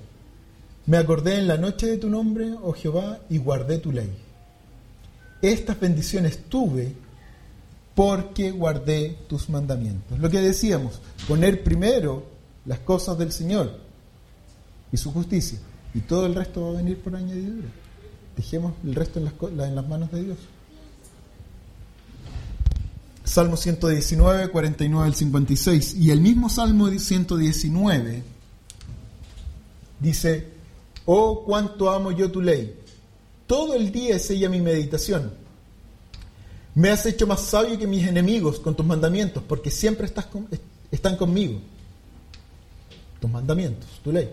Me 0.88 0.98
acordé 0.98 1.38
en 1.38 1.48
la 1.48 1.58
noche 1.58 1.86
de 1.86 1.98
tu 1.98 2.10
nombre, 2.10 2.56
oh 2.60 2.74
Jehová, 2.74 3.20
y 3.30 3.38
guardé 3.38 3.78
tu 3.78 3.92
ley. 3.92 4.10
Estas 5.44 5.80
bendiciones 5.80 6.40
tuve 6.50 6.96
porque 7.94 8.50
guardé 8.50 9.16
tus 9.30 9.48
mandamientos. 9.48 10.18
Lo 10.18 10.28
que 10.28 10.42
decíamos, 10.42 11.02
poner 11.28 11.64
primero 11.64 12.26
las 12.66 12.80
cosas 12.80 13.16
del 13.20 13.32
Señor 13.32 13.78
y 14.92 14.98
su 14.98 15.12
justicia, 15.12 15.60
y 15.94 16.00
todo 16.00 16.26
el 16.26 16.34
resto 16.34 16.64
va 16.64 16.70
a 16.70 16.82
venir 16.82 17.00
por 17.00 17.16
añadidura. 17.16 17.68
Dejemos 18.36 18.74
el 18.84 18.96
resto 18.96 19.20
en 19.20 19.26
las, 19.26 19.36
en 19.70 19.76
las 19.76 19.88
manos 19.88 20.12
de 20.12 20.24
Dios. 20.24 20.38
Salmo 23.26 23.58
119, 23.58 24.50
49 24.50 25.06
al 25.06 25.16
56. 25.16 25.96
Y 25.96 26.12
el 26.12 26.22
mismo 26.22 26.50
Salmo 26.50 26.90
119 26.90 28.24
dice, 30.00 30.48
oh, 31.06 31.44
cuánto 31.44 31.90
amo 31.90 32.12
yo 32.12 32.32
tu 32.32 32.42
ley. 32.42 32.80
Todo 33.48 33.74
el 33.74 33.92
día 33.92 34.16
es 34.16 34.30
ella 34.30 34.50
mi 34.50 34.62
meditación. 34.62 35.34
Me 36.76 36.90
has 36.90 37.06
hecho 37.06 37.26
más 37.26 37.42
sabio 37.42 37.78
que 37.80 37.88
mis 37.88 38.06
enemigos 38.06 38.60
con 38.60 38.76
tus 38.76 38.86
mandamientos, 38.86 39.44
porque 39.48 39.72
siempre 39.72 40.06
estás 40.06 40.28
están 40.92 41.16
conmigo. 41.16 41.60
Tus 43.20 43.32
mandamientos, 43.32 43.88
tu 44.04 44.12
ley. 44.12 44.30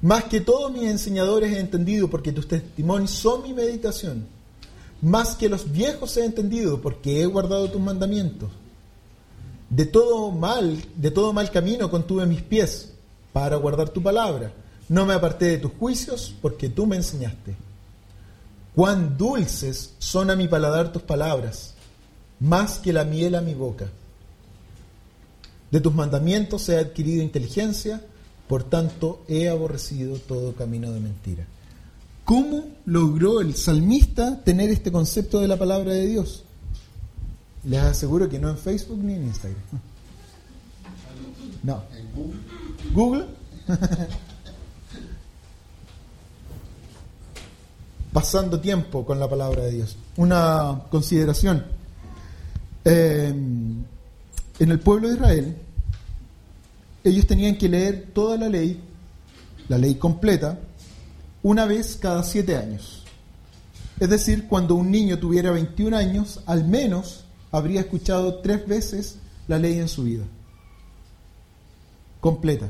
Más 0.00 0.24
que 0.24 0.40
todos 0.40 0.72
mis 0.72 0.84
enseñadores 0.84 1.52
he 1.52 1.58
entendido, 1.58 2.08
porque 2.08 2.32
tus 2.32 2.48
testimonios 2.48 3.10
son 3.10 3.42
mi 3.42 3.52
meditación. 3.52 4.26
Más 5.02 5.36
que 5.36 5.48
los 5.48 5.70
viejos 5.70 6.16
he 6.16 6.24
entendido, 6.24 6.80
porque 6.80 7.22
he 7.22 7.26
guardado 7.26 7.70
tus 7.70 7.80
mandamientos. 7.80 8.50
De 9.68 9.84
todo 9.84 10.30
mal, 10.30 10.82
de 10.96 11.10
todo 11.10 11.32
mal 11.32 11.50
camino 11.50 11.90
contuve 11.90 12.26
mis 12.26 12.42
pies 12.42 12.92
para 13.32 13.56
guardar 13.56 13.88
tu 13.90 14.02
palabra. 14.02 14.52
No 14.88 15.04
me 15.04 15.14
aparté 15.14 15.46
de 15.46 15.58
tus 15.58 15.72
juicios, 15.72 16.34
porque 16.40 16.68
tú 16.68 16.86
me 16.86 16.96
enseñaste. 16.96 17.56
Cuán 18.74 19.16
dulces 19.16 19.94
son 19.98 20.30
a 20.30 20.36
mi 20.36 20.48
paladar 20.48 20.92
tus 20.92 21.02
palabras, 21.02 21.74
más 22.40 22.78
que 22.78 22.92
la 22.92 23.04
miel 23.04 23.34
a 23.34 23.40
mi 23.40 23.54
boca. 23.54 23.88
De 25.70 25.80
tus 25.80 25.94
mandamientos 25.94 26.68
he 26.68 26.78
adquirido 26.78 27.22
inteligencia, 27.22 28.02
por 28.48 28.64
tanto 28.64 29.24
he 29.28 29.48
aborrecido 29.48 30.16
todo 30.18 30.54
camino 30.54 30.92
de 30.92 31.00
mentira. 31.00 31.46
¿Cómo 32.26 32.64
logró 32.86 33.40
el 33.40 33.54
salmista 33.54 34.42
tener 34.42 34.68
este 34.68 34.90
concepto 34.90 35.40
de 35.40 35.46
la 35.46 35.56
palabra 35.56 35.92
de 35.92 36.06
Dios? 36.06 36.42
Les 37.62 37.80
aseguro 37.80 38.28
que 38.28 38.40
no 38.40 38.50
en 38.50 38.58
Facebook 38.58 38.98
ni 38.98 39.14
en 39.14 39.28
Instagram. 39.28 39.60
No. 41.62 41.84
Google? 42.92 43.26
Pasando 48.12 48.58
tiempo 48.58 49.06
con 49.06 49.20
la 49.20 49.30
palabra 49.30 49.62
de 49.62 49.70
Dios. 49.70 49.96
Una 50.16 50.82
consideración. 50.90 51.64
Eh, 52.84 53.28
en 53.28 53.86
el 54.58 54.80
pueblo 54.80 55.06
de 55.06 55.14
Israel, 55.14 55.56
ellos 57.04 57.24
tenían 57.24 57.56
que 57.56 57.68
leer 57.68 58.08
toda 58.12 58.36
la 58.36 58.48
ley, 58.48 58.80
la 59.68 59.78
ley 59.78 59.94
completa, 59.94 60.58
una 61.46 61.64
vez 61.64 61.96
cada 62.00 62.24
siete 62.24 62.56
años. 62.56 63.04
Es 64.00 64.10
decir, 64.10 64.48
cuando 64.48 64.74
un 64.74 64.90
niño 64.90 65.20
tuviera 65.20 65.52
21 65.52 65.96
años, 65.96 66.40
al 66.44 66.66
menos 66.66 67.24
habría 67.52 67.82
escuchado 67.82 68.40
tres 68.40 68.66
veces 68.66 69.18
la 69.46 69.56
ley 69.56 69.78
en 69.78 69.86
su 69.86 70.02
vida. 70.02 70.24
Completa. 72.20 72.68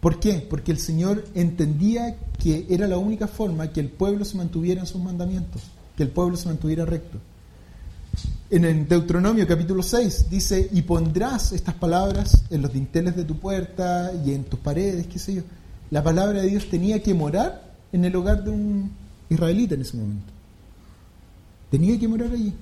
¿Por 0.00 0.18
qué? 0.18 0.46
Porque 0.48 0.72
el 0.72 0.78
Señor 0.78 1.26
entendía 1.34 2.16
que 2.42 2.64
era 2.70 2.88
la 2.88 2.96
única 2.96 3.28
forma 3.28 3.70
que 3.70 3.80
el 3.80 3.90
pueblo 3.90 4.24
se 4.24 4.38
mantuviera 4.38 4.80
en 4.80 4.86
sus 4.86 5.02
mandamientos, 5.02 5.60
que 5.98 6.04
el 6.04 6.08
pueblo 6.08 6.38
se 6.38 6.48
mantuviera 6.48 6.86
recto. 6.86 7.18
En 8.48 8.64
el 8.64 8.88
Deuteronomio 8.88 9.46
capítulo 9.46 9.82
6 9.82 10.30
dice, 10.30 10.70
y 10.72 10.80
pondrás 10.80 11.52
estas 11.52 11.74
palabras 11.74 12.44
en 12.48 12.62
los 12.62 12.72
dinteles 12.72 13.14
de 13.14 13.24
tu 13.24 13.38
puerta 13.38 14.10
y 14.24 14.32
en 14.32 14.44
tus 14.44 14.58
paredes, 14.58 15.06
qué 15.06 15.18
sé 15.18 15.34
yo 15.34 15.42
la 15.90 16.02
palabra 16.02 16.40
de 16.40 16.48
Dios 16.48 16.68
tenía 16.68 17.02
que 17.02 17.14
morar 17.14 17.74
en 17.92 18.04
el 18.04 18.14
hogar 18.14 18.44
de 18.44 18.50
un 18.50 18.90
israelita 19.28 19.74
en 19.74 19.82
ese 19.82 19.96
momento. 19.96 20.32
Tenía 21.70 21.98
que 21.98 22.08
morar 22.08 22.30
allí. 22.32 22.52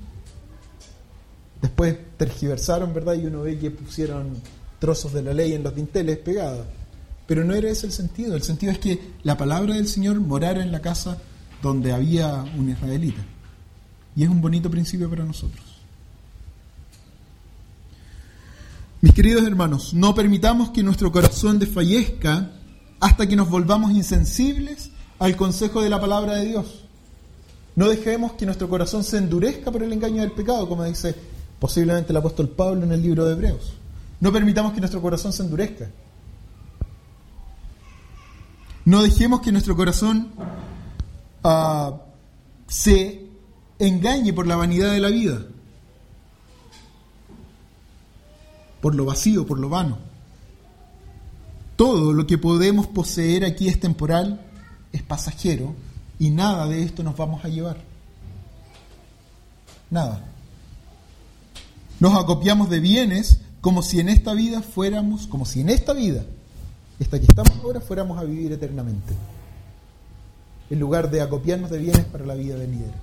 Después 1.61 1.97
tergiversaron, 2.17 2.95
¿verdad? 2.95 3.15
Y 3.15 3.27
uno 3.27 3.43
ve 3.43 3.59
que 3.59 3.71
pusieron 3.71 4.37
trozos 4.79 5.13
de 5.13 5.23
la 5.23 5.35
ley 5.35 5.55
en 5.55 5.63
los 5.63 5.75
dinteles 5.75 6.19
pegados. 6.19 6.67
Pero 7.27 7.45
no 7.45 7.55
era 7.55 7.69
ese 7.69 7.87
el 7.87 7.93
sentido. 7.93 8.37
El 8.37 8.43
sentido 8.43 8.73
es 8.73 8.79
que 8.79 9.13
la 9.23 9.37
palabra 9.37 9.75
del 9.75 9.89
Señor 9.89 10.21
morara 10.21 10.63
en 10.63 10.73
la 10.73 10.81
casa 10.81 11.19
donde 11.63 11.93
había 11.93 12.45
un 12.57 12.71
israelita. 12.71 13.23
Y 14.15 14.23
es 14.25 14.29
un 14.29 14.41
bonito 14.41 14.71
principio 14.71 15.11
para 15.11 15.25
nosotros. 15.25 15.65
Mis 19.01 19.13
queridos 19.13 19.47
hermanos, 19.47 19.95
no 19.95 20.15
permitamos 20.15 20.71
que 20.71 20.83
nuestro 20.83 21.13
corazón 21.13 21.59
desfallezca 21.59 22.51
hasta 23.01 23.27
que 23.27 23.37
nos 23.37 23.49
volvamos 23.49 23.93
insensibles 23.93 24.91
al 25.19 25.37
consejo 25.37 25.83
de 25.83 25.91
la 25.91 26.01
palabra 26.01 26.35
de 26.35 26.47
Dios. 26.47 26.85
No 27.77 27.89
dejemos 27.89 28.33
que 28.33 28.47
nuestro 28.47 28.69
corazón 28.69 29.05
se 29.05 29.19
endurezca 29.19 29.71
por 29.71 29.83
el 29.83 29.93
engaño 29.93 30.23
del 30.23 30.33
pecado, 30.33 30.69
como 30.69 30.85
dice 30.85 31.15
posiblemente 31.59 32.13
el 32.13 32.17
apóstol 32.17 32.49
Pablo 32.49 32.85
en 32.85 32.93
el 32.93 33.03
libro 33.03 33.25
de 33.25 33.33
Hebreos. 33.33 33.73
No 34.21 34.33
permitamos 34.33 34.73
que 34.73 34.81
nuestro 34.81 35.01
corazón 35.01 35.33
se 35.33 35.43
endurezca. 35.43 35.89
No 38.85 39.03
dejemos 39.03 39.41
que 39.41 39.53
nuestro 39.53 39.77
corazón 39.77 40.31
ah, 41.45 42.01
se 42.67 43.27
engañe 43.79 44.33
por 44.33 44.47
la 44.47 44.57
vanidad 44.57 44.93
de 44.93 45.01
la 45.01 45.09
vida, 45.09 45.43
por 48.81 48.95
lo 48.95 49.05
vacío, 49.05 49.47
por 49.47 49.59
lo 49.59 49.69
vano. 49.69 50.08
Todo 51.79 52.13
lo 52.13 52.27
que 52.27 52.39
podemos 52.39 52.89
poseer 52.89 53.45
aquí 53.45 53.69
es 53.69 53.79
temporal, 53.79 54.45
es 54.93 55.01
pasajero, 55.05 55.77
y 56.19 56.31
nada 56.31 56.67
de 56.67 56.83
esto 56.83 57.05
nos 57.05 57.17
vamos 57.17 57.45
a 57.45 57.49
llevar. 57.49 57.77
Nada. 59.89 60.25
Nos 62.01 62.21
acopiamos 62.21 62.69
de 62.69 62.81
bienes 62.81 63.39
como 63.61 63.83
si 63.83 64.01
en 64.01 64.09
esta 64.09 64.35
vida 64.35 64.61
fuéramos, 64.61 65.29
como 65.29 65.47
si 65.47 65.61
en 65.61 65.69
esta 65.69 65.93
vida, 65.93 66.25
esta 66.99 67.21
que 67.21 67.27
estamos 67.27 67.53
ahora, 67.63 67.81
fuéramos 67.81 68.19
a 68.19 68.25
vivir 68.25 68.51
eternamente. 68.51 69.15
En 70.71 70.81
lugar 70.81 71.13
de 71.13 71.21
acopiarnos 71.21 71.71
de 71.71 71.79
bienes 71.79 72.07
para 72.07 72.27
la 72.27 72.35
vida 72.35 72.57
venidera. 72.57 72.97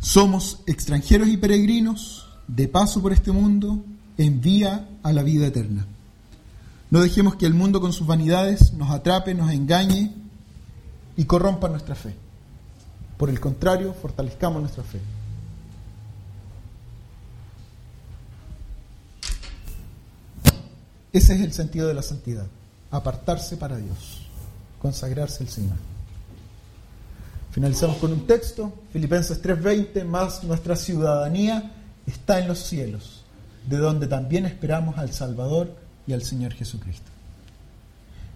Somos 0.00 0.60
extranjeros 0.64 1.28
y 1.28 1.36
peregrinos, 1.36 2.30
de 2.48 2.66
paso 2.66 3.02
por 3.02 3.12
este 3.12 3.30
mundo, 3.30 3.84
envía 4.18 4.88
a 5.02 5.12
la 5.12 5.22
vida 5.22 5.46
eterna. 5.46 5.86
No 6.90 7.00
dejemos 7.00 7.36
que 7.36 7.46
el 7.46 7.54
mundo 7.54 7.80
con 7.80 7.92
sus 7.92 8.06
vanidades 8.06 8.72
nos 8.74 8.90
atrape, 8.90 9.34
nos 9.34 9.50
engañe 9.50 10.12
y 11.16 11.24
corrompa 11.24 11.68
nuestra 11.68 11.94
fe. 11.94 12.14
Por 13.16 13.28
el 13.28 13.40
contrario, 13.40 13.94
fortalezcamos 13.94 14.60
nuestra 14.60 14.84
fe. 14.84 15.00
Ese 21.12 21.34
es 21.34 21.40
el 21.40 21.52
sentido 21.52 21.88
de 21.88 21.94
la 21.94 22.02
santidad, 22.02 22.46
apartarse 22.90 23.56
para 23.56 23.78
Dios, 23.78 24.26
consagrarse 24.82 25.42
al 25.42 25.48
Señor. 25.48 25.76
Finalizamos 27.52 27.96
con 27.96 28.12
un 28.12 28.26
texto, 28.26 28.70
Filipenses 28.92 29.40
3:20, 29.40 30.04
más 30.04 30.44
nuestra 30.44 30.76
ciudadanía 30.76 31.72
está 32.06 32.38
en 32.38 32.48
los 32.48 32.58
cielos 32.58 33.25
de 33.66 33.76
donde 33.78 34.06
también 34.06 34.46
esperamos 34.46 34.98
al 34.98 35.12
Salvador 35.12 35.76
y 36.06 36.12
al 36.12 36.22
Señor 36.22 36.52
Jesucristo. 36.52 37.10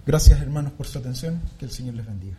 Gracias 0.07 0.41
hermanos 0.41 0.73
por 0.73 0.87
su 0.87 0.99
atención, 0.99 1.41
que 1.59 1.65
el 1.65 1.71
Señor 1.71 1.95
les 1.95 2.07
bendiga. 2.07 2.39